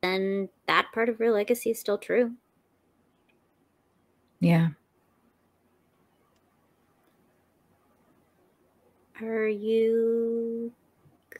[0.03, 2.33] then that part of her legacy is still true.
[4.41, 4.69] Yeah.
[9.21, 10.73] Are you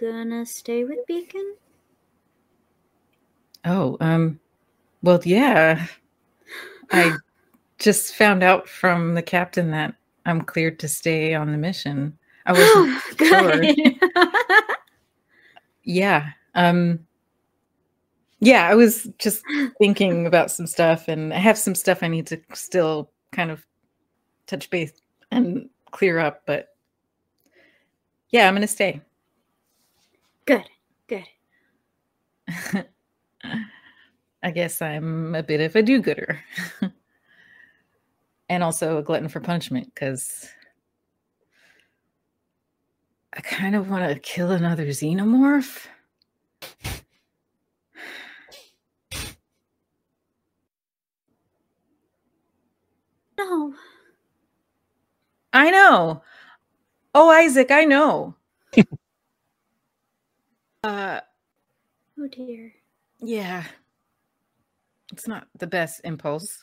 [0.01, 1.55] gonna stay with Beacon?
[3.65, 4.41] Oh, um,
[5.03, 5.87] well, yeah.
[6.91, 7.13] I
[7.79, 9.95] just found out from the captain that
[10.25, 12.17] I'm cleared to stay on the mission.
[12.47, 13.65] I wasn't sure.
[15.85, 16.31] Yeah.
[16.55, 17.07] Um
[18.41, 19.43] yeah, I was just
[19.79, 23.67] thinking about some stuff and I have some stuff I need to still kind of
[24.47, 24.93] touch base
[25.31, 26.69] and clear up, but
[28.31, 29.01] yeah, I'm going to stay.
[30.45, 30.65] Good.
[31.09, 31.25] Good.
[34.43, 36.41] I guess I'm a bit of a do-gooder.
[38.49, 40.49] and also a glutton for punishment cuz
[43.33, 45.87] I kind of want to kill another xenomorph.
[53.39, 53.75] No.
[55.53, 56.23] I know.
[57.15, 58.35] Oh, Isaac, I know.
[60.85, 61.21] uh,
[62.19, 62.73] Oh dear.
[63.21, 63.65] yeah.
[65.13, 66.59] It's not the best impulse.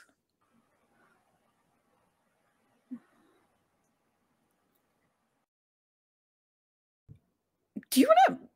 [7.92, 8.48] Do you want to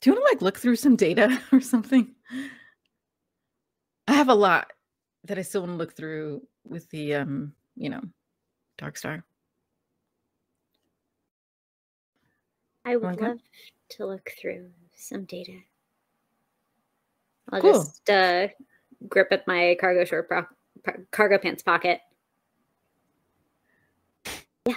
[0.00, 2.14] do you want to like look through some data or something?
[4.08, 4.72] I have a lot
[5.24, 8.02] that I still want to look through with the um, you know,
[8.78, 9.24] Dark Star.
[12.84, 13.38] I would Wanna love
[13.90, 15.52] to look through some data.
[17.52, 17.72] I'll Cool.
[17.74, 18.48] just uh,
[19.08, 20.46] grip at my cargo short pro-
[20.82, 22.00] pro- cargo pants pocket.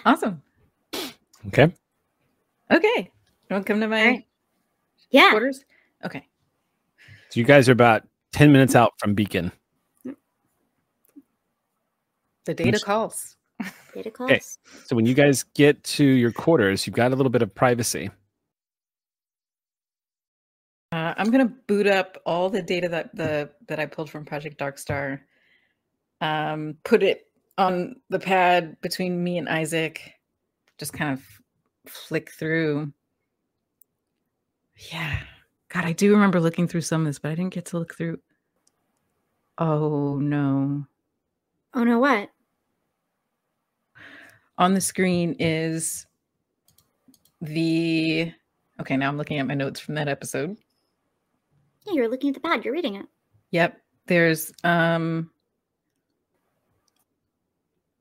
[0.05, 0.41] Awesome.
[1.47, 1.71] Okay.
[2.71, 3.11] Okay.
[3.49, 4.25] You want to come to my
[5.11, 5.29] Yeah.
[5.31, 5.63] quarters?
[6.03, 6.25] Okay.
[7.29, 9.51] So you guys are about 10 minutes out from Beacon.
[12.45, 13.37] The data calls.
[13.93, 14.31] Data calls.
[14.31, 14.41] Okay.
[14.85, 18.09] So when you guys get to your quarters, you've got a little bit of privacy.
[20.91, 24.59] Uh, I'm gonna boot up all the data that the that I pulled from Project
[24.59, 25.21] Darkstar.
[26.21, 30.13] Um, put it on the pad between me and Isaac.
[30.77, 31.23] Just kind of
[31.87, 32.93] flick through.
[34.91, 35.17] Yeah,
[35.69, 37.95] God, I do remember looking through some of this, but I didn't get to look
[37.95, 38.19] through.
[39.57, 40.85] Oh no!
[41.73, 42.29] Oh no, what?
[44.57, 46.05] On the screen is
[47.41, 48.31] the.
[48.79, 50.57] Okay, now I'm looking at my notes from that episode.
[51.85, 52.63] Yeah, you're looking at the pad.
[52.63, 53.05] You're reading it.
[53.51, 53.79] Yep.
[54.07, 55.29] There's um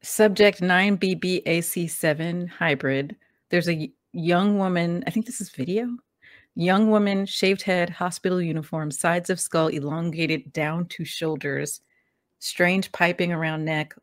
[0.02, 3.16] subject 9BBAC7 hybrid.
[3.50, 5.96] There's a young woman, I think this is video.
[6.54, 11.80] Young woman, shaved head, hospital uniform, sides of skull elongated down to shoulders,
[12.40, 13.94] strange piping around neck.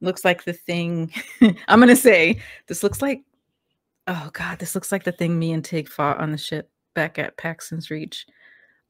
[0.00, 1.12] Looks like the thing
[1.68, 3.22] I'm going to say this looks like
[4.06, 7.18] oh god, this looks like the thing me and Tig fought on the ship back
[7.18, 8.26] at Paxton's Reach.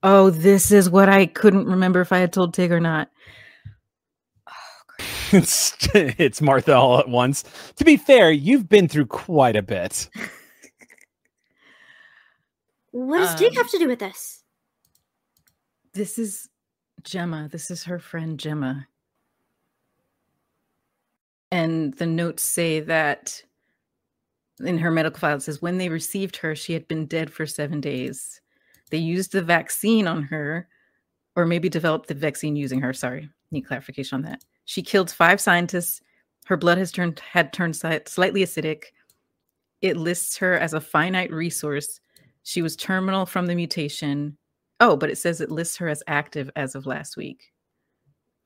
[0.03, 3.11] Oh, this is what I couldn't remember if I had told Tig or not.
[5.33, 7.45] it's it's Martha all at once.
[7.77, 10.09] To be fair, you've been through quite a bit.
[12.91, 14.43] What does Tig Um, have to do with this?
[15.93, 16.49] This is
[17.03, 17.49] Gemma.
[17.51, 18.87] This is her friend Gemma.
[21.51, 23.43] And the notes say that
[24.61, 27.47] in her medical file it says when they received her, she had been dead for
[27.47, 28.41] seven days.
[28.91, 30.69] They used the vaccine on her,
[31.37, 32.93] or maybe developed the vaccine using her.
[32.93, 34.45] Sorry, need clarification on that.
[34.65, 36.01] She killed five scientists.
[36.47, 38.85] Her blood has turned had turned slightly acidic.
[39.81, 42.01] It lists her as a finite resource.
[42.43, 44.37] She was terminal from the mutation.
[44.81, 47.53] Oh, but it says it lists her as active as of last week.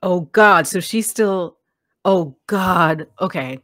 [0.03, 0.67] Oh God!
[0.67, 1.59] So she's still.
[2.05, 3.07] Oh God!
[3.21, 3.59] Okay.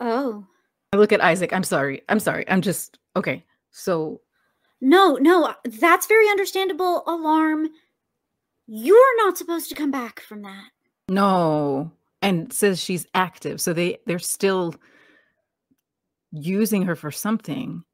[0.00, 0.44] Oh.
[0.92, 1.52] I look at Isaac.
[1.52, 2.02] I'm sorry.
[2.08, 2.44] I'm sorry.
[2.48, 3.44] I'm just okay.
[3.70, 4.20] So
[4.80, 7.02] No, no, that's very understandable.
[7.06, 7.68] Alarm.
[8.66, 10.70] You're not supposed to come back from that.
[11.08, 13.60] no, and says she's active.
[13.60, 14.74] So they they're still
[16.32, 17.84] using her for something.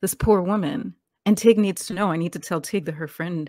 [0.00, 0.94] This poor woman.
[1.24, 2.10] And Tig needs to know.
[2.10, 3.48] I need to tell Tig that her friend.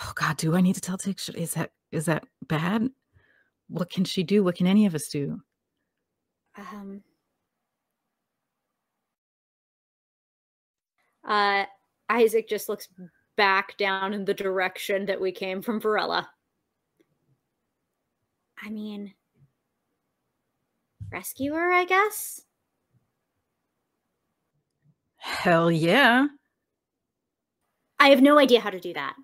[0.00, 1.18] Oh God, do I need to tell Tig?
[1.18, 2.88] Should, is that is that bad?
[3.68, 4.42] What can she do?
[4.42, 5.40] What can any of us do?
[6.56, 7.02] Um.
[11.26, 11.64] Uh,
[12.08, 12.88] Isaac just looks
[13.36, 16.28] back down in the direction that we came from Varela.
[18.62, 19.14] I mean,
[21.12, 22.40] rescue her, I guess.
[25.16, 26.26] Hell yeah.
[28.00, 29.14] I have no idea how to do that.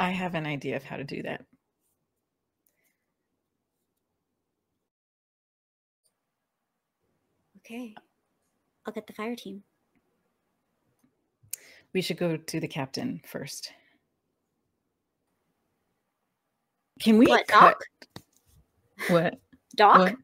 [0.00, 1.44] I have an idea of how to do that.
[7.58, 7.94] Okay.
[8.86, 9.62] I'll get the fire team.
[11.92, 13.72] We should go to the captain first.
[17.00, 17.60] Can we What, cut?
[17.60, 17.84] Doc?
[19.10, 19.38] What?
[19.76, 19.98] Doc?
[19.98, 20.16] What?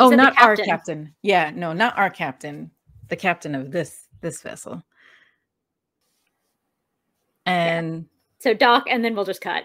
[0.00, 0.64] Oh, not our captain.
[0.64, 1.14] captain.
[1.22, 2.70] Yeah, no, not our captain.
[3.08, 4.82] The captain of this this vessel.
[7.46, 8.06] And
[8.38, 9.64] So Doc, and then we'll just cut.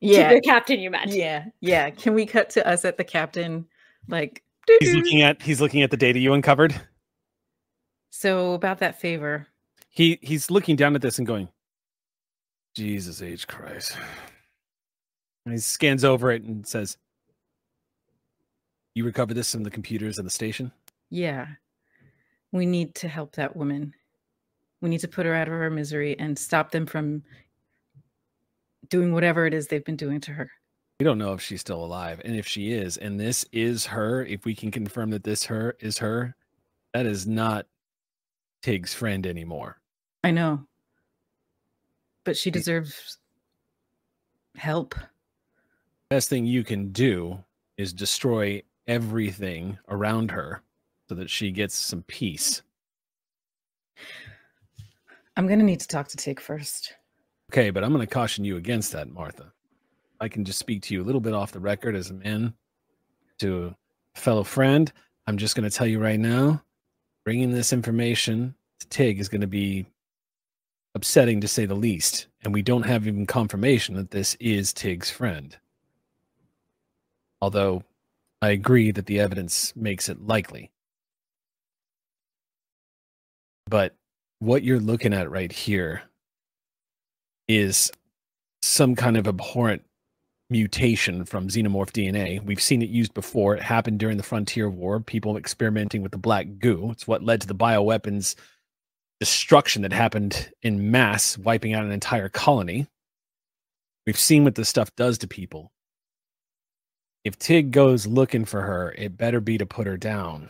[0.00, 1.10] yeah, To the captain you meant.
[1.12, 1.90] yeah, yeah.
[1.90, 3.66] Can we cut to us at the captain?
[4.08, 4.42] Like,
[4.80, 6.78] He's looking at he's looking at the data you uncovered.
[8.10, 9.46] so about that favor.
[9.88, 11.48] He he's looking down at this and going,
[12.76, 13.96] Jesus H Christ.
[15.44, 16.96] And he scans over it and says,
[18.94, 20.70] You recovered this from the computers in the station?
[21.08, 21.46] Yeah,
[22.52, 23.94] we need to help that woman.
[24.80, 27.22] We need to put her out of her misery and stop them from
[28.88, 30.50] doing whatever it is they've been doing to her.
[30.98, 32.20] We don't know if she's still alive.
[32.24, 35.76] And if she is, and this is her, if we can confirm that this her
[35.80, 36.34] is her,
[36.92, 37.66] that is not
[38.62, 39.80] Tig's friend anymore.
[40.24, 40.66] I know.
[42.24, 43.18] But she deserves
[44.56, 44.94] help.
[46.10, 47.42] Best thing you can do
[47.78, 50.62] is destroy everything around her
[51.08, 52.62] so that she gets some peace.
[55.40, 56.92] I'm going to need to talk to Tig first.
[57.50, 59.50] Okay, but I'm going to caution you against that, Martha.
[60.20, 62.52] I can just speak to you a little bit off the record as a man
[63.38, 63.74] to
[64.14, 64.92] a fellow friend.
[65.26, 66.62] I'm just going to tell you right now
[67.24, 69.86] bringing this information to Tig is going to be
[70.94, 72.26] upsetting to say the least.
[72.44, 75.56] And we don't have even confirmation that this is Tig's friend.
[77.40, 77.82] Although
[78.42, 80.70] I agree that the evidence makes it likely.
[83.70, 83.96] But
[84.40, 86.02] what you're looking at right here
[87.46, 87.90] is
[88.62, 89.82] some kind of abhorrent
[90.50, 92.42] mutation from xenomorph DNA.
[92.44, 93.56] We've seen it used before.
[93.56, 96.90] It happened during the Frontier War, people experimenting with the black goo.
[96.90, 98.34] It's what led to the bioweapons
[99.20, 102.86] destruction that happened in mass, wiping out an entire colony.
[104.06, 105.70] We've seen what this stuff does to people.
[107.22, 110.48] If Tig goes looking for her, it better be to put her down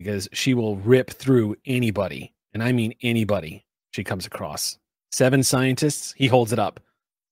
[0.00, 4.78] because she will rip through anybody, and I mean anybody she comes across.
[5.10, 6.80] Seven scientists, he holds it up.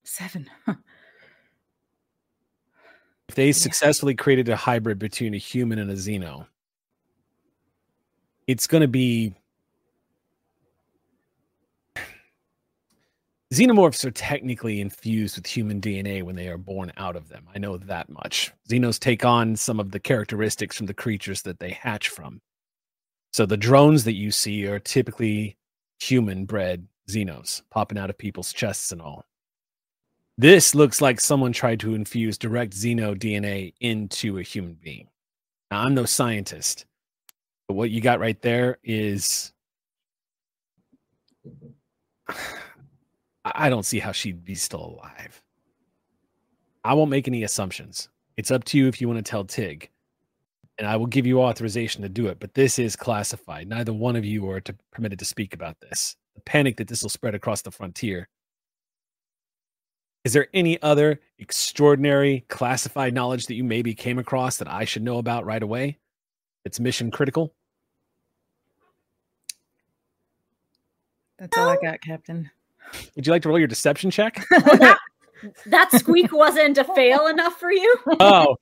[0.04, 0.48] Seven.
[3.28, 6.46] If they successfully created a hybrid between a human and a xeno,
[8.46, 9.34] it's going to be.
[13.52, 17.46] Xenomorphs are technically infused with human DNA when they are born out of them.
[17.54, 18.52] I know that much.
[18.68, 22.40] Xenos take on some of the characteristics from the creatures that they hatch from.
[23.36, 25.58] So the drones that you see are typically
[26.00, 29.26] human bred Xenos popping out of people's chests and all.
[30.38, 35.08] This looks like someone tried to infuse direct Xeno DNA into a human being.
[35.70, 36.86] Now, I'm no scientist,
[37.68, 39.52] but what you got right there is.
[43.44, 45.42] I don't see how she'd be still alive.
[46.84, 48.08] I won't make any assumptions.
[48.38, 49.90] It's up to you if you want to tell Tig,
[50.78, 52.38] and I will give you authorization to do it.
[52.38, 53.68] But this is classified.
[53.68, 56.16] Neither one of you are to, permitted to speak about this.
[56.34, 58.28] The panic that this will spread across the frontier.
[60.24, 65.02] Is there any other extraordinary classified knowledge that you maybe came across that I should
[65.02, 65.98] know about right away?
[66.64, 67.54] It's mission critical.
[71.38, 72.50] That's all I got, Captain.
[73.14, 74.44] Would you like to roll your deception check?
[75.66, 77.94] That squeak wasn't a fail enough for you?
[78.20, 78.56] oh,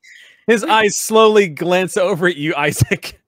[0.46, 3.20] his eyes slowly glance over at you, Isaac.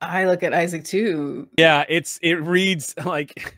[0.00, 1.48] I look at Isaac too.
[1.58, 3.56] Yeah, it's it reads like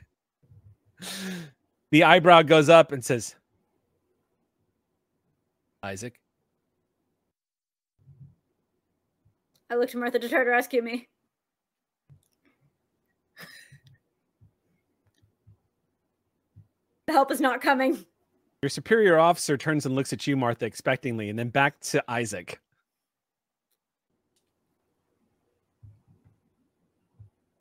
[1.90, 3.34] the eyebrow goes up and says,
[5.82, 6.18] Isaac.
[9.70, 11.08] I looked to Martha to try to rescue me.
[17.06, 18.06] The help is not coming.
[18.62, 22.60] Your superior officer turns and looks at you, Martha, expectingly, and then back to Isaac.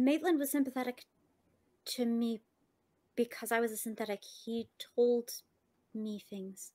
[0.02, 1.06] Maitland was sympathetic
[1.86, 2.42] to me
[3.16, 4.24] because I was a synthetic.
[4.44, 5.30] He told
[5.94, 6.74] me things.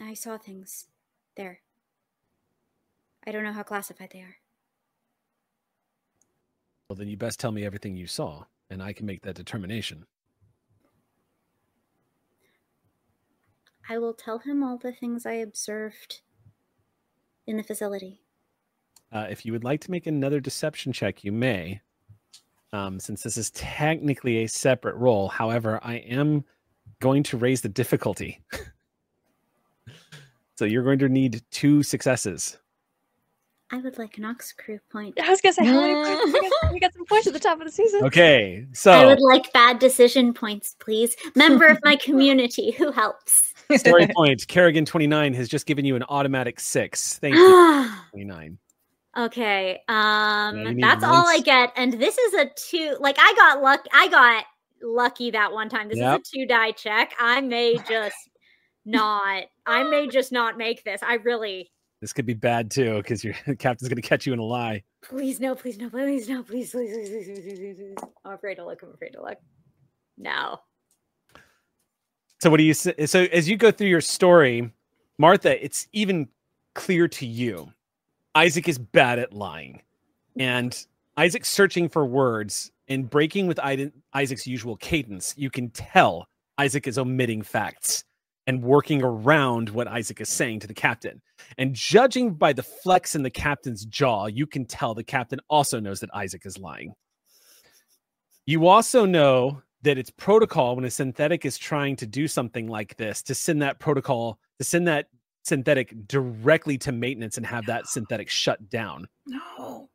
[0.00, 0.86] I saw things
[1.36, 1.60] there.
[3.26, 4.36] I don't know how classified they are.
[6.88, 10.06] Well, then you best tell me everything you saw, and I can make that determination.
[13.88, 16.22] I will tell him all the things I observed
[17.46, 18.20] in the facility.
[19.12, 21.80] Uh, if you would like to make another deception check, you may.
[22.72, 26.44] Um, since this is technically a separate roll, however, I am
[27.00, 28.40] going to raise the difficulty.
[30.54, 32.56] so you're going to need two successes.
[33.72, 35.18] I would like an ox crew point.
[35.18, 36.24] I was gonna say, how many points?
[36.26, 38.04] We got, we got some points at the top of the season.
[38.04, 41.16] Okay, so I would like bad decision points, please.
[41.34, 43.54] Member of my community who helps.
[43.76, 44.46] story point.
[44.46, 47.18] Kerrigan twenty nine has just given you an automatic six.
[47.18, 48.58] Thank you, twenty nine.
[49.16, 49.80] Okay.
[49.88, 51.72] Um need that's all I get.
[51.76, 54.44] And this is a two like I got luck I got
[54.82, 55.88] lucky that one time.
[55.88, 56.20] This Yep.
[56.20, 57.14] is a two die check.
[57.18, 58.16] I may just
[58.84, 61.02] not I may just not make this.
[61.02, 61.71] I really
[62.02, 64.82] this could be bad too, because your captain's going to catch you in a lie.
[65.02, 68.10] Please no, please no, please no, please, please, please, please, please, please, please.
[68.24, 68.82] I'm afraid to look.
[68.82, 69.38] I'm afraid to look.
[70.18, 70.58] No.
[72.42, 73.06] So what do you say?
[73.06, 74.68] So as you go through your story,
[75.16, 76.28] Martha, it's even
[76.74, 77.72] clear to you,
[78.34, 79.80] Isaac is bad at lying,
[80.36, 80.84] and
[81.16, 83.60] Isaac's searching for words and breaking with
[84.12, 85.34] Isaac's usual cadence.
[85.36, 86.26] You can tell
[86.58, 88.02] Isaac is omitting facts
[88.46, 91.20] and working around what Isaac is saying to the captain.
[91.58, 95.78] And judging by the flex in the captain's jaw, you can tell the captain also
[95.80, 96.94] knows that Isaac is lying.
[98.46, 102.96] You also know that it's protocol when a synthetic is trying to do something like
[102.96, 105.06] this to send that protocol to send that
[105.44, 109.08] synthetic directly to maintenance and have that synthetic shut down.
[109.26, 109.88] No.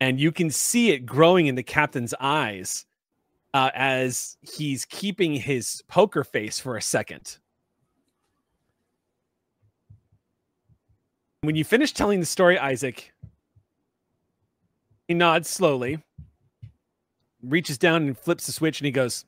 [0.00, 2.86] And you can see it growing in the captain's eyes
[3.54, 7.38] uh, as he's keeping his poker face for a second.
[11.44, 13.12] When you finish telling the story, Isaac,
[15.06, 16.02] he nods slowly,
[17.42, 19.26] reaches down and flips the switch, and he goes,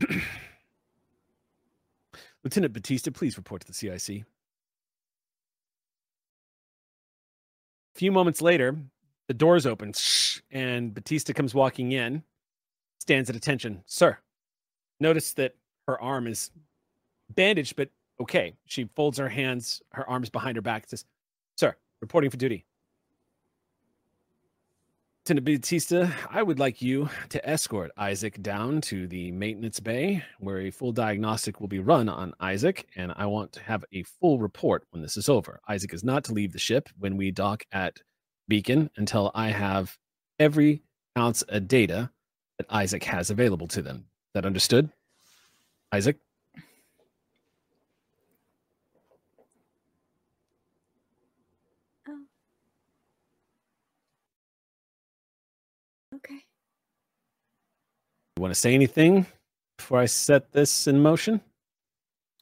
[2.42, 4.24] Lieutenant Batista, please report to the CIC.
[7.94, 8.74] A few moments later,
[9.28, 9.92] the doors open
[10.50, 12.22] and Batista comes walking in,
[12.98, 13.82] stands at attention.
[13.84, 14.16] Sir,
[14.98, 16.50] notice that her arm is
[17.28, 18.54] bandaged, but okay.
[18.66, 21.04] She folds her hands, her arms behind her back, says,
[21.56, 22.64] Sir, reporting for duty.
[25.26, 30.58] Lieutenant Batista, I would like you to escort Isaac down to the maintenance bay where
[30.60, 34.38] a full diagnostic will be run on Isaac, and I want to have a full
[34.38, 35.60] report when this is over.
[35.66, 38.00] Isaac is not to leave the ship when we dock at
[38.48, 39.96] Beacon until I have
[40.38, 40.82] every
[41.16, 42.10] ounce of data
[42.58, 44.04] that Isaac has available to them.
[44.34, 44.90] That understood?
[45.90, 46.18] Isaac?
[56.14, 56.44] Okay.
[58.36, 59.26] You want to say anything
[59.76, 61.40] before I set this in motion?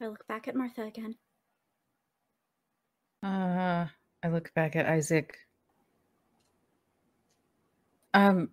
[0.00, 1.14] I look back at Martha again.
[3.22, 3.86] Uh,
[4.22, 5.36] I look back at Isaac.
[8.14, 8.48] Um,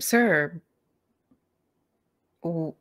[0.00, 0.60] sir.
[2.42, 2.74] w-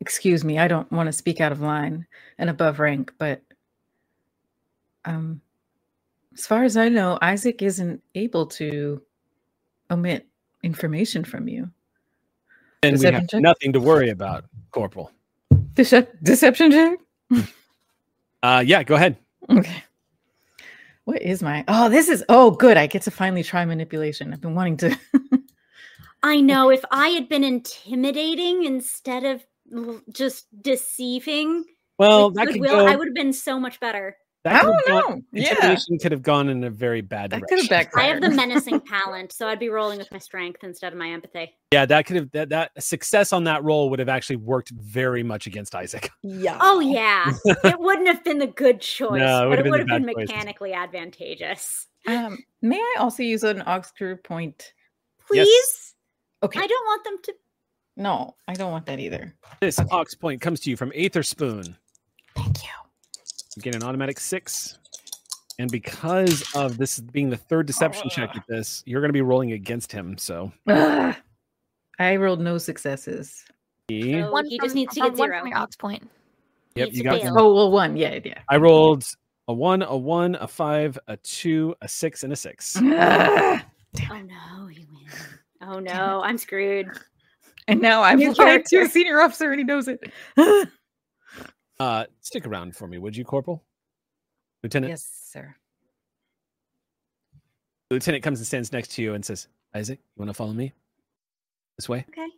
[0.00, 2.06] Excuse me, I don't want to speak out of line
[2.38, 3.40] and above rank, but
[5.06, 5.40] um,
[6.34, 9.02] as far as I know, Isaac isn't able to
[9.90, 10.28] omit
[10.62, 11.70] information from you.
[12.84, 13.40] And we have check?
[13.40, 15.10] nothing to worry about, Corporal.
[15.74, 16.98] Decep- deception check?
[18.42, 19.16] Uh, yeah, go ahead.
[19.48, 19.82] Okay.
[21.04, 21.64] What is my?
[21.66, 22.22] Oh, this is.
[22.28, 22.76] Oh, good.
[22.76, 24.34] I get to finally try manipulation.
[24.34, 24.98] I've been wanting to.
[26.22, 29.42] I know if I had been intimidating instead of
[30.12, 31.64] just deceiving,
[31.98, 32.86] Well, that could goodwill, go.
[32.86, 34.14] I would have been so much better.
[34.44, 35.22] That I don't gone- know.
[35.32, 35.50] Yeah.
[35.50, 37.66] Intimidation could have gone in a very bad That direction.
[37.68, 40.92] could have I have the menacing talent, so I'd be rolling with my strength instead
[40.92, 41.56] of my empathy.
[41.72, 45.22] Yeah, that could have that, that success on that roll would have actually worked very
[45.22, 46.10] much against Isaac.
[46.22, 46.58] Yeah.
[46.60, 49.70] Oh yeah, it wouldn't have been the good choice, No, it but would it have
[49.72, 50.28] would have been been, the choice.
[50.28, 51.86] mechanically advantageous.
[52.06, 54.72] Um, may I also use an Oxcrew point?
[55.26, 55.94] Please,
[56.42, 56.60] Okay.
[56.60, 57.34] I don't want them to.
[57.96, 59.34] No, I don't want that either.
[59.60, 61.76] This ox point comes to you from Aether Spoon.
[63.54, 63.68] Thank you.
[63.68, 64.78] You get an automatic six.
[65.58, 69.22] And because of this being the third deception check with this, you're going to be
[69.22, 70.18] rolling against him.
[70.18, 71.14] So Ugh.
[71.98, 73.44] I rolled no successes.
[73.88, 75.38] he- So he from- just needs to get one zero.
[75.40, 76.10] from your ox point.
[76.74, 77.22] yep, needs you to got.
[77.22, 77.34] fail.
[77.38, 77.96] Oh well, one.
[77.96, 78.40] Yeah, yeah.
[78.50, 79.04] I rolled
[79.46, 82.76] a one, a one, a five, a two, a six, and a six.
[82.76, 83.60] Ugh.
[84.10, 85.06] Oh no, you win.
[85.62, 86.88] Oh no, I'm screwed.
[87.68, 88.44] And now I'm New lying to a
[88.80, 88.88] character.
[88.88, 90.00] senior officer, and he knows it.
[91.80, 93.62] Uh, stick around for me, would you, Corporal?
[94.62, 94.90] Lieutenant.
[94.90, 95.54] yes, sir.
[97.90, 100.52] The lieutenant comes and stands next to you and says, "Isaac, you want to follow
[100.52, 100.72] me
[101.76, 102.28] this way?" Okay.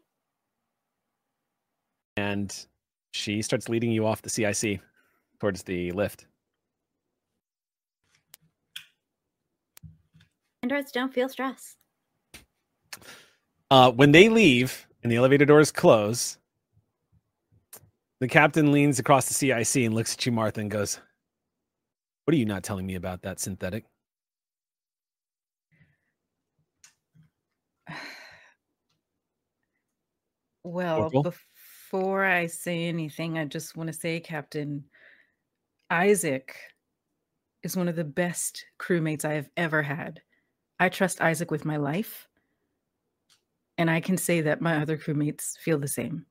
[2.16, 2.54] And
[3.12, 4.80] she starts leading you off the CIC
[5.38, 6.26] towards the lift.
[10.62, 11.76] Androids don't feel stress.
[13.70, 16.38] Uh, when they leave and the elevator doors close,
[18.18, 20.98] the captain leans across the CIC and looks at you, Martha, and goes,
[22.24, 23.84] What are you not telling me about that synthetic?
[30.68, 34.82] Well, before I say anything, I just want to say, Captain,
[35.90, 36.56] Isaac
[37.62, 40.22] is one of the best crewmates I have ever had.
[40.80, 42.26] I trust Isaac with my life.
[43.78, 46.26] And I can say that my other crewmates feel the same.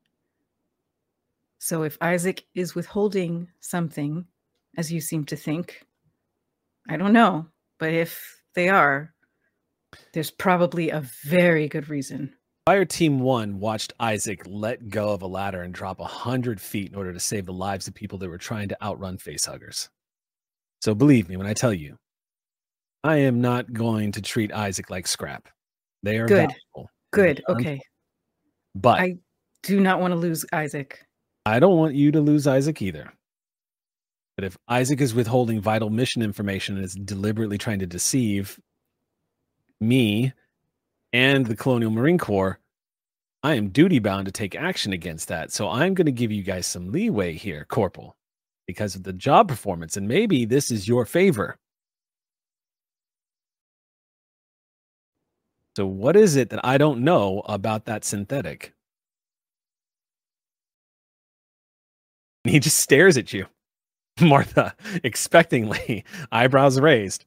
[1.65, 4.27] So if Isaac is withholding something,
[4.77, 5.83] as you seem to think,
[6.87, 7.47] I don't know.
[7.79, 9.15] But if they are,
[10.13, 12.35] there's probably a very good reason.
[12.67, 16.91] Fire Team One watched Isaac let go of a ladder and drop a hundred feet
[16.91, 19.89] in order to save the lives of people that were trying to outrun facehuggers.
[20.83, 21.97] So believe me when I tell you,
[23.03, 25.49] I am not going to treat Isaac like scrap.
[26.03, 26.51] They are Good.
[26.75, 26.91] valuable.
[27.11, 27.43] Good.
[27.49, 27.79] Okay.
[28.75, 29.15] But I
[29.63, 30.99] do not want to lose Isaac.
[31.45, 33.13] I don't want you to lose Isaac either.
[34.35, 38.59] But if Isaac is withholding vital mission information and is deliberately trying to deceive
[39.79, 40.33] me
[41.13, 42.59] and the Colonial Marine Corps,
[43.43, 45.51] I am duty bound to take action against that.
[45.51, 48.17] So I'm going to give you guys some leeway here, Corporal,
[48.67, 49.95] because of the job performance.
[49.95, 51.57] And maybe this is your favor.
[55.77, 58.74] So, what is it that I don't know about that synthetic?
[62.45, 63.47] And he just stares at you,
[64.21, 67.25] Martha, expectingly, eyebrows raised.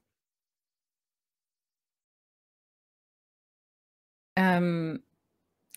[4.37, 5.01] Um,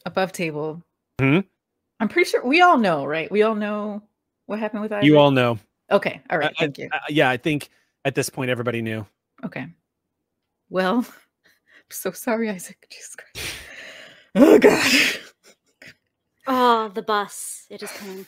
[0.06, 0.84] above table.
[1.20, 1.40] Hmm?
[2.00, 3.32] I'm pretty sure we all know, right?
[3.32, 4.04] We all know
[4.46, 5.06] what happened with Isaac.
[5.06, 5.58] You all know.
[5.90, 6.22] Okay.
[6.30, 6.52] All right.
[6.52, 6.90] I- Thank you.
[6.92, 7.70] I- yeah, I think
[8.06, 9.06] at this point everybody knew.
[9.44, 9.66] Okay.
[10.70, 11.06] Well, I'm
[11.90, 12.86] so sorry, Isaac.
[12.92, 13.48] Jesus Christ.
[14.36, 14.92] Oh God.
[16.48, 17.66] Oh, the bus.
[17.70, 18.26] It is coming.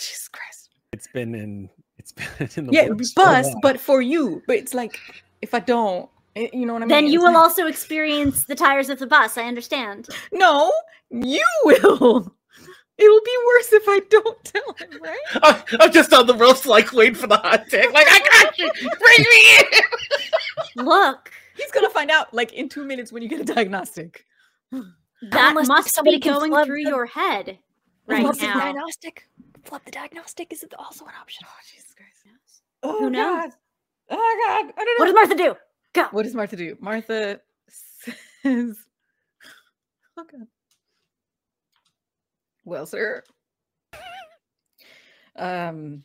[0.00, 0.70] Jesus Christ.
[0.92, 1.70] It's been in.
[1.98, 3.58] It's been in the Yeah, works for a bus, while.
[3.62, 4.42] but for you.
[4.46, 4.98] But it's like
[5.42, 6.88] if I don't, eh, you know what I mean?
[6.88, 9.36] Then you It's will like- also experience the tires of the bus.
[9.38, 10.08] I understand.
[10.32, 10.72] No,
[11.10, 12.34] you will.
[12.98, 15.18] It'll be worse if I don't tell him, right?
[15.42, 17.90] I'm, I'm just on the ropes, like waiting for the hot take.
[17.92, 18.70] Like I got you.
[18.72, 19.58] Bring me
[20.76, 20.84] in.
[20.84, 24.24] Look, He's gonna find out like in two minutes when you get a diagnostic.
[24.70, 27.58] that Unless must be going through the- your head
[28.06, 28.32] right now.
[28.32, 29.26] diagnostic.
[29.64, 31.46] Flub the diagnostic is it also an option.
[31.46, 32.10] Oh Jesus Christ.
[32.82, 33.40] Oh, Who knows?
[33.40, 33.50] God.
[34.10, 34.72] Oh God.
[34.76, 35.04] I don't know.
[35.04, 35.56] What does Martha do?
[35.92, 36.04] Go.
[36.12, 36.76] What does Martha do?
[36.80, 38.06] Martha says,
[40.16, 40.46] "Oh God."
[42.64, 43.22] Well, sir.
[45.36, 46.04] Um,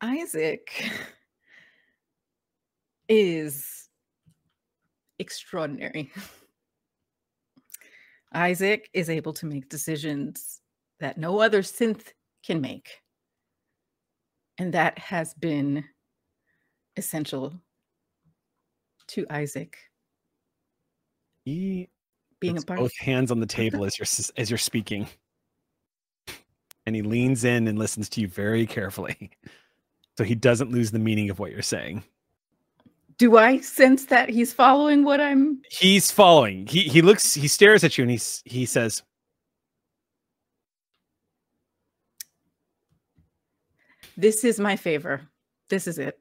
[0.00, 0.90] Isaac
[3.08, 3.88] is
[5.18, 6.12] extraordinary.
[8.32, 10.60] Isaac is able to make decisions
[11.00, 12.12] that no other synth
[12.44, 13.02] can make.
[14.58, 15.84] And that has been
[16.96, 17.52] essential
[19.08, 19.76] to Isaac
[21.44, 21.88] He
[22.40, 24.06] being a puts part both hands on the table as you're
[24.36, 25.06] as you're speaking,
[26.86, 29.30] and he leans in and listens to you very carefully,
[30.16, 32.02] so he doesn't lose the meaning of what you're saying.
[33.18, 36.66] Do I sense that he's following what I'm He's following.
[36.66, 37.34] He he looks.
[37.34, 39.02] He stares at you and he's he says,
[44.16, 45.22] This is my favor.
[45.68, 46.18] This is it.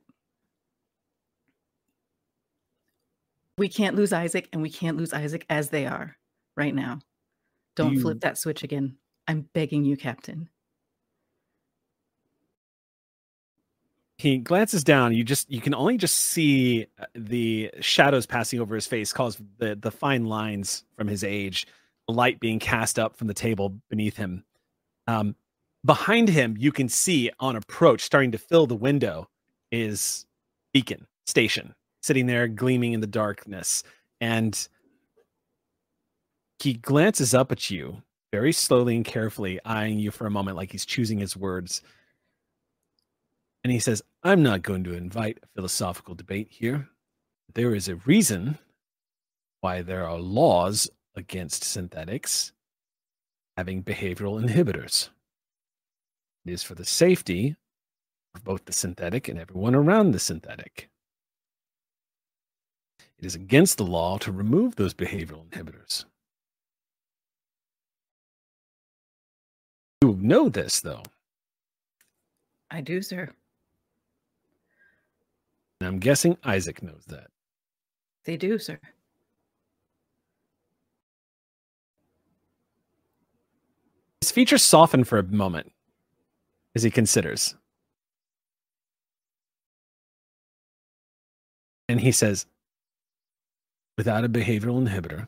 [3.58, 6.18] We can't lose Isaac and we can't lose Isaac as they are
[6.58, 7.00] right now.
[7.76, 8.98] Don't You- flip that switch again.
[9.28, 10.50] I'm begging you, Captain.
[14.18, 18.74] he glances down you just you can only just see uh, the shadows passing over
[18.74, 21.68] his face cause the the fine lines from his age
[22.08, 24.44] the light being cast up from the table beneath him
[25.08, 25.36] um
[25.86, 29.30] behind him you can see on approach starting to fill the window
[29.72, 30.26] is
[30.74, 33.84] beacon station sitting there gleaming in the darkness
[34.20, 34.68] and
[36.60, 38.02] he glances up at you
[38.32, 41.82] very slowly and carefully eyeing you for a moment like he's choosing his words
[43.66, 46.88] and he says, I'm not going to invite a philosophical debate here.
[47.56, 48.60] There is a reason
[49.62, 52.52] why there are laws against synthetics
[53.58, 55.10] having behavioral inhibitors.
[56.46, 57.56] It is for the safety
[58.36, 60.90] of both the synthetic and everyone around the synthetic.
[63.18, 66.06] It is against the law to remove those behavioral inhibitors.
[70.02, 71.02] You know this, though.
[72.70, 73.30] I do, sir.
[75.80, 77.28] And I'm guessing Isaac knows that.
[78.26, 78.80] They do, sir.
[84.22, 85.72] His features soften for a moment
[86.76, 87.56] as he considers.
[91.88, 92.46] And he says,
[93.98, 95.28] without a behavioral inhibitor,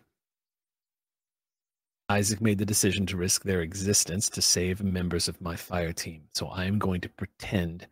[2.10, 6.24] Isaac made the decision to risk their existence to save members of my fire team.
[6.34, 7.88] So I am going to pretend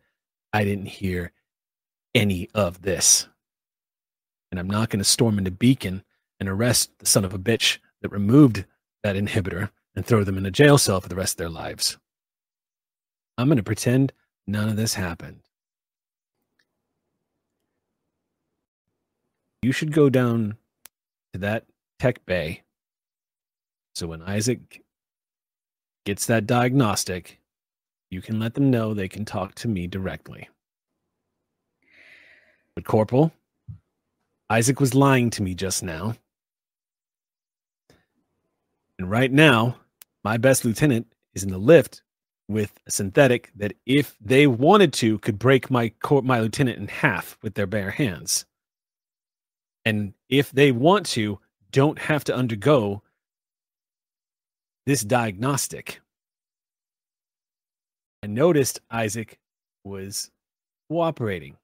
[0.52, 1.32] I didn't hear
[2.14, 3.28] any of this.
[4.50, 6.02] And I'm not going to storm into Beacon
[6.40, 8.64] and arrest the son of a bitch that removed
[9.02, 11.98] that inhibitor and throw them in a jail cell for the rest of their lives.
[13.38, 14.12] I'm going to pretend
[14.46, 15.40] none of this happened.
[19.62, 20.56] You should go down
[21.32, 21.66] to that
[21.98, 22.62] tech bay.
[23.94, 24.82] So when Isaac
[26.04, 27.40] gets that diagnostic,
[28.10, 30.48] you can let them know they can talk to me directly.
[32.74, 33.32] But, Corporal,
[34.48, 36.14] Isaac was lying to me just now.
[38.98, 39.76] And right now,
[40.22, 42.02] my best lieutenant is in the lift
[42.48, 46.88] with a synthetic that, if they wanted to, could break my cor- my lieutenant in
[46.88, 48.46] half with their bare hands.
[49.84, 51.40] And if they want to,
[51.70, 53.02] don't have to undergo
[54.86, 56.00] this diagnostic.
[58.22, 59.38] I noticed Isaac
[59.84, 60.30] was
[60.88, 61.56] cooperating.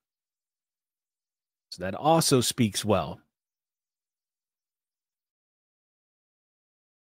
[1.70, 3.20] So that also speaks well.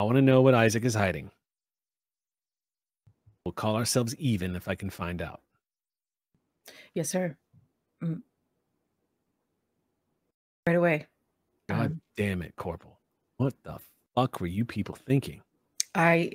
[0.01, 1.31] I want to know what Isaac is hiding.
[3.47, 5.41] We'll call ourselves even if I can find out.
[6.95, 7.37] Yes, sir.
[8.03, 8.23] Mm.
[10.67, 11.07] Right away.
[11.69, 12.99] God Um, damn it, Corporal.
[13.37, 13.79] What the
[14.17, 15.43] fuck were you people thinking?
[15.95, 16.33] I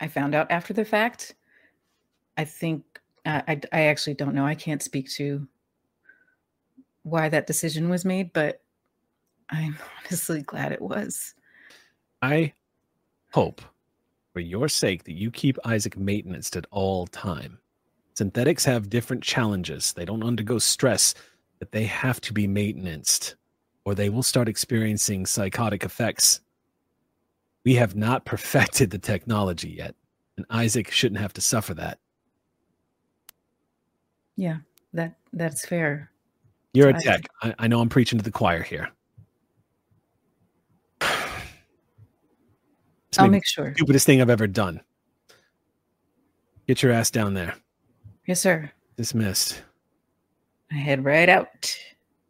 [0.00, 1.36] I found out after the fact.
[2.36, 2.82] I think
[3.24, 4.44] I, I I actually don't know.
[4.44, 5.46] I can't speak to
[7.04, 8.62] why that decision was made, but
[9.48, 11.34] I'm honestly glad it was.
[12.20, 12.52] I
[13.30, 13.62] hope
[14.32, 17.58] for your sake that you keep Isaac maintenance at all time.
[18.14, 19.92] Synthetics have different challenges.
[19.92, 21.14] They don't undergo stress,
[21.58, 23.36] but they have to be maintenanced
[23.84, 26.40] or they will start experiencing psychotic effects.
[27.64, 29.94] We have not perfected the technology yet,
[30.36, 31.98] and Isaac shouldn't have to suffer that.
[34.36, 34.58] Yeah,
[34.92, 36.10] that that's fair.
[36.72, 37.26] You're a tech.
[37.42, 38.90] I, I know I'm preaching to the choir here.
[43.10, 43.70] This I'll make sure.
[43.70, 44.80] the Stupidest thing I've ever done.
[46.66, 47.54] Get your ass down there.
[48.26, 48.70] Yes, sir.
[48.96, 49.62] Dismissed.
[50.70, 51.74] I head right out.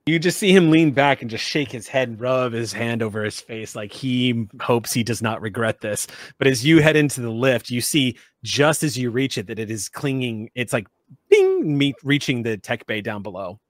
[0.07, 3.02] You just see him lean back and just shake his head and rub his hand
[3.02, 6.07] over his face like he hopes he does not regret this.
[6.39, 9.59] But as you head into the lift, you see just as you reach it that
[9.59, 10.51] it is clinging.
[10.55, 10.89] It's like
[11.28, 13.61] bing, meet reaching the tech bay down below.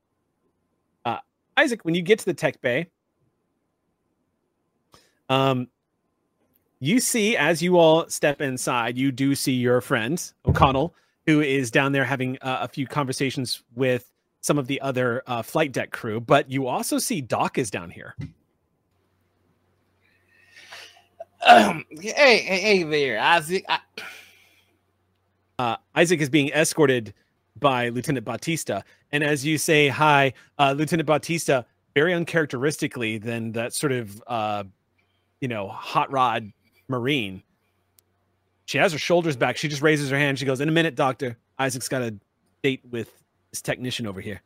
[1.05, 1.19] Uh,
[1.57, 2.87] Isaac, when you get to the tech bay,
[5.28, 5.66] um,
[6.81, 10.94] you see as you all step inside, you do see your friend O'Connell,
[11.27, 15.43] who is down there having uh, a few conversations with some of the other uh,
[15.43, 16.20] flight deck crew.
[16.20, 18.16] But you also see Doc is down here.
[21.47, 23.65] Um, hey, hey, hey there, Isaac.
[23.69, 23.78] I,
[25.59, 27.12] Uh, Isaac is being escorted
[27.59, 28.81] by Lieutenant Batista,
[29.12, 34.65] and as you say hi, uh, Lieutenant Batista, very uncharacteristically than that sort of uh,
[35.43, 36.51] you know hot rod
[36.91, 37.43] marine.
[38.67, 39.57] She has her shoulders back.
[39.57, 40.39] She just raises her hand.
[40.39, 41.39] She goes, "In a minute, Doctor.
[41.59, 42.15] Isaac's got a
[42.62, 43.11] date with
[43.51, 44.43] this technician over here."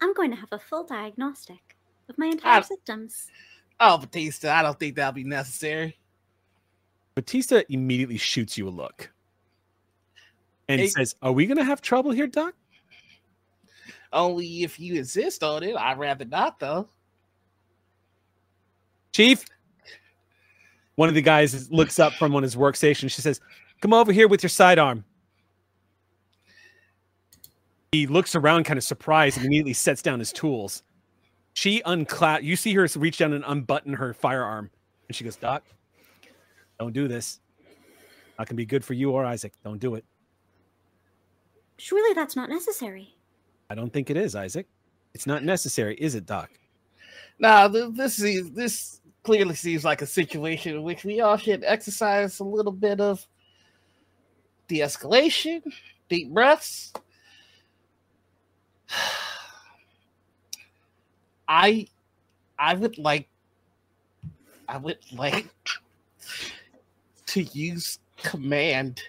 [0.00, 1.76] I'm going to have a full diagnostic
[2.08, 3.30] of my entire systems.
[3.80, 5.96] oh, Batista, I don't think that'll be necessary.
[7.14, 9.10] Batista immediately shoots you a look
[10.68, 12.54] and Hey- says, "Are we going to have trouble here, Doc?"
[14.12, 15.76] Only if you insist on it.
[15.76, 16.88] I'd rather not, though.
[19.12, 19.44] Chief.
[20.96, 23.10] One of the guys looks up from on his workstation.
[23.10, 23.40] She says,
[23.80, 25.04] "Come over here with your sidearm."
[27.92, 30.82] He looks around, kind of surprised, and immediately sets down his tools.
[31.52, 32.42] She unclap.
[32.42, 34.70] You see her reach down and unbutton her firearm,
[35.08, 35.64] and she goes, "Doc,
[36.78, 37.40] don't do this.
[38.38, 39.52] Not gonna be good for you or Isaac.
[39.64, 40.04] Don't do it.
[41.78, 43.14] Surely that's not necessary.
[43.70, 44.66] I don't think it is, Isaac.
[45.14, 46.50] It's not necessary, is it, Doc?"
[47.38, 51.64] Now, th- this is this clearly seems like a situation in which we all should
[51.64, 53.26] exercise a little bit of
[54.68, 55.60] de-escalation,
[56.08, 56.92] deep breaths.
[61.48, 61.88] I,
[62.56, 63.28] I would like,
[64.68, 65.48] I would like
[67.26, 69.02] to use command.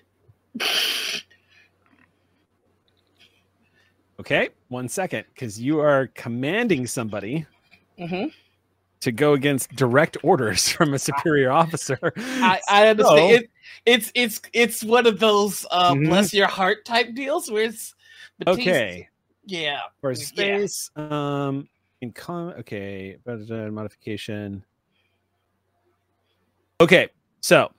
[4.20, 7.46] Okay, one second, because you are commanding somebody
[8.00, 8.34] Mhm.
[9.02, 12.00] To go against direct orders from a superior officer.
[12.18, 13.30] I, I understand.
[13.30, 13.50] So- It,
[13.86, 16.08] it's it's it's one of those uh, Mhm.
[16.08, 17.94] bless your heart type deals where it's
[18.40, 19.10] Batista- Okay.
[19.46, 19.80] Yeah.
[20.02, 20.18] For yeah.
[20.26, 21.70] space, um,
[22.02, 24.64] in com, okay, modification.
[26.82, 27.10] Okay,
[27.42, 27.72] so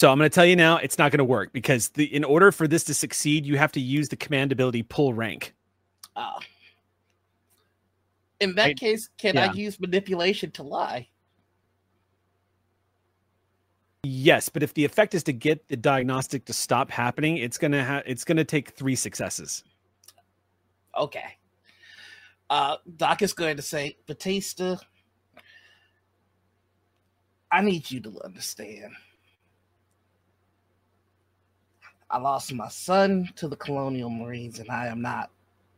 [0.00, 2.22] So I'm going to tell you now, it's not going to work because the in
[2.22, 5.54] order for this to succeed, you have to use the command ability pull rank.
[6.18, 6.40] Oh.
[8.40, 11.08] In that I- case, can I use manipulation to lie?
[14.02, 17.84] Yes, but if the effect is to get the diagnostic to stop happening, it's gonna
[17.84, 19.64] ha- it's gonna take three successes.
[20.96, 21.36] Okay.
[22.48, 24.76] Uh, Doc is going to say, Batista,
[27.52, 28.92] I need you to understand.
[32.10, 35.30] I lost my son to the Colonial Marines, and I am not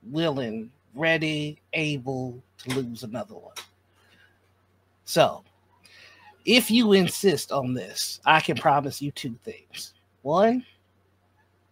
[0.04, 3.54] willing, ready, able to lose another one.
[5.04, 5.44] So,
[6.44, 9.94] if you insist on this, I can promise you two things.
[10.22, 10.64] One,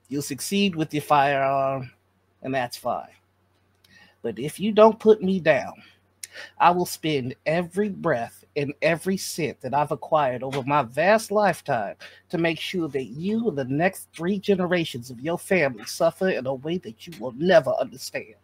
[0.08, 1.90] you'll succeed with your firearm,
[2.42, 3.08] and that's fine.
[4.22, 5.72] But if you don't put me down,
[6.58, 11.94] I will spend every breath and every cent that I've acquired over my vast lifetime
[12.30, 16.46] to make sure that you and the next three generations of your family suffer in
[16.46, 18.34] a way that you will never understand.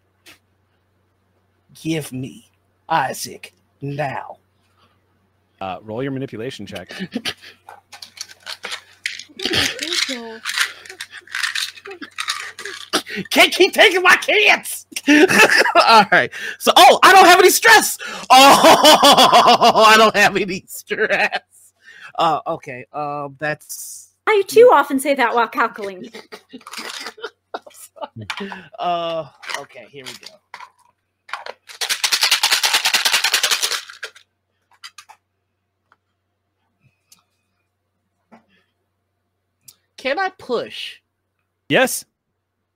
[1.82, 2.48] Give me
[2.88, 4.38] Isaac now.
[5.60, 6.92] Uh, roll your manipulation check.
[13.30, 14.86] Can't keep taking my kids.
[15.08, 16.30] All right.
[16.58, 17.98] So, oh, I don't have any stress.
[18.30, 21.40] Oh, I don't have any stress.
[22.16, 22.86] Uh, okay.
[22.92, 26.10] Um, that's I too often say that while calculating.
[28.78, 29.28] uh.
[29.60, 29.86] Okay.
[29.90, 30.34] Here we go.
[39.96, 41.00] Can I push?
[41.70, 42.04] Yes,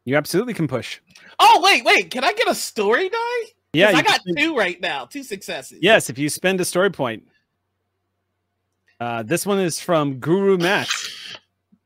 [0.08, 1.00] you absolutely can push.
[1.38, 2.10] Oh wait, wait.
[2.10, 3.52] Can I get a story die?
[3.74, 5.04] Yeah, I got can- two right now.
[5.04, 5.78] Two successes.
[5.82, 7.28] Yes, if you spend a story point.
[9.00, 10.88] Uh, this one is from Guru Matt.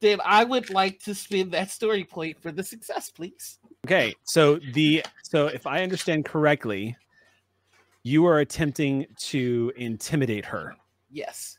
[0.01, 3.59] Then I would like to spend that story point for the success, please.
[3.85, 6.97] Okay, so the so if I understand correctly,
[8.05, 10.77] you are attempting to intimidate her.
[11.11, 11.59] Yes.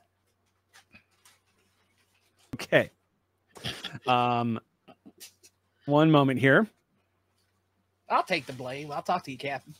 [2.56, 2.90] Okay.
[4.08, 4.60] Um,
[5.86, 6.68] one moment here.
[8.10, 8.92] I'll take the blame.
[8.92, 9.74] I'll talk to you, Captain.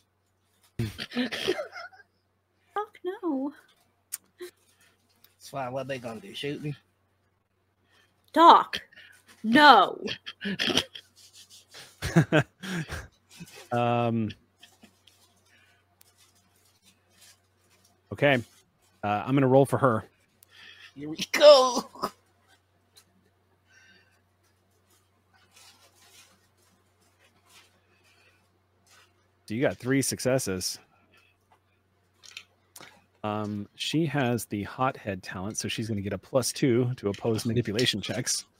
[2.74, 3.52] Fuck no.
[5.38, 5.72] It's fine.
[5.72, 6.34] What they gonna do?
[6.34, 6.74] Shoot me?
[8.32, 8.80] Doc.
[9.42, 10.02] No.
[13.72, 14.30] um.
[18.12, 18.42] Okay,
[19.02, 20.04] uh, I'm gonna roll for her.
[20.94, 21.84] Here we go.
[29.46, 30.78] So you got three successes.
[33.22, 37.08] Um, she has the hothead talent, so she's going to get a plus two to
[37.08, 38.44] oppose manipulation checks.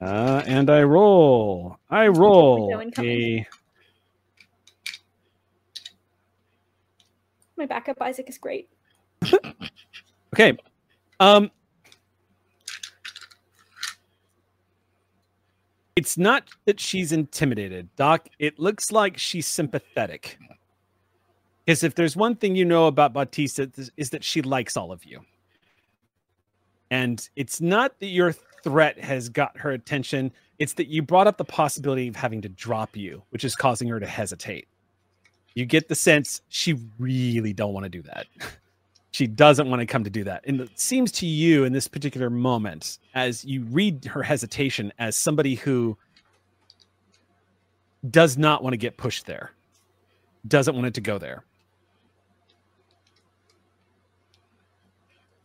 [0.00, 1.78] Uh, and I roll.
[1.90, 3.46] I roll a
[7.56, 8.68] My backup Isaac is great.
[10.34, 10.56] okay.
[11.20, 11.50] Um,
[15.96, 18.28] it's not that she's intimidated, Doc.
[18.38, 20.38] It looks like she's sympathetic.
[21.66, 24.90] Because if there's one thing you know about Batista is- is that she likes all
[24.90, 25.24] of you.
[26.90, 31.36] And it's not that your threat has got her attention, it's that you brought up
[31.36, 34.68] the possibility of having to drop you, which is causing her to hesitate.
[35.54, 38.26] You get the sense she really don't want to do that.
[39.12, 40.42] She doesn't want to come to do that.
[40.46, 45.16] And it seems to you in this particular moment, as you read her hesitation as
[45.16, 45.98] somebody who
[48.10, 49.52] does not want to get pushed there,
[50.48, 51.44] doesn't want it to go there.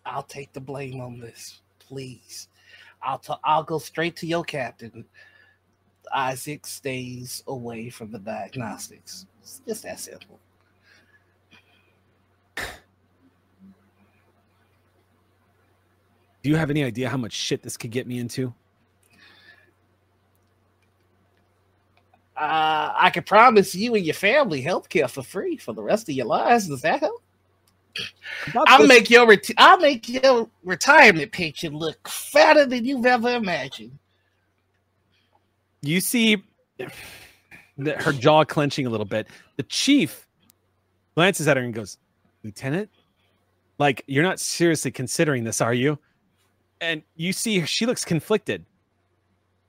[0.06, 2.48] I'll take the blame on this, please.
[3.02, 5.03] I'll i I'll go straight to your captain.
[6.15, 9.26] Isaac stays away from the diagnostics.
[9.41, 10.39] It's just that simple.
[16.48, 18.53] Do you have any idea how much shit this could get me into?
[22.38, 26.07] Uh, I can promise you and your family health care for free for the rest
[26.07, 26.69] of your lives.
[26.69, 27.22] Does that help?
[28.56, 33.32] I'll the- make your reti- I'll make your retirement pension look fatter than you've ever
[33.32, 33.99] imagined.
[35.82, 36.41] you see
[37.78, 39.28] that her jaw clenching a little bit.
[39.57, 40.26] The chief
[41.14, 41.98] glances at her and goes,
[42.45, 42.90] Lieutenant,
[43.80, 45.99] like, you're not seriously considering this, are you?
[46.79, 48.65] And you see she looks conflicted.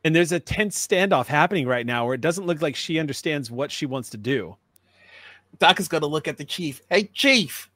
[0.05, 3.51] And there's a tense standoff happening right now where it doesn't look like she understands
[3.51, 4.57] what she wants to do.
[5.59, 6.81] Doc is gonna look at the chief.
[6.89, 7.71] Hey, chief,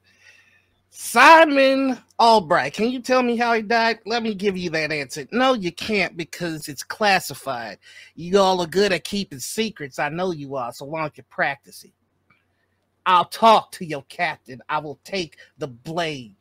[0.95, 3.97] Simon Albright, can you tell me how he died?
[4.05, 5.27] Let me give you that answer.
[5.31, 7.79] No, you can't because it's classified.
[8.15, 9.97] You all are good at keeping secrets.
[9.97, 11.91] I know you are, so why don't you practice it?
[13.07, 14.61] I'll talk to your captain.
[14.69, 16.35] I will take the blade.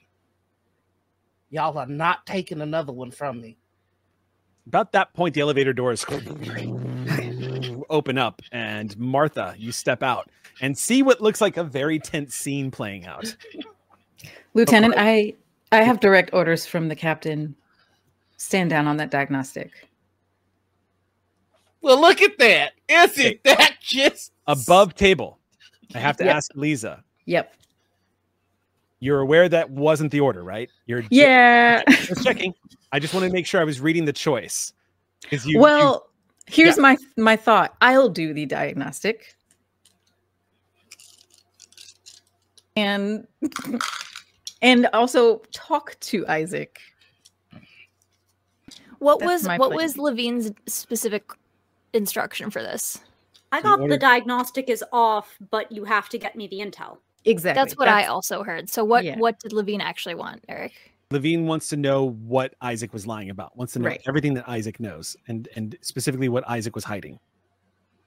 [1.52, 3.58] Y'all are not taking another one from me.
[4.66, 6.04] About that point, the elevator doors
[7.90, 10.30] open up, and Martha, you step out
[10.62, 13.36] and see what looks like a very tense scene playing out.
[14.54, 15.34] Lieutenant, I
[15.72, 17.54] I have direct orders from the captain.
[18.38, 19.72] Stand down on that diagnostic.
[21.82, 22.72] Well, look at that.
[22.88, 25.38] Isn't that just Above table,
[25.94, 26.34] I have to Yep.
[26.36, 27.04] ask Lisa.
[27.26, 27.54] Yep.
[29.02, 30.70] You're aware that wasn't the order, right?
[30.86, 31.82] You're Yeah.
[31.88, 32.54] just checking.
[32.92, 34.72] I just wanted to make sure I was reading the choice.
[35.22, 36.08] Because you, you- well,
[36.46, 36.82] here's yeah.
[36.82, 37.74] my my thought.
[37.80, 39.34] I'll do the diagnostic.
[42.76, 43.26] And
[44.62, 46.78] and also talk to Isaac.
[49.00, 49.82] What That's was what plan.
[49.82, 51.32] was Levine's specific
[51.92, 53.00] instruction for this?
[53.50, 56.98] I got order- the diagnostic is off, but you have to get me the intel.
[57.24, 57.60] Exactly.
[57.60, 58.68] That's what I also heard.
[58.68, 59.16] So what Yeah.
[59.18, 60.72] what did Levine actually want, Eric?
[61.10, 63.56] Levine wants to know what Isaac was lying about.
[63.56, 64.00] Wants to know Right.
[64.08, 67.18] everything that Isaac knows, and and specifically what Isaac was hiding.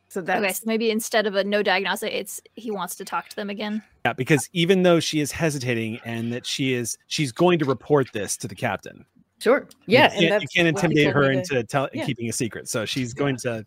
[0.10, 3.28] So that's okay, so maybe instead of a no diagnostic, it's he wants to talk
[3.30, 3.84] to them again.
[4.06, 8.08] Yeah, because even though she is hesitating and that she is she's going to report
[8.14, 9.06] this to the captain.
[9.40, 9.68] sure.
[9.86, 12.06] You Yeah, can't- you can't intimidate told her me to- into tell, yeah.
[12.06, 12.68] keeping a secret.
[12.70, 13.66] So she's going to.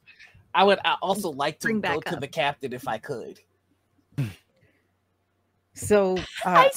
[0.55, 2.21] I would I also like to Bring go back to up.
[2.21, 3.39] the captain if I could.
[5.79, 6.69] So uh,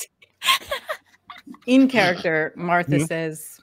[1.66, 3.08] in character, Martha Mhm.
[3.08, 3.60] says,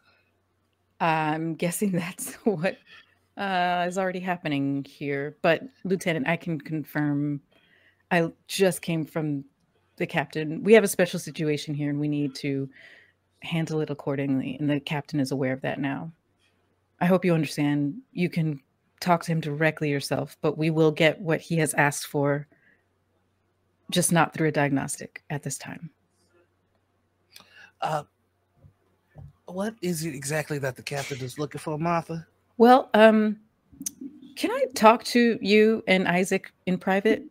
[1.01, 2.77] I'm guessing that's what
[3.37, 5.37] uh, is already happening here.
[5.43, 7.41] But, Lieutenant, I can confirm
[8.11, 9.45] I just came from
[9.97, 10.63] the captain.
[10.63, 12.69] We have a special situation here and we need to
[13.43, 14.57] handle it accordingly.
[14.59, 16.11] And the captain is aware of that now.
[17.01, 18.01] I hope you understand.
[18.13, 18.61] You can
[19.01, 22.49] talk to him directly yourself, but we will get what he has asked for,
[23.91, 25.91] just not through a diagnostic at this time.
[27.81, 28.03] Uh,
[29.47, 32.27] what is it exactly that the captain is looking for, Martha?
[32.59, 33.39] Well, um,
[34.37, 37.23] can I talk to you and Isaac in private?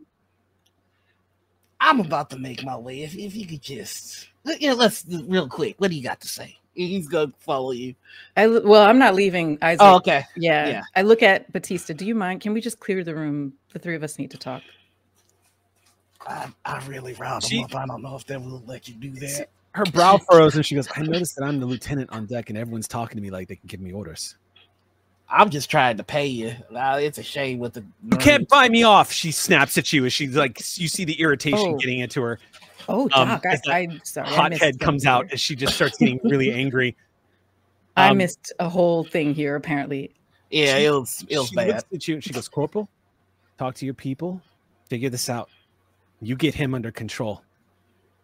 [1.79, 3.03] I'm about to make my way.
[3.03, 4.29] If, if you could just,
[4.59, 5.75] yeah, let's real quick.
[5.79, 6.57] What do you got to say?
[6.73, 7.95] He's gonna follow you.
[8.35, 9.81] I well, I'm not leaving Isaac.
[9.81, 10.25] Oh, okay.
[10.35, 10.67] Yeah.
[10.67, 10.81] Yeah.
[10.95, 11.93] I look at Batista.
[11.93, 12.41] Do you mind?
[12.41, 13.53] Can we just clear the room?
[13.73, 14.61] The three of us need to talk.
[16.27, 17.75] I, I really riled him She- up.
[17.75, 19.49] I don't know if they will let you do that.
[19.73, 22.57] Her brow furrows and she goes, "I noticed that I'm the lieutenant on deck, and
[22.57, 24.35] everyone's talking to me like they can give me orders.
[25.29, 26.53] I'm just trying to pay you.
[26.71, 27.83] It's a shame with the.
[28.11, 31.19] You can't buy me off." She snaps at you as she's like you see the
[31.21, 31.77] irritation Oh.
[31.77, 32.39] getting into her.
[32.89, 34.27] Oh, Um, Doc, I, as that I'm sorry.
[34.29, 35.33] I Hot head comes something out here.
[35.33, 36.95] as she just starts getting really angry.
[37.95, 39.55] I Um, missed a whole thing here.
[39.55, 40.11] Apparently,
[40.49, 41.67] Yeah, She- it was it was she bad.
[41.67, 42.89] looks at you and she goes, Corporal,
[43.59, 44.41] talk to your people,
[44.89, 45.49] figure this out.
[46.22, 47.44] You get him under control.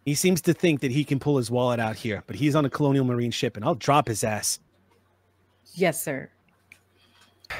[0.04, 2.64] He seems to think that he can pull his wallet out here, but he's on
[2.64, 4.58] a colonial marine ship and I'll drop his ass.
[5.74, 6.28] yes, sir.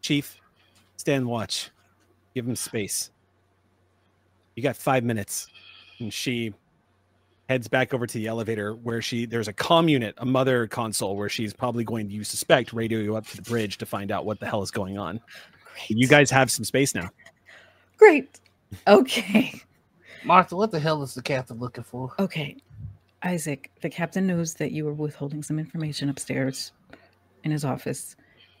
[0.00, 0.36] Chief,
[0.96, 1.70] stand watch.
[2.34, 3.10] Give him space.
[4.54, 5.48] You got five minutes.
[5.98, 6.52] And she
[7.48, 11.16] heads back over to the elevator where she there's a comm unit, a mother console
[11.16, 14.10] where she's probably going to you suspect radio you up to the bridge to find
[14.10, 15.20] out what the hell is going on.
[15.88, 17.10] You guys have some space now.
[17.96, 18.40] Great.
[18.86, 19.60] Okay.
[20.24, 22.12] Martha, what the hell is the captain looking for?
[22.18, 22.56] Okay.
[23.22, 26.72] Isaac, the captain knows that you were withholding some information upstairs
[27.44, 28.16] in his office.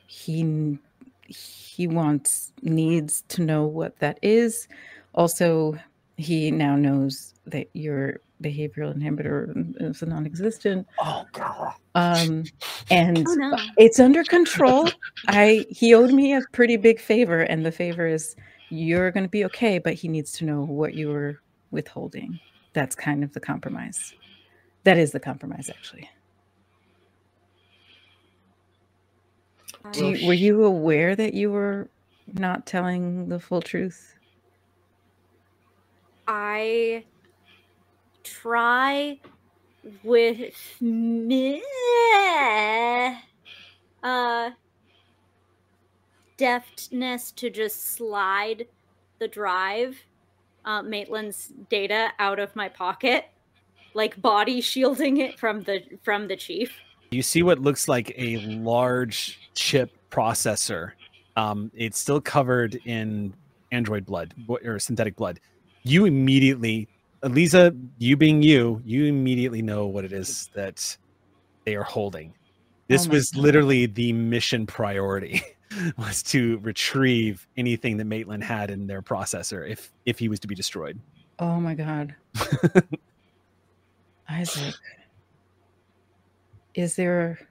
[0.06, 0.78] He
[1.26, 4.68] he wants needs to know what that is.
[5.14, 5.78] Also,
[6.16, 10.86] he now knows that your behavioral inhibitor is a non-existent.
[10.98, 11.74] Oh god.
[11.94, 12.44] Um
[12.90, 13.56] and Oh, no.
[13.78, 14.88] it's under control.
[15.28, 18.36] I he owed me a pretty big favor and the favor is
[18.74, 21.40] you're going to be okay, but he needs to know what you were
[21.70, 22.40] withholding.
[22.72, 24.14] That's kind of the compromise.
[24.84, 26.10] That is the compromise, actually.
[29.92, 31.88] Do you, were you aware that you were
[32.32, 34.16] not telling the full truth?
[36.26, 37.04] I
[38.24, 39.20] try
[40.02, 41.62] with me
[44.02, 44.50] uh
[46.36, 48.66] deftness to just slide
[49.18, 49.96] the drive
[50.64, 53.26] uh Maitland's data out of my pocket
[53.94, 56.72] like body shielding it from the from the chief
[57.10, 60.92] You see what looks like a large chip processor.
[61.36, 63.34] Um, it's still covered in
[63.72, 65.40] android blood or synthetic blood.
[65.82, 66.88] you immediately,
[67.22, 70.96] Elisa, you being you, you immediately know what it is that
[71.64, 72.32] they are holding.
[72.88, 73.42] This Oh was God.
[73.42, 75.42] literally the mission priority
[75.98, 80.48] was to retrieve anything that Maitland had in their processor if if he was to
[80.48, 80.98] be destroyed.
[81.38, 82.14] Oh my god.
[84.28, 84.74] Isaac.
[86.74, 87.48] Is there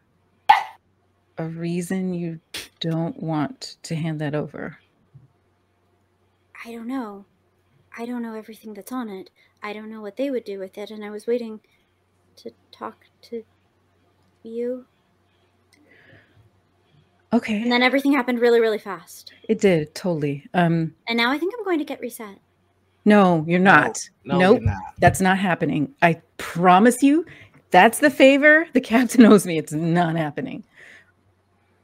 [1.38, 2.40] a reason you
[2.80, 4.80] don't want to hand that over?
[6.65, 7.26] I don't know.
[7.98, 9.30] I don't know everything that's on it.
[9.61, 11.61] I don't know what they would do with it, and I was waiting
[12.38, 13.44] to talk to
[14.44, 14.85] you.
[17.34, 17.61] Okay.
[17.61, 19.34] And then everything happened really, really fast.
[19.49, 20.45] It did, totally.
[20.53, 22.37] Um And now I think I'm going to get reset.
[23.05, 23.99] no, you're not.
[24.23, 24.60] no, nope.
[24.62, 24.81] you're not.
[24.99, 25.94] That's not happening.
[26.02, 27.26] I promise you,
[27.71, 28.68] that's the favor.
[28.73, 29.57] The captain owes me.
[29.57, 30.63] It's not happening.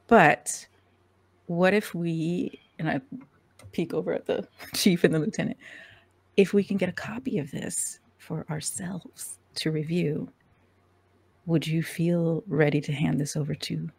[0.07, 0.67] But
[1.47, 3.01] what if we and I
[3.71, 5.57] peek over at the chief and the lieutenant,
[6.37, 10.29] if we can get a copy of this for ourselves to review,
[11.47, 13.89] would you feel ready to hand this over to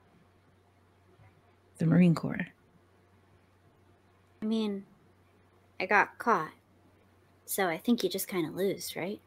[1.80, 2.46] the Marine Corps?
[4.42, 4.84] I mean,
[5.80, 6.52] I got caught.
[7.46, 9.20] So I think you just kind of lose, right?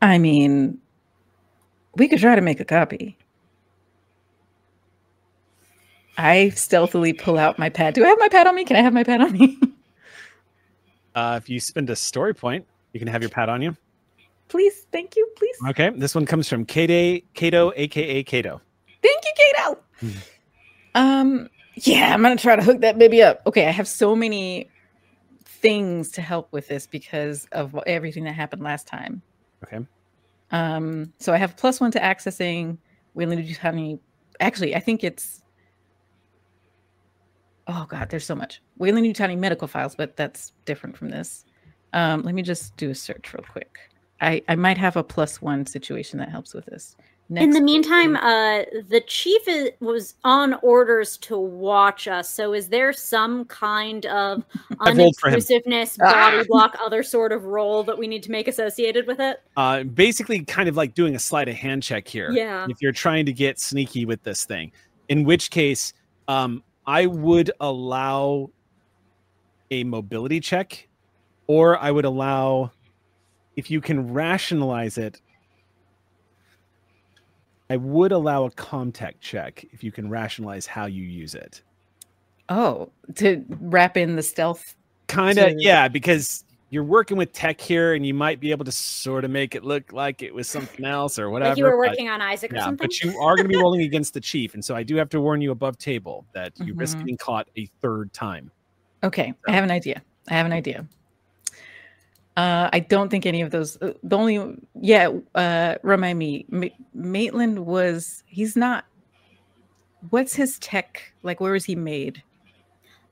[0.00, 0.78] I mean,
[1.96, 3.16] we could try to make a copy.
[6.16, 7.94] I stealthily pull out my pad.
[7.94, 8.64] Do I have my pad on me?
[8.64, 9.58] Can I have my pad on me?
[11.16, 13.76] Uh, if you spend a story point, you can have your pad on you.
[14.48, 15.56] Please, thank you, please.
[15.68, 18.60] Okay, this one comes from Kato, Kato, aka Kato.
[19.00, 19.78] Thank you, Kato.
[20.94, 23.42] Um, yeah, I'm gonna try to hook that baby up.
[23.46, 24.68] Okay, I have so many
[25.44, 29.22] things to help with this because of everything that happened last time.
[29.64, 29.84] Okay.
[30.50, 32.78] Um, so I have plus one to accessing
[33.14, 33.98] Weyland-Yutani.
[34.40, 35.42] Actually, I think it's
[37.66, 38.62] oh god, there's so much.
[38.78, 41.44] Weyland-Yutani medical files, but that's different from this.
[41.92, 43.78] Um, let me just do a search real quick.
[44.20, 46.96] I, I might have a plus one situation that helps with this.
[47.30, 52.28] In the meantime, uh, the chief is, was on orders to watch us.
[52.28, 54.44] So is there some kind of
[54.80, 55.40] I rolled for him.
[55.40, 56.12] unintrusiveness, Ah!
[56.12, 59.42] body block, other sort of role that we need to make associated with it?
[59.56, 62.30] Uh, basically, kind of like doing a sleight of hand check here.
[62.30, 62.66] Yeah.
[62.68, 64.70] If you're trying to get sneaky with this thing,
[65.08, 65.94] in which case,
[66.28, 68.50] um, I would allow
[69.70, 70.88] a mobility check,
[71.46, 72.70] or I would allow,
[73.56, 75.22] if you can rationalize it,
[77.70, 81.62] I would allow a comtech check if you can rationalize how you use it.
[82.48, 84.74] Oh, to wrap in the stealth.
[85.06, 88.64] Kind of, to- yeah, because you're working with tech here, and you might be able
[88.64, 91.50] to sort of make it look like it was something else or whatever.
[91.50, 92.76] like you were but- working on Isaac or something?
[92.86, 95.08] but you are going to be rolling against the chief, and so I do have
[95.10, 97.00] to warn you above table that you risk Mhm.
[97.00, 98.50] getting caught a third time.
[99.02, 100.02] Okay, I have an idea.
[100.28, 100.86] I have an idea.
[102.36, 103.80] Uh, I don't think any of those.
[103.80, 105.10] Uh, the only, yeah.
[105.34, 106.46] Uh, remind me.
[106.48, 108.24] Ma- Maitland was.
[108.26, 108.84] He's not.
[110.10, 111.40] What's his tech like?
[111.40, 112.22] Where is he made?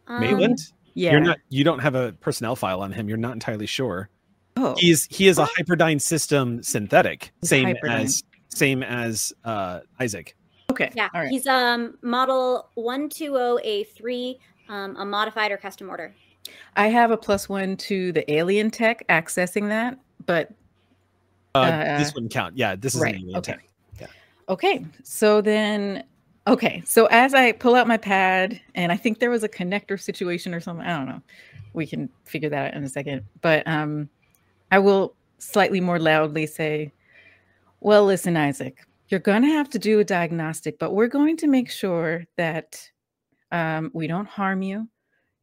[0.09, 0.59] Um, Maitland,
[0.95, 1.13] Yeah.
[1.13, 1.39] you're not.
[1.51, 3.09] You don't have a personnel file on him.
[3.09, 4.09] You're not entirely sure.
[4.57, 4.75] Oh.
[4.77, 5.07] He is.
[5.11, 8.05] He is a Hyperdyne system synthetic, He's same Hyperdyne.
[8.05, 10.37] as same as uh, Isaac.
[10.71, 10.91] Okay.
[10.95, 11.31] Yeah, All right.
[11.31, 16.15] he's um model one two zero A three, um a modified or custom order.
[16.77, 20.53] I have a plus one to the alien tech accessing that, but
[21.55, 22.57] Uh, this Uh, wouldn't count.
[22.57, 23.53] Yeah, this is right, an alien okay.
[23.53, 24.11] tech.
[24.49, 26.03] Okay, so then,
[26.47, 29.99] okay, so as I pull out my pad, and I think there was a connector
[30.01, 30.85] situation or something.
[30.85, 31.23] I don't know.
[31.75, 33.23] We can figure that out in a second.
[33.41, 34.09] But um,
[34.71, 36.93] I will slightly more loudly say,
[37.81, 41.47] "Well, listen, Isaac, you're going to have to do a diagnostic, but we're going to
[41.47, 42.91] make sure that
[43.53, 44.89] um, we don't harm you."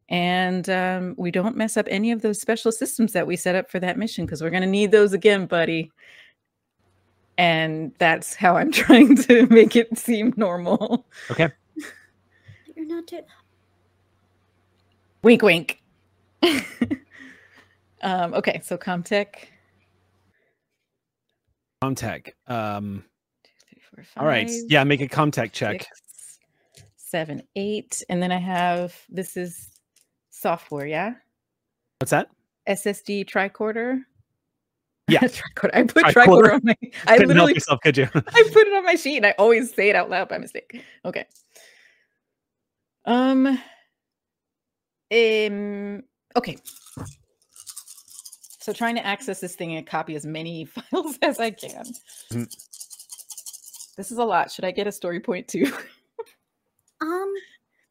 [0.09, 3.69] And um, we don't mess up any of those special systems that we set up
[3.69, 5.91] for that mission because we're going to need those again, buddy
[7.39, 11.07] and that's how I'm trying to make it seem normal.
[11.31, 11.49] Okay.
[12.75, 13.21] You're not too.
[15.23, 15.81] Wink, wink.
[18.01, 19.27] um, okay, so Comtech.
[21.81, 22.33] Comtech.
[22.47, 23.05] Um,
[23.89, 24.51] four, all right.
[24.67, 25.81] Yeah, make a Comtech check.
[25.81, 26.39] six,
[26.97, 29.69] seven, eight, and then I have this is
[30.39, 31.15] software, yeah.
[31.99, 32.29] What's that?
[32.67, 34.03] SSD tricorder.
[35.09, 35.21] Yeah.
[35.21, 35.71] tricorder.
[35.73, 36.13] I put Tricorder.
[36.13, 36.75] tricorder on my.
[37.07, 38.03] I Couldn't help yourself, could you?
[38.13, 40.83] I put it on my sheet and I always say it out loud by mistake.
[41.03, 41.25] Okay.
[43.05, 43.47] Um
[45.11, 46.03] um
[46.35, 46.57] okay.
[48.59, 51.85] So trying to access this thing and copy as many files as I can.
[52.31, 53.95] Mhm.
[53.97, 54.51] This is a lot.
[54.51, 55.73] Should I get a story point too?
[57.01, 57.33] Um,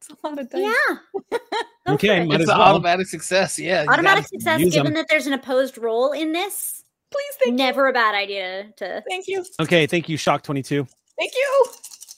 [0.23, 0.61] a lot of dice.
[0.61, 1.37] Yeah.
[1.87, 2.41] Okay, for it.
[2.41, 2.75] It's an well.
[2.75, 3.57] automatic success.
[3.57, 3.81] Yeah.
[3.83, 4.93] you Automatic gotta- success, Given given 'em.
[4.93, 6.83] that there's an opposed roll in this.
[7.09, 9.01] Please, thank Never a bad idea to.
[9.09, 9.43] Thank you.
[9.59, 10.85] Okay, thank you, Shock 22.
[11.17, 11.65] Thank you.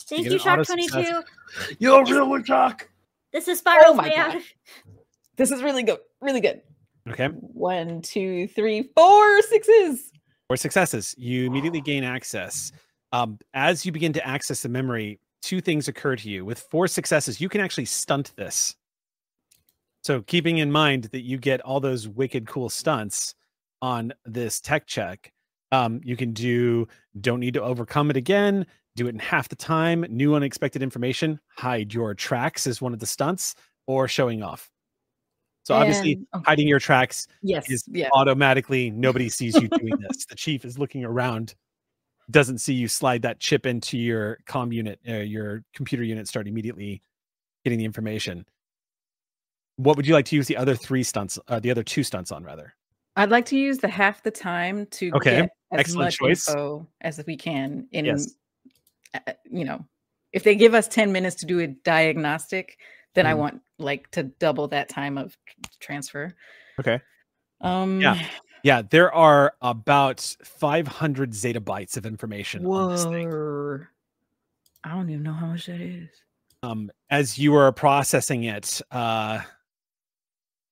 [0.09, 1.23] Thank get you, Shock auto Twenty success.
[1.69, 1.75] Two.
[1.79, 2.89] You're a real one, Jock.
[3.31, 4.15] This is Spiral's Oh my way.
[4.17, 4.35] God.
[4.35, 4.43] of-
[5.37, 5.99] This is really good.
[6.19, 6.61] Really good.
[7.09, 7.27] Okay.
[7.27, 10.11] One, two, three, four sixes.
[10.49, 11.15] Four successes.
[11.17, 12.73] You immediately gain access.
[13.13, 16.45] Um, as you begin to access the memory, two things occur to you.
[16.45, 18.75] With four successes, you can actually stunt this.
[20.03, 23.35] So, keeping in mind that you get all those wicked cool stunts
[23.81, 25.31] on this tech check,
[25.71, 26.87] um, you can do
[27.21, 31.39] don't need to overcome it again, do it in half the time, new unexpected information,
[31.55, 33.55] hide your tracks is one of the stunts,
[33.87, 34.71] or showing off.
[35.63, 36.43] So, obviously, And- okay.
[36.47, 37.69] hiding your tracks Yes.
[37.69, 38.09] is Yeah.
[38.13, 40.25] automatically nobody sees you doing this.
[40.25, 41.53] The chief is looking around,
[42.29, 46.47] doesn't see you slide that chip into your comm unit, uh, your computer unit, start
[46.47, 47.01] immediately
[47.63, 48.45] getting the information.
[49.77, 52.31] What would you like to use the other three stunts, uh, the other two stunts
[52.31, 52.73] on, rather?
[53.15, 56.47] I'd like to use the half the time to Okay, get as excellent much choice.
[56.47, 57.87] info as we can.
[57.91, 58.35] In Yes.
[59.13, 59.85] uh, you know,
[60.31, 62.77] if they give us ten minutes to do a diagnostic,
[63.15, 63.37] then I Mhm.
[63.37, 65.37] want like to double that time of
[65.79, 66.33] transfer.
[66.79, 67.01] Okay.
[67.59, 68.15] Um, Yeah.
[68.63, 73.29] Yeah, there are about 500 zettabytes of information on this thing.
[73.29, 73.79] Whoa.
[74.83, 76.09] I don't even know how much that is.
[76.63, 78.81] um, as you were processing it.
[78.91, 79.39] Uh,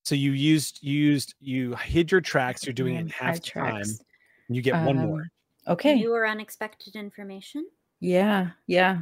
[0.06, 2.66] so you used you used you hid your tracks.
[2.66, 3.76] You're doing it in Um, half time.
[3.82, 5.22] and You get one more.
[5.22, 5.30] Um,
[5.68, 5.96] Okay.
[5.96, 7.68] New or unexpected information.
[8.00, 8.52] Yeah.
[8.66, 9.02] Yeah.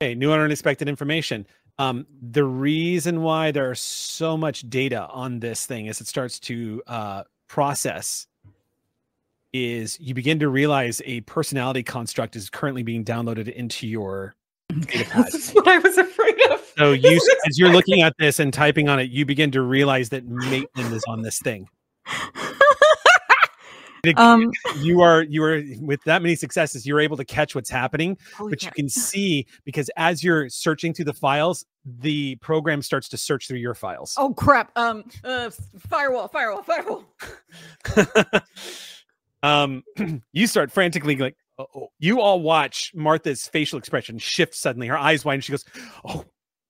[0.00, 1.46] Okay, new and unexpected information.
[1.78, 6.38] Um, the reason why there are so much data on this thing is it starts
[6.40, 8.26] to uh, process
[9.52, 14.34] is you begin to realize a personality construct is currently being downloaded into your
[14.80, 15.26] data pad.
[15.26, 16.60] This is what I was afraid of.
[16.76, 20.10] So you, as you're looking at this and typing on it, you begin to realize
[20.10, 21.68] that Maitland is on this thing.
[24.16, 28.16] Um, you are you are with that many successes, you're able to catch what's happening,
[28.36, 33.08] Holy but you can see because as you're searching through the files, the program starts
[33.08, 34.14] to search through your files.
[34.16, 34.70] Oh crap.
[34.76, 35.50] Um uh
[35.88, 37.04] firewall, firewall, firewall.
[39.42, 39.82] um,
[40.32, 44.86] you start frantically like, oh, you all watch Martha's facial expression shift suddenly.
[44.86, 45.40] Her eyes widen.
[45.40, 45.64] She goes,
[46.04, 46.24] "Oh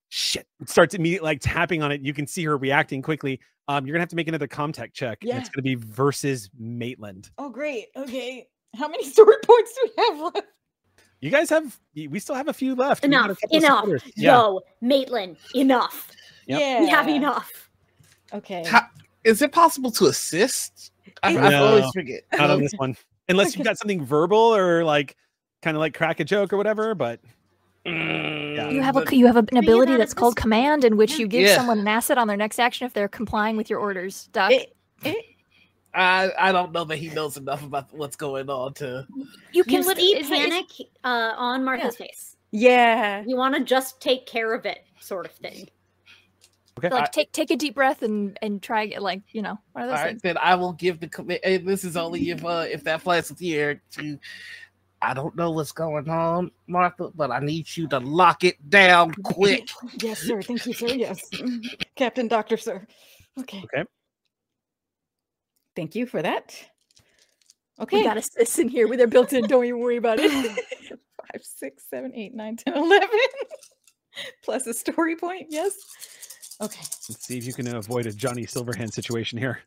[0.09, 2.01] shit!" Starts immediately like tapping on it.
[2.01, 3.41] You can see her reacting quickly.
[3.69, 5.19] Um, you're gonna have to make another comtech check.
[5.23, 7.31] and it's gonna be versus Maitland.
[7.39, 7.87] Oh great.
[7.97, 8.49] Okay.
[8.77, 10.47] How many story points do we have left?
[11.21, 13.03] You guys have, we still have a few left.
[13.03, 13.39] We got a Enough.
[13.51, 13.79] Enough.
[13.79, 14.03] starters.
[14.17, 14.33] Yeah.
[14.37, 15.39] Yo, Maitland.
[15.55, 16.11] Enough.
[16.47, 16.61] Yep.
[16.61, 16.81] Yeah.
[16.81, 17.71] We have enough.
[18.35, 18.65] Okay.
[18.67, 18.87] How-
[19.25, 20.93] is it possible to assist?
[21.23, 22.23] I, I always forget.
[22.35, 22.97] Not on this one,
[23.29, 25.17] unless you've got something verbal or like
[25.63, 26.95] kind of like crack a joke or whatever.
[26.95, 27.21] But
[27.87, 31.19] Yeah, You have a you have an ability that's at called this- command, in which
[31.19, 31.57] you give Yeah.
[31.57, 34.29] someone an asset on their next action if they're complying with your orders.
[34.33, 34.75] Doc, It-
[35.05, 35.25] it-
[35.95, 39.07] I, I don't know that he knows enough about what's going on to.
[39.17, 40.67] you You can lit- see is it- is- panic
[41.05, 42.37] uh, on Martha's face.
[42.51, 43.23] yeah.
[43.27, 45.69] You want to just take care of it, sort of thing.
[46.79, 49.91] okay, like take take a deep breath and and try like you know one of
[49.91, 50.23] All those right, things.
[50.23, 51.41] then I will give the command.
[51.45, 54.19] And this is only if uh, if that flies with you Eric, to.
[55.03, 59.13] I don't know what's going on, Martha, but I need you to lock it down
[59.23, 59.69] quick.
[60.03, 60.41] Yes, sir.
[60.43, 60.89] Thank you, sir.
[60.89, 61.21] Yes.
[61.97, 62.87] Captain Doctor, sir.
[63.39, 63.63] Okay.
[63.65, 63.85] Okay.
[65.75, 66.55] Thank you for that.
[67.79, 67.97] Okay.
[67.97, 68.09] We Okay.
[68.09, 69.47] got assists in here with their built-in.
[69.47, 70.31] Don't even worry about it.
[70.91, 73.09] Five, six, seven, eight, nine, ten, eleven.
[74.43, 75.49] Plus a story point.
[75.51, 75.75] Yes.
[76.63, 76.81] Okay.
[77.11, 79.61] let's see if you can avoid a Johnny Silverhand situation here.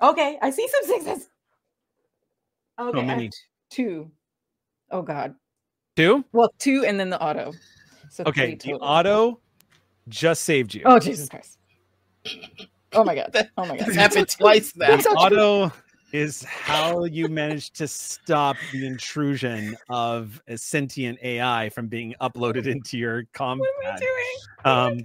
[0.00, 0.38] Okay.
[0.40, 1.28] I see some sixes.
[2.80, 3.00] Okay.
[3.00, 3.30] I many?
[3.68, 4.10] Two.
[4.92, 5.34] Oh God.
[5.96, 6.24] Two.
[6.32, 7.52] Well, two and then the auto.
[8.10, 9.40] So Okay, three the auto
[10.08, 10.82] just saved you.
[10.84, 11.58] Oh Jesus Christ.
[12.92, 13.48] Oh my God.
[13.56, 13.88] Oh my God.
[13.88, 14.88] It's happened twice now.
[14.88, 15.38] That's all true.
[15.38, 15.72] auto
[16.12, 22.66] is how you managed to stop the intrusion of a sentient AI from being uploaded
[22.66, 24.96] into your com What am I doing?
[24.98, 25.02] Um,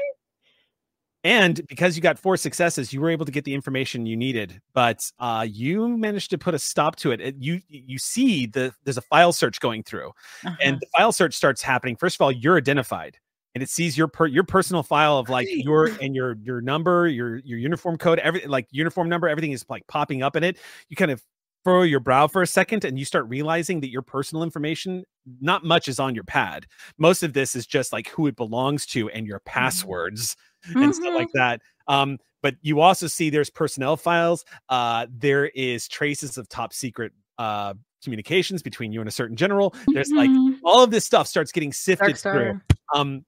[1.24, 4.62] and because you got four successes, you were able to get the information you needed.
[4.74, 7.20] But uh, you managed to put a stop to it.
[7.20, 7.36] it.
[7.40, 10.10] You you see the there's a file search going through,
[10.46, 10.56] Uh-huh.
[10.64, 11.96] and the file search starts happening.
[11.96, 13.18] First of all, you're identified,
[13.56, 17.08] and it sees your per, your personal file of like your and your your number,
[17.08, 20.58] your your uniform code, everything like uniform number, everything is like popping up in it.
[20.90, 21.24] You kind of
[21.64, 25.04] furrow your brow for a second, and you start realizing that your personal information,
[25.42, 26.66] not much is on your pad.
[26.98, 30.38] Most of this is just like who it belongs to and your passwords
[30.76, 31.62] and stuff like that.
[31.88, 34.46] Um, but you also see there's personnel files.
[34.70, 37.74] Uh, there is traces of top secret uh
[38.04, 39.74] communications between you and a certain general.
[39.88, 40.60] There's like Mhm.
[40.64, 42.62] all of this stuff starts getting sifted through.
[42.94, 43.26] Um,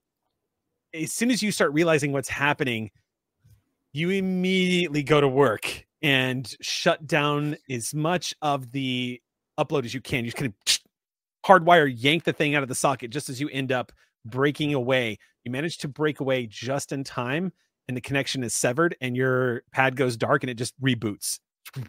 [0.93, 2.91] as soon as you start realizing what's happening,
[3.93, 9.19] you immediately go to work and shut down as much of the
[9.59, 10.23] upload as you can.
[10.23, 10.53] You of
[11.45, 13.91] hardwire yank the thing out of the socket just as you end up
[14.25, 15.17] breaking away.
[15.49, 17.51] You manage to break away just in time,
[17.87, 21.39] and the connection is severed, and your pad goes dark and it just reboots.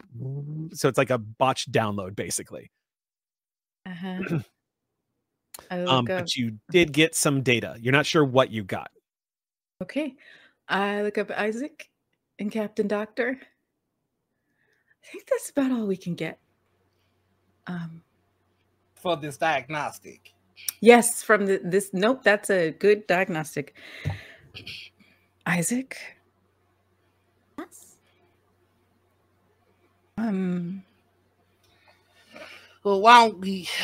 [0.73, 2.71] So it's like a botched download, basically.
[3.85, 4.39] Uh-huh.
[5.69, 7.75] I Um, look up, but you did get some data.
[7.79, 8.89] You're not sure what you got.
[9.81, 10.15] okay.
[10.67, 11.89] I look up Isaac
[12.39, 13.37] and Captain Doctor.
[15.03, 16.39] I think that's about all we can get.
[17.67, 18.01] Um,
[18.95, 20.33] for this diagnostic.
[20.81, 21.91] Yes, from the, this.
[21.93, 23.75] Nope, that's a good diagnostic.
[25.45, 25.97] Isaac.
[27.57, 27.95] Yes.
[30.17, 30.83] Um.
[32.83, 33.69] Well, why don't we?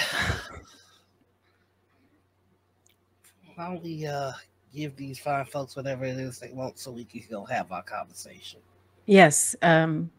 [3.55, 4.33] Why don't we uh
[4.71, 7.81] give these fine folks whatever it is they want, so we can go have our
[7.81, 8.59] conversation?
[9.07, 9.55] Yes.
[9.63, 10.11] Um.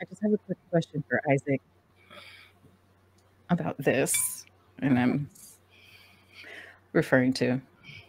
[0.00, 1.60] I just have a quick question for Isaac
[3.50, 4.44] about this,
[4.78, 5.28] and I'm
[6.94, 7.60] referring to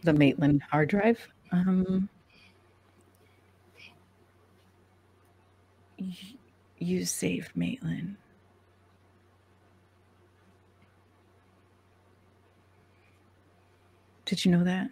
[0.02, 1.28] the Maitland hard drive.
[1.52, 2.08] Um.
[6.78, 8.16] You saved Maitland.
[14.24, 14.90] Did you know that?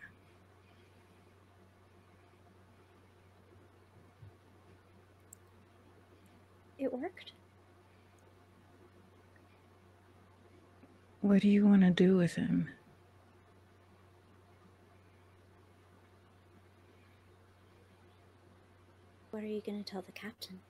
[6.78, 7.32] It worked.
[11.20, 12.68] What do you want to do with him?
[19.34, 20.60] What are you going to tell the captain?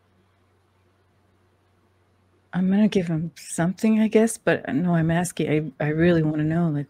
[2.54, 5.74] I'm gonna give him something, I guess, but no, I'm asking.
[5.78, 6.86] I, I really want to know, like,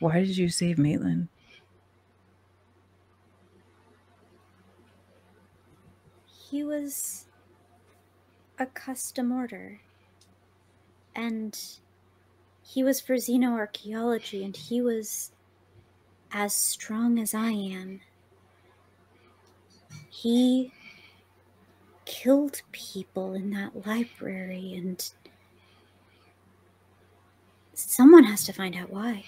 [0.00, 1.28] why did you save Maitland?
[6.50, 7.26] He was
[8.58, 9.78] a custom order.
[11.14, 11.56] And
[12.64, 15.30] he was for xenoarchaeology, and he was
[16.32, 18.00] as strong as I am.
[20.08, 20.72] He
[22.08, 25.10] killed people in that library, and
[27.74, 29.24] someone has to find out why.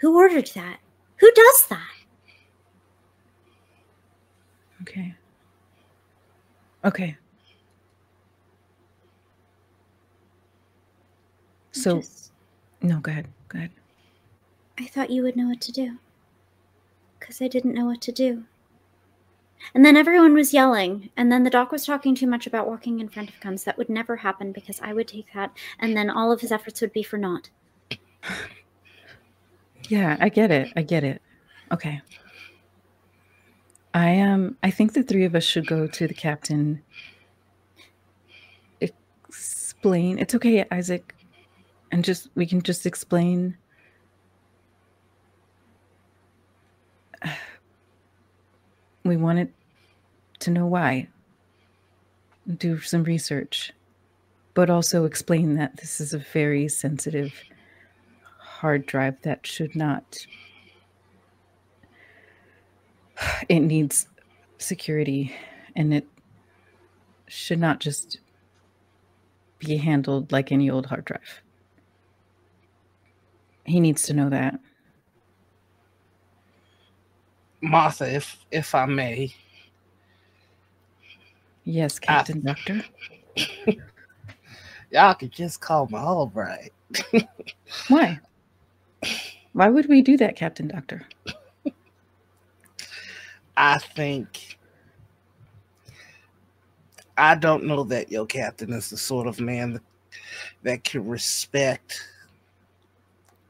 [0.00, 0.80] Who ordered that?
[1.18, 1.94] Who does that?
[4.82, 5.14] Okay.
[6.84, 7.16] Okay.
[11.70, 12.02] So,
[12.82, 13.28] no, go ahead.
[13.48, 13.70] Go ahead.
[14.78, 15.96] I thought you would know what to do.
[17.18, 18.44] Because I didn't know what to do.
[19.72, 23.00] And then everyone was yelling, and then the doc was talking too much about walking
[23.00, 23.64] in front of guns.
[23.64, 26.80] That would never happen because I would take that, and then all of his efforts
[26.80, 27.50] would be for naught.
[29.88, 30.72] Yeah, I get it.
[30.76, 31.20] I get it.
[31.72, 32.00] Okay.
[33.92, 36.82] I um I think the three of us should go to the captain.
[38.80, 40.18] Explain.
[40.18, 41.14] It's okay, Isaac.
[41.92, 43.56] And just we can just explain
[49.04, 49.52] we wanted
[50.40, 51.08] to know why.
[52.56, 53.72] Do some research.
[54.54, 57.32] But also explain that this is a very sensitive
[58.38, 60.26] hard drive that should not
[63.48, 64.08] it needs
[64.58, 65.34] security
[65.76, 66.06] and it
[67.26, 68.20] should not just
[69.58, 71.42] be handled like any old hard drive.
[73.64, 74.58] He needs to know that.
[77.64, 79.34] Martha, if if I may,
[81.64, 82.84] Yes, Captain Doctor.
[84.90, 86.72] y'all could just call me Albright.
[87.88, 88.20] Why?
[89.54, 91.06] Why would we do that, Captain Doctor?
[93.56, 94.58] I think
[97.16, 99.82] I don't know that your captain is the sort of man that,
[100.64, 102.08] that can respect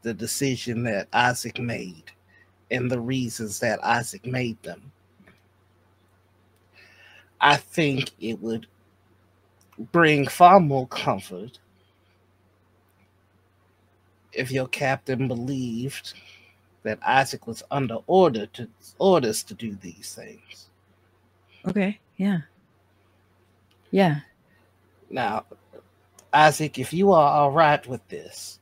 [0.02, 2.12] the decision that Isaac made
[2.70, 4.92] and the reasons that Isaac made them.
[7.40, 8.66] I think it would
[9.92, 11.58] bring far more comfort
[14.32, 16.14] if your captain believed
[16.82, 18.68] that Isaac was under order to
[18.98, 20.68] orders to do these things.
[21.66, 22.40] Okay, yeah.
[23.90, 24.20] Yeah.
[25.10, 25.44] Now,
[26.32, 28.58] Isaac, if you are all right with this,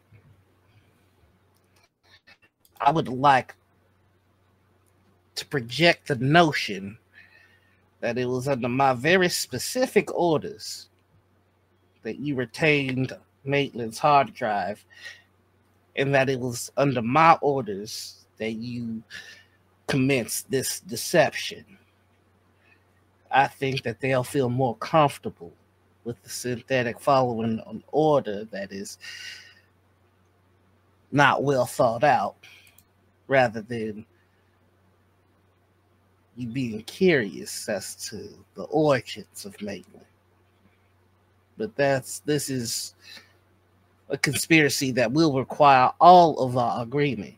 [2.81, 3.55] I would like
[5.35, 6.99] to project the notion
[8.01, 10.89] that it was under my very specific orders
[12.03, 14.85] that you retained Maitland's hard drive
[15.97, 19.03] and that it was under my orders that you
[19.87, 21.65] commenced this deception,
[23.31, 25.53] I think that they'll feel more comfortable
[26.05, 28.99] with the synthetic following an order that is
[31.13, 32.37] not well thought out
[33.29, 34.05] rather than
[36.43, 40.05] you being curious as to the origins of Maitland.
[41.57, 42.95] But that's this is
[44.09, 47.35] a conspiracy that will require all of our agreement.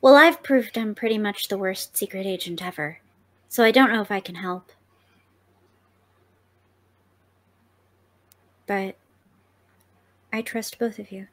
[0.00, 3.00] Well, I've proved I'm pretty much the worst secret agent ever,
[3.48, 4.70] so I don't know if I can help.
[8.66, 8.96] But
[10.32, 11.26] I trust both of you.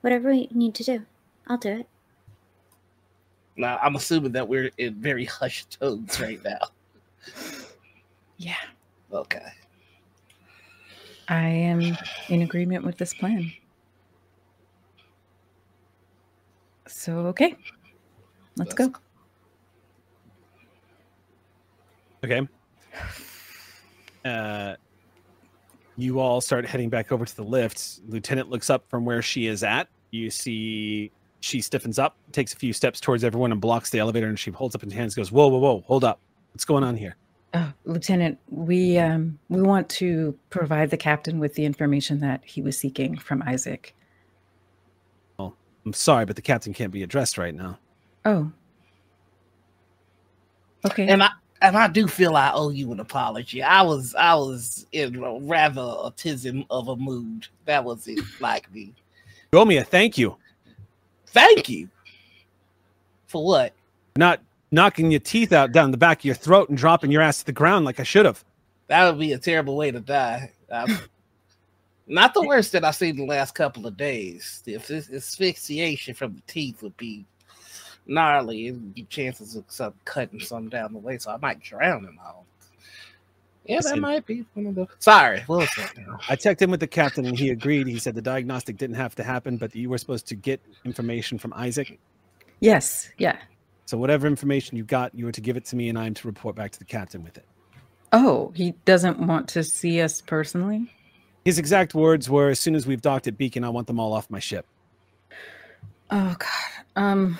[0.00, 1.06] Whatever we need to do,
[1.46, 1.88] I'll do it.
[3.56, 6.58] Now, I'm assuming that we're in very hushed tones right now.
[8.40, 8.54] Yeah.
[9.12, 9.52] Okay.
[11.28, 11.94] I am
[12.30, 13.52] in agreement with this plan.
[16.86, 17.54] So, okay.
[18.56, 18.92] Let's go.
[22.24, 22.48] Okay.
[24.22, 24.76] Uh,
[25.96, 28.00] you all start heading back over to the lift.
[28.08, 29.88] Lieutenant looks up from where she is at.
[30.10, 31.10] You see
[31.40, 34.26] she stiffens up, takes a few steps towards everyone, and blocks the elevator.
[34.26, 35.84] And she holds up her hands, goes, "Whoa, whoa, whoa!
[35.86, 36.20] Hold up!
[36.52, 37.16] What's going on here?"
[37.52, 42.62] Oh, Lieutenant, we um, we want to provide the captain with the information that he
[42.62, 43.94] was seeking from Isaac.
[45.38, 47.78] Well, I'm sorry, but the captain can't be addressed right now.
[48.24, 48.52] Oh.
[50.86, 51.08] Okay.
[51.08, 51.30] And I
[51.62, 53.62] and I do feel I owe you an apology.
[53.62, 57.48] I was I was in a rather autism of a mood.
[57.66, 58.94] That was it, like me.
[59.52, 60.36] You owe me a thank you.
[61.26, 61.88] Thank you.
[63.26, 63.74] For what?
[64.16, 64.40] Not
[64.72, 67.46] knocking your teeth out down the back of your throat and dropping your ass to
[67.46, 68.44] the ground like I should have.
[68.88, 70.52] That would be a terrible way to die.
[70.70, 70.98] Um,
[72.06, 74.62] not the worst that I've seen the last couple of days.
[74.66, 77.24] If this asphyxiation from the teeth would be
[78.06, 82.06] gnarly, and the chances of some cutting some down the way, so I might drown
[82.06, 82.44] in my own.
[83.66, 84.88] Yeah, that might be one of the.
[84.98, 85.90] Sorry, what was?
[86.28, 87.86] I checked in with the captain and he agreed.
[87.86, 91.38] He said the diagnostic didn't have to happen, but you were supposed to get information
[91.38, 92.00] from Isaac.
[92.60, 93.10] Yes.
[93.18, 93.36] Yeah.
[93.86, 96.26] So whatever information you got, you were to give it to me, and I'm to
[96.26, 97.44] report back to the captain with it.
[98.12, 100.92] Oh, he doesn't want to see us personally.
[101.44, 104.12] His exact words were, "As soon as we've docked at Beacon, I want them all
[104.12, 104.66] off my ship."
[106.10, 106.84] Oh God.
[106.96, 107.38] Um.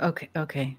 [0.00, 0.28] Okay.
[0.36, 0.76] Okay.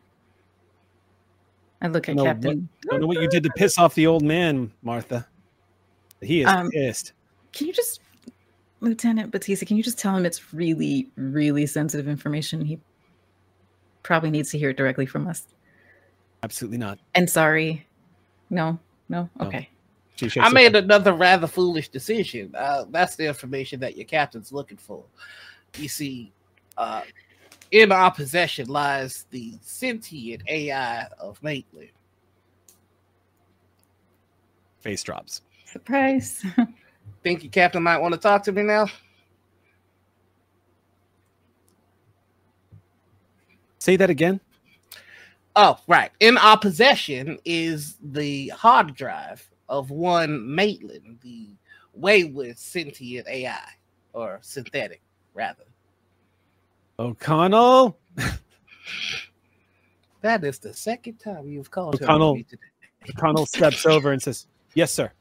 [1.81, 2.69] I look at Know what- Captain.
[2.89, 5.27] don't know what you did to piss off the old man, Martha.
[6.21, 7.13] He is Um, pissed.
[7.53, 8.01] Can you just,
[8.81, 9.65] Lieutenant Batista?
[9.65, 12.65] Can you just tell him it's really, really sensitive information?
[12.65, 12.79] He
[14.03, 15.45] probably needs to hear it directly from us.
[16.43, 16.99] Absolutely not.
[17.15, 17.85] And sorry.
[18.49, 18.77] No.
[19.07, 19.29] No.
[19.39, 19.47] No.
[19.47, 19.69] Okay.
[20.17, 22.53] She shakes I made another rather foolish decision.
[22.53, 25.03] Uh, that's the information that your captain's looking for.
[25.77, 26.33] You see,
[26.77, 27.03] uh,
[27.71, 31.89] in our possession lies the sentient AI of Maitland.
[34.79, 35.41] face drops.
[35.65, 36.43] Surprise.
[37.23, 38.87] Think your captain might want to talk to me now?
[43.79, 44.39] Say that again.
[45.55, 46.11] Oh, right.
[46.19, 51.49] In our possession is the hard drive of one Maitland, the
[51.93, 53.59] wayward sentient AI,
[54.13, 55.01] or synthetic,
[55.33, 55.68] rather.
[56.99, 57.97] O'Connell.
[60.21, 62.35] That is the second time you've called O'Connell.
[62.35, 62.61] me today.
[63.09, 65.11] O'Connell steps over and says, "Yes, sir."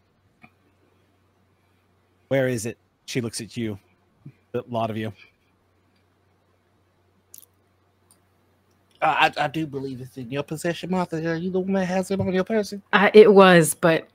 [2.28, 2.78] Where is it?
[3.06, 3.78] She looks at you.
[4.54, 5.12] A lot of you.
[9.00, 11.24] Uh, I, I do believe it's in your possession, Martha.
[11.30, 12.82] Are you the one that has it on your person?
[12.92, 14.08] Uh, it was, but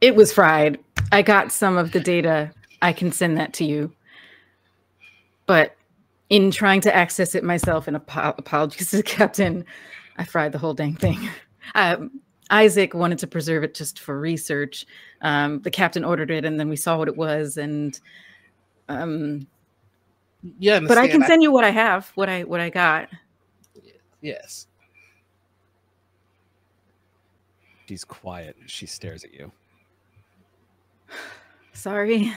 [0.00, 0.80] it was fried.
[1.12, 2.50] I got some of the data.
[2.82, 3.92] I can send that to you.
[5.50, 5.74] But
[6.28, 9.64] in trying to access it myself, and apo- apologies to the captain,
[10.16, 11.28] I fried the whole dang thing.
[11.74, 12.20] Um,
[12.50, 14.86] Isaac wanted to preserve it just for research.
[15.22, 17.58] Um, the captain ordered it, and then we saw what it was.
[17.58, 18.00] And
[18.88, 19.46] um,
[20.58, 23.08] Yeah, but I can send you what I have, what I what I got.
[24.20, 24.68] Yes.
[27.88, 28.56] She's quiet.
[28.66, 29.52] She stares at you.
[31.72, 32.32] Sorry.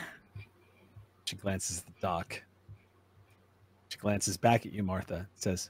[1.26, 2.42] She glances at the dock.
[4.04, 5.30] Glances back at you, Martha.
[5.34, 5.70] Says,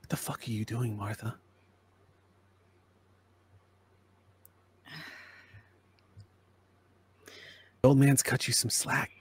[0.00, 1.38] "What the fuck are you doing, Martha?"
[7.80, 9.12] The old man's cut you some slack.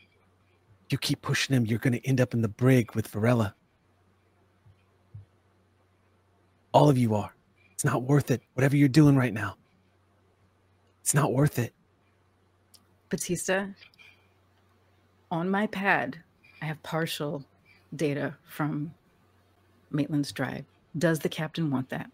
[0.89, 3.53] You keep pushing him, you're going to end up in the brig with Varela.
[6.73, 7.35] All of you are.
[7.71, 9.55] It's not worth it, whatever you're doing right now.
[11.01, 11.75] It's not worth it.
[13.09, 13.67] Batista,
[15.29, 16.23] on my pad,
[16.63, 17.45] I have partial
[17.95, 18.93] data from
[19.91, 20.65] Maitland's drive.
[20.97, 22.09] Does the captain want that?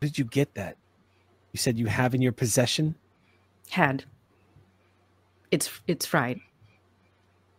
[0.00, 0.76] Did you get that?
[1.52, 2.94] You said you have in your possession?
[3.70, 4.04] Had.
[5.50, 6.40] It's it's fried.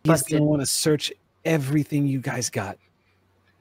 [0.03, 0.39] He's Busted.
[0.39, 1.11] gonna want to search
[1.45, 2.77] everything you guys got.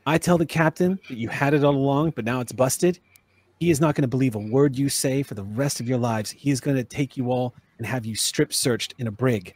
[0.07, 2.99] I tell the captain that you had it all along, but now it's busted.
[3.61, 5.97] He is not going to believe a word you say for the rest of your
[5.97, 6.31] lives.
[6.31, 9.55] He is going to take you all and have you strip searched in a brig.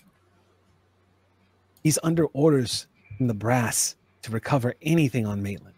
[1.88, 2.86] He's under orders
[3.16, 5.74] from the brass to recover anything on Maitland.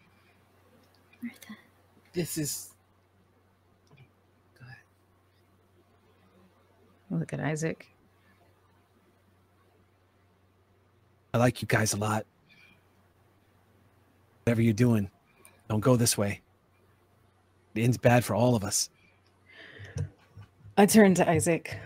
[2.13, 2.75] This is
[4.59, 4.79] Go ahead.
[7.21, 7.87] Look at Isaac.
[11.33, 12.27] I like you guys a lot.
[14.43, 15.09] Whatever you're doing,
[15.69, 16.41] don't go this way.
[17.77, 18.91] It ends bad for all of us.
[20.77, 21.79] I turn to Isaac.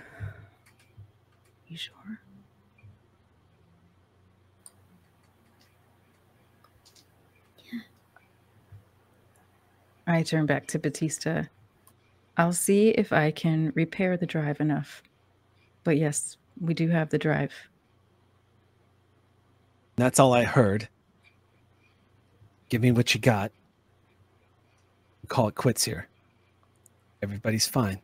[1.68, 2.23] You sure?
[10.06, 11.44] I turn back to Batista.
[12.36, 15.02] I'll see if I can repair the drive enough.
[15.84, 17.52] But yes, we do have the drive.
[19.96, 20.88] That's all I heard.
[22.68, 23.52] Give me what you got.
[25.28, 26.08] Call it quits here.
[27.22, 28.00] Everybody's fine.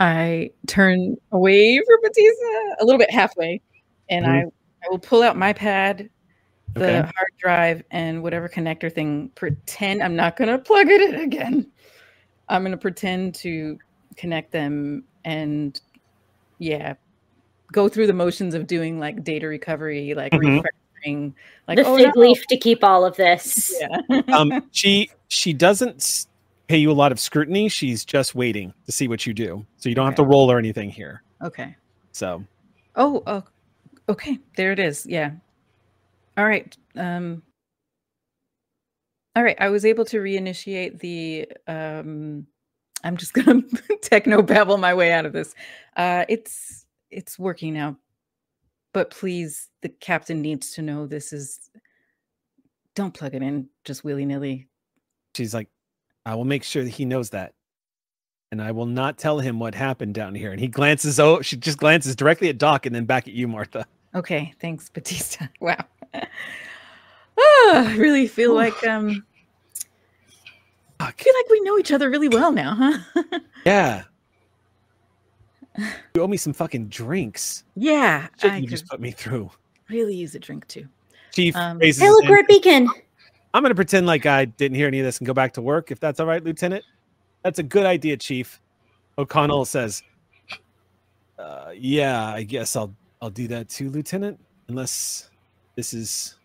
[0.00, 3.60] I turn away from Batista a little bit halfway,
[4.10, 4.48] and mm-hmm.
[4.48, 6.10] I, I will pull out my pad,
[6.74, 6.96] the Okay.
[7.00, 9.30] hard drive, and whatever connector thing.
[9.34, 11.70] Pretend I'm not going to plug it in again.
[12.48, 13.78] I'm going to pretend to
[14.16, 15.80] connect them and,
[16.58, 16.94] yeah,
[17.72, 20.62] go through the motions of doing like data recovery, like Mhm.
[20.62, 21.34] refreshing,
[21.68, 22.20] like the oh, fig no.
[22.20, 23.74] leaf to keep all of this.
[23.80, 24.20] Yeah.
[24.32, 26.26] um, she she doesn't
[26.68, 27.68] pay you a lot of scrutiny.
[27.68, 30.58] She's just waiting to see what you do, so you don't have to roll or
[30.58, 31.22] anything here.
[31.42, 31.74] Okay.
[32.12, 32.44] So
[32.94, 33.42] Oh, oh,
[34.10, 34.38] okay.
[34.56, 35.06] There it is.
[35.06, 35.32] Yeah.
[36.36, 36.76] All right.
[36.96, 37.42] Um
[39.36, 42.46] All right, I was able to reinitiate the um
[43.04, 45.54] I'm just going to techno babble my way out of this.
[45.96, 47.96] Uh it's it's working now.
[48.94, 51.70] But please the captain needs to know this is
[52.94, 54.68] don't plug it in just willy-nilly.
[55.34, 55.68] she's like,
[56.26, 57.54] "I will make sure that he knows that,
[58.50, 61.18] and I will not tell him what happened down here." And he glances.
[61.18, 63.86] Oh, she just glances directly at Doc and then back at you, Martha.
[64.14, 65.46] Okay, thanks Batista.
[65.60, 65.78] Wow.
[67.38, 69.24] Ah, I really feel like um
[71.00, 72.74] I feel like we know each other really well now,
[73.14, 73.22] huh?
[73.64, 74.02] Yeah.
[76.14, 77.64] You owe me some fucking drinks.
[77.74, 79.50] yeah, Shit you just put me through.
[79.88, 80.86] really use a drink too.
[81.32, 82.86] Chief Um, raises Hey, look, we're at Beacon.
[83.54, 85.90] I'm gonna pretend like I didn't hear any of this and go back to work.
[85.90, 86.84] If that's all right, Lieutenant.
[87.42, 88.60] That's a good idea, Chief.
[89.18, 90.02] O'Connell says,
[91.38, 94.38] uh, "Yeah, I guess I'll I'll do that too, Lieutenant.
[94.68, 95.30] Unless
[95.74, 96.36] this is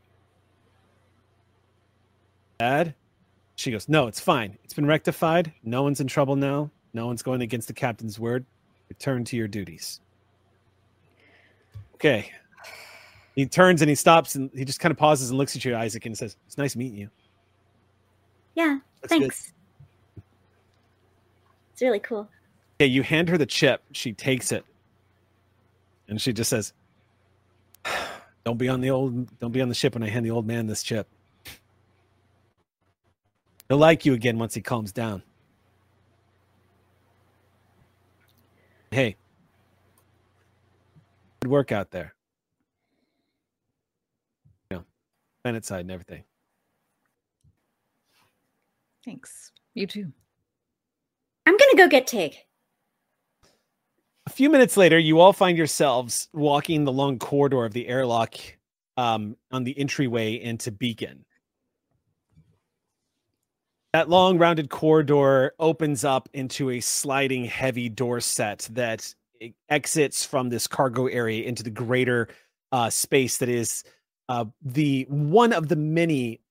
[2.58, 2.96] bad."
[3.56, 4.58] She goes, "No, it's fine.
[4.64, 5.52] It's been rectified.
[5.64, 6.70] No one's in trouble now.
[6.94, 8.46] No one's going against the captain's word.
[8.90, 10.00] Return to your duties."
[11.96, 12.32] Okay.
[13.36, 15.76] He turns and he stops and he just kind of pauses and looks at you,
[15.76, 17.10] Isaac, and says, "It's nice meeting you."
[18.56, 19.20] Yeah, That's good.
[19.22, 19.54] thanks.
[21.74, 22.28] It's really cool.
[22.80, 23.84] Okay, you hand her the chip.
[23.92, 24.66] She takes it,
[26.08, 26.74] and she just says,
[28.48, 29.38] "Don't be on the old.
[29.40, 31.10] Don't be on the ship when I hand the old man this chip.
[33.68, 35.22] He'll like you again once he calms down."
[38.90, 39.18] Hey,
[41.42, 42.16] good work out there.
[44.72, 44.86] You know,
[45.44, 46.24] planet side and everything.
[49.04, 49.52] Thanks.
[49.74, 50.14] You too.
[51.46, 52.38] I'm gonna go get Tig.
[54.28, 58.36] A few minutes later, you all find yourselves walking the long corridor of the airlock
[58.98, 61.24] um, on the entryway into Beacon.
[63.94, 69.16] That long, rounded corridor opens up into a sliding, heavy door set that
[69.70, 72.28] exits from this cargo area into the greater
[72.74, 73.86] uh, space that is
[74.28, 76.42] uh, the one of the many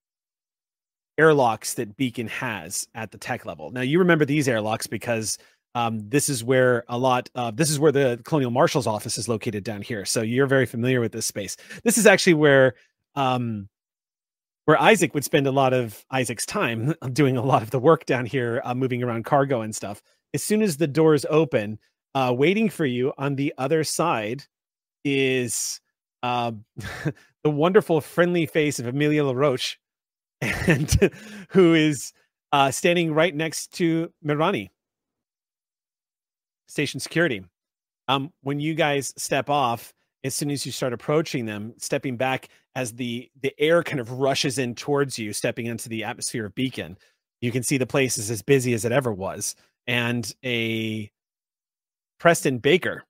[1.18, 3.70] airlocks that Beacon has at the tech level.
[3.70, 5.36] Now, you remember these airlocks because
[5.76, 9.28] um, this is where a lot uh, this is where the colonial marshal's office is
[9.28, 10.06] located down here.
[10.06, 11.54] So you're very familiar with this space.
[11.84, 12.76] This is actually where
[13.14, 13.68] um,
[14.64, 18.06] where isaac would spend a lot of isaac's time doing a lot of the work
[18.06, 20.02] down here uh, moving around cargo and stuff.
[20.32, 21.78] As soon as the doors open
[22.14, 24.44] uh, waiting for you on the other side
[25.04, 25.82] is
[26.22, 26.52] uh,
[27.44, 29.76] the wonderful friendly face of amelia laroche
[30.40, 31.12] and
[31.50, 32.14] who is
[32.52, 34.70] uh, standing right next to mirani
[36.66, 37.44] station security.
[38.08, 39.92] Um, when you guys step off,
[40.24, 44.12] as soon as you start approaching them, stepping back as the the air kind of
[44.12, 46.96] rushes in towards you, stepping into the atmosphere of Beacon,
[47.40, 49.54] you can see the place is as busy as it ever was,
[49.86, 51.10] and a
[52.18, 53.04] Preston Baker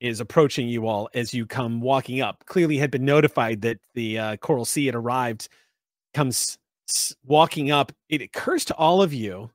[0.00, 2.44] is approaching you all as you come walking up.
[2.46, 5.48] Clearly, had been notified that the uh, Coral Sea had arrived.
[6.14, 6.56] Comes
[7.24, 7.92] walking up.
[8.08, 9.50] It occurs to all of you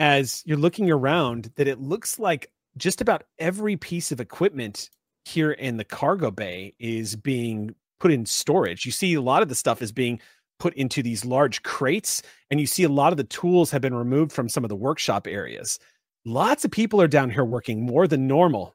[0.00, 4.90] as you're looking around that it looks like just about every piece of equipment
[5.24, 8.86] here in the cargo bay is being put in storage.
[8.86, 10.20] You see a lot of the stuff is being
[10.58, 13.94] put into these large crates, and you see a lot of the tools have been
[13.94, 15.78] removed from some of the workshop areas.
[16.24, 18.74] Lots of people are down here working more than normal.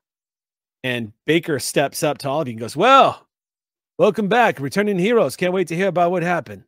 [0.83, 3.27] And Baker steps up to all of you and goes, Well,
[3.97, 5.35] welcome back, returning heroes.
[5.35, 6.63] Can't wait to hear about what happened.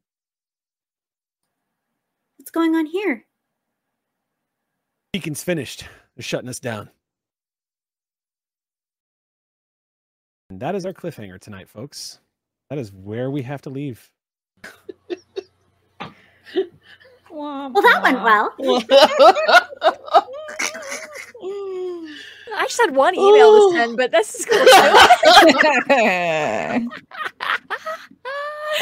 [2.38, 3.26] What's going on here?
[5.16, 5.86] Beacon's finished.
[6.18, 6.90] They're shutting us down.
[10.50, 12.20] And that is our cliffhanger tonight, folks.
[12.70, 14.12] That is where we have to leave.
[17.32, 18.54] Well, that went well.
[22.54, 24.66] I just had one email to send, but this is cool.
[25.86, 26.90] too.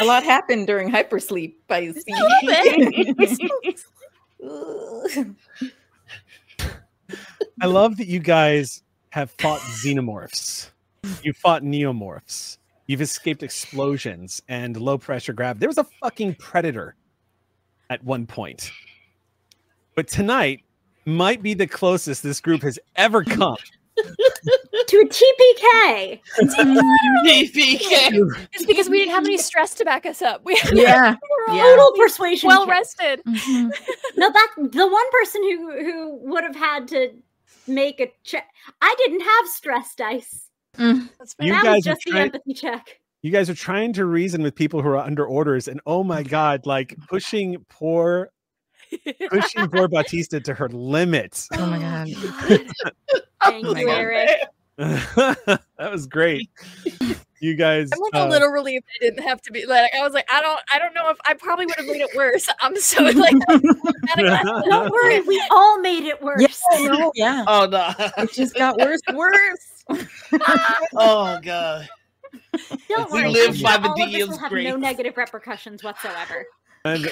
[0.00, 1.54] A lot happened during hypersleep.
[1.70, 2.12] I see.
[7.60, 10.70] I love that you guys have fought xenomorphs.
[11.22, 12.58] You fought neomorphs.
[12.86, 15.58] You've escaped explosions and low pressure grab.
[15.58, 16.96] There was a fucking predator
[17.90, 18.70] at one point.
[19.94, 20.64] But tonight
[21.04, 23.56] might be the closest this group has ever come
[24.86, 26.20] to a TPK.
[27.26, 28.46] TPK.
[28.52, 30.42] It's because we didn't have any stress to back us up.
[30.44, 31.16] We Yeah.
[31.48, 31.62] we're Yeah.
[31.62, 32.48] Total persuasion.
[32.48, 32.70] well check.
[32.70, 33.22] rested.
[33.26, 33.68] Mm-hmm.
[34.16, 37.10] no, that the one person who who would have had to
[37.66, 38.46] make a check.
[38.80, 40.48] I didn't have stress dice.
[40.76, 41.08] Mm.
[41.18, 43.00] That's You that guys was are just the trying- empathy check.
[43.22, 46.22] you guys are trying to reason with people who are under orders and oh my
[46.22, 48.30] god like pushing poor
[49.30, 52.08] pushing poor batista to her limits Oh my god.
[53.42, 54.28] Thank oh my you, Eric.
[54.76, 56.48] that was great
[57.40, 60.02] you guys I'm like uh, a little relieved I didn't have to be like I
[60.02, 62.48] was like I don't I don't know if I probably would have made it worse.
[62.60, 63.34] I'm so like
[64.16, 66.40] Don't worry, we all made it worse.
[66.72, 66.88] Yeah.
[66.88, 67.44] no, yeah.
[67.46, 67.92] Oh no.
[68.18, 69.84] It just got worse worse.
[70.94, 71.88] oh god.
[72.88, 73.30] Don't We worry.
[73.30, 74.66] live by the all of this will DM's have grace.
[74.68, 76.46] no negative repercussions whatsoever.
[76.84, 77.06] and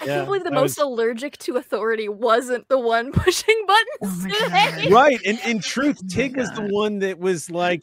[0.00, 4.22] I Yeah, can't believe the most was- allergic to authority wasn't the one pushing buttons
[4.24, 4.88] today.
[4.90, 7.82] right and in truth tig was the one that was like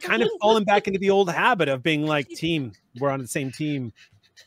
[0.00, 3.26] kind of falling back into the old habit of being like team we're on the
[3.26, 3.92] same team.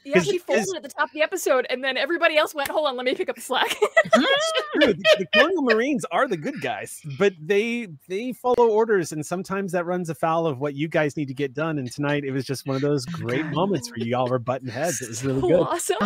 [0.03, 2.87] Yeah, he folded at the top of the episode, and then everybody else went, "Hold
[2.87, 4.21] on, let me pick up the slack." Mm-hmm.
[4.81, 9.25] True, the, the colonial marines are the good guys but they they follow orders and
[9.25, 12.31] sometimes that runs afoul of what you guys need to get done and tonight it
[12.31, 15.01] was just one of those great moments where you all were butting heads.
[15.01, 15.59] It was really good.
[15.59, 15.97] Awesome.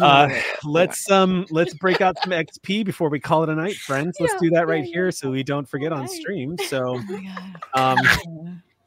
[0.00, 0.28] Uh
[0.64, 4.16] let's um let's break out some xp before we call it a night friends.
[4.20, 6.56] Let's Yeah, do that right yeah, here so we don't forget on stream.
[6.58, 7.00] So
[7.76, 7.98] Oh um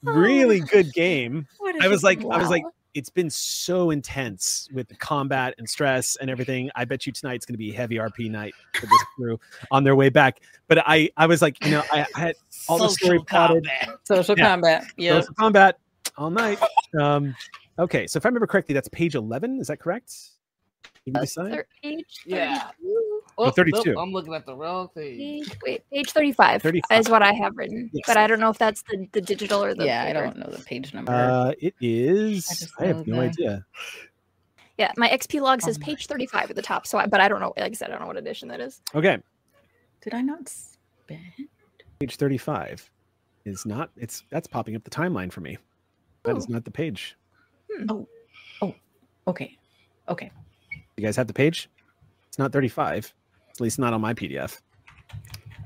[0.04, 1.48] really good game.
[1.58, 4.96] What a i was good like i was like it's been so intense with the
[4.96, 6.72] combat and stress and everything.
[6.76, 9.40] I bet you tonight's going to be a heavy rp night for this crew
[9.72, 10.40] on their way back.
[10.68, 12.36] But i i was like you know i, I had
[12.68, 13.64] all the story Social plotted.
[13.66, 14.00] combat.
[14.06, 14.48] Social Yeah.
[14.48, 14.86] combat.
[14.98, 15.20] Yeah.
[15.20, 15.80] social combat
[16.18, 16.60] all night.
[17.00, 17.36] Um
[17.80, 20.12] okay so if i remember correctly that's page 11 is that correct?
[20.12, 20.37] you can decide
[21.36, 22.64] Thir- page Yeah.
[22.82, 23.22] 32.
[23.40, 23.92] Oh, 32.
[23.94, 25.18] nope, I'm looking at the wrong thing.
[25.44, 27.00] Page, wait, page 35, 35.
[27.00, 28.04] is what I have written, Yes.
[28.08, 30.48] but I don't know if that's the, the digital or the Yeah, I don't know
[30.50, 31.12] the page number.
[31.14, 33.66] uh it is I i, have know no the- idea
[34.78, 37.28] Yeah, my XP log says Oh page 35 at the top, so I, but I
[37.28, 37.54] don't know.
[37.58, 38.82] Like I said, I don't know what edition that is.
[38.96, 39.18] okay
[40.02, 41.22] Did I not spend?
[42.00, 42.90] page 35
[43.46, 45.58] is not it's that's popping up the timeline for me
[46.24, 46.54] that is Oh.
[46.54, 47.16] not the page
[47.90, 48.08] Oh
[48.62, 48.74] oh
[49.28, 49.58] Okay.
[50.10, 50.32] Okay.
[50.98, 51.70] You guys have the page?
[52.28, 53.14] It's not 35
[53.52, 54.60] at least not on my pdf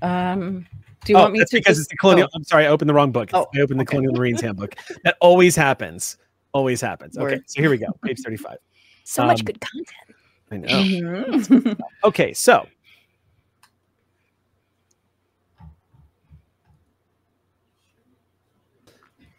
[0.01, 0.65] Um
[1.03, 2.65] do you oh, want me that's to because just- it's the colonial oh, i'm sorry
[2.65, 3.29] i opened the wrong book.
[3.33, 3.91] Oh, i opened the okay.
[3.91, 4.75] colonial marines handbook.
[5.03, 6.17] That always happens.
[6.53, 7.17] Always happens.
[7.17, 7.87] Okay so here we go.
[8.03, 8.57] Page 35
[9.03, 10.17] So much Um, good content.
[10.51, 10.67] i know.
[10.67, 11.79] Mhm.
[12.03, 12.67] okay so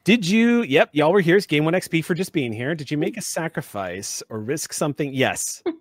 [0.05, 0.63] Did you?
[0.63, 1.37] Yep, y'all were here.
[1.37, 2.75] It's game one XP for just being here.
[2.75, 5.13] Did you make a sacrifice or risk something?
[5.15, 5.63] Yes.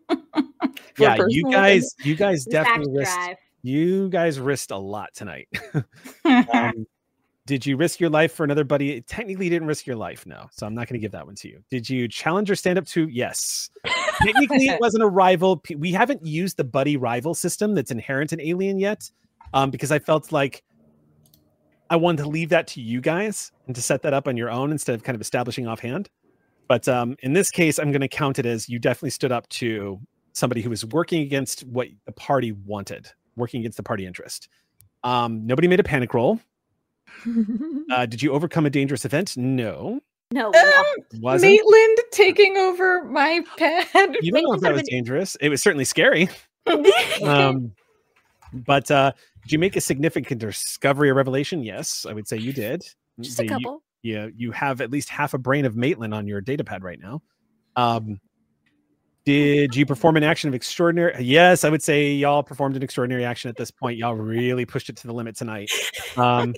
[1.00, 3.16] Yeah, you guys, you guys definitely risked.
[3.16, 3.38] drive.
[3.64, 5.48] You guys risked a lot tonight.
[6.54, 6.86] um,
[7.48, 9.02] did you risk your life for another buddy?
[9.02, 10.48] Technically, didn't risk your life, no.
[10.52, 11.64] So I'm not going to give that one to you.
[11.72, 13.08] Did you challenge or stand up to?
[13.08, 13.70] Yes.
[14.22, 15.64] Technically, it wasn't a rival.
[15.76, 19.10] We haven't used the buddy rival system that's inherent in Alien yet.
[19.54, 20.62] um, because I felt like
[21.92, 24.50] I wanted to leave that to you guys and to set that up on your
[24.50, 26.10] own instead of kind of establishing offhand.
[26.70, 29.48] But um, in this case, I'm going to count it as you definitely stood up
[29.50, 30.00] to
[30.32, 34.48] somebody who was working against what the party wanted, working against the party interest.
[35.04, 36.40] Um, nobody made a panic roll.
[37.92, 39.36] Uh, did you overcome a dangerous event?
[39.36, 40.00] No.
[40.32, 40.48] No.
[40.48, 40.86] Um,
[41.20, 41.52] Wasn't?
[41.52, 44.16] Maitland taking over my pad.
[44.22, 45.36] You don't know if that was dangerous.
[45.42, 46.30] It was certainly scary.
[47.22, 47.74] um,
[48.54, 49.12] but uh,
[49.44, 51.64] did you make a significant discovery or revelation?
[51.64, 52.84] Yes, I would say you did.
[53.20, 53.84] Just So a you- couple.
[54.04, 57.00] yeah, you have at least half a brain of Maitland on your data pad right
[57.00, 57.22] now.
[57.76, 58.20] Um,
[59.24, 61.14] did you perform an action of extraordinary?
[61.24, 63.98] Yes, I would say y'all performed an extraordinary action at this point.
[63.98, 65.70] Y'all really pushed it to the limit tonight.
[66.18, 66.56] Um,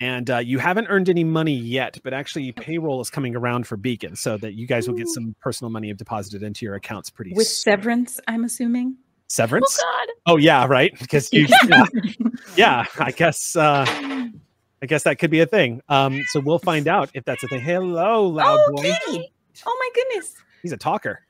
[0.00, 3.76] and uh, you haven't earned any money yet, but actually payroll is coming around for
[3.76, 7.32] Beacon, so that you guys will get some personal money deposited into your accounts pretty
[7.34, 7.72] With soon.
[7.72, 8.96] severance, I'm assuming.
[9.28, 9.76] Severance?
[9.76, 10.08] God.
[10.26, 10.92] Oh yeah, right.
[10.98, 11.84] Because you, yeah,
[12.56, 15.80] yeah, I guess, uh, I guess that could be a thing.
[15.88, 17.60] Um, so we'll find out if that's a thing.
[17.60, 18.82] Hello, loud Oh, boy.
[18.82, 19.32] Kitty.
[19.66, 20.34] Oh my goodness.
[20.62, 21.20] He's a talker.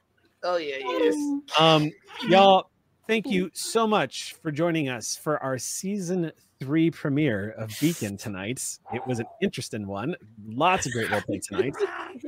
[0.43, 1.15] Oh yeah, yes.
[1.59, 1.91] Um,
[2.29, 2.71] y'all,
[3.07, 8.63] thank you so much for joining us for our season three premiere of Beacon tonight.
[8.95, 10.17] It was an interesting one.
[10.47, 11.75] Lots of great roleplay tonight.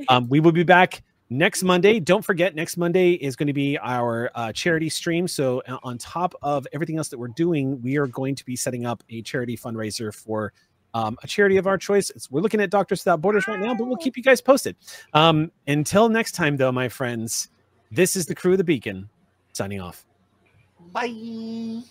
[0.07, 1.99] Um, we will be back next Monday.
[1.99, 5.27] Don't forget, next Monday is going to be our uh, charity stream.
[5.27, 8.55] So, uh, on top of everything else that we're doing, we are going to be
[8.55, 10.53] setting up a charity fundraiser for
[10.93, 12.09] um, a charity of our choice.
[12.09, 14.75] It's, we're looking at Doctors Without Borders right now, but we'll keep you guys posted.
[15.13, 17.49] Um, until next time, though, my friends,
[17.91, 19.09] this is the crew of the Beacon
[19.53, 20.05] signing off.
[20.91, 21.81] Bye.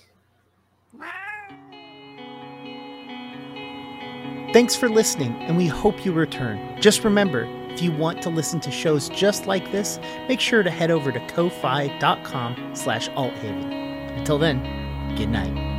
[4.52, 6.80] Thanks for listening, and we hope you return.
[6.80, 7.44] Just remember,
[7.78, 11.12] if you want to listen to shows just like this, make sure to head over
[11.12, 13.72] to ko-fi.com slash althaven.
[14.18, 15.77] Until then, good night.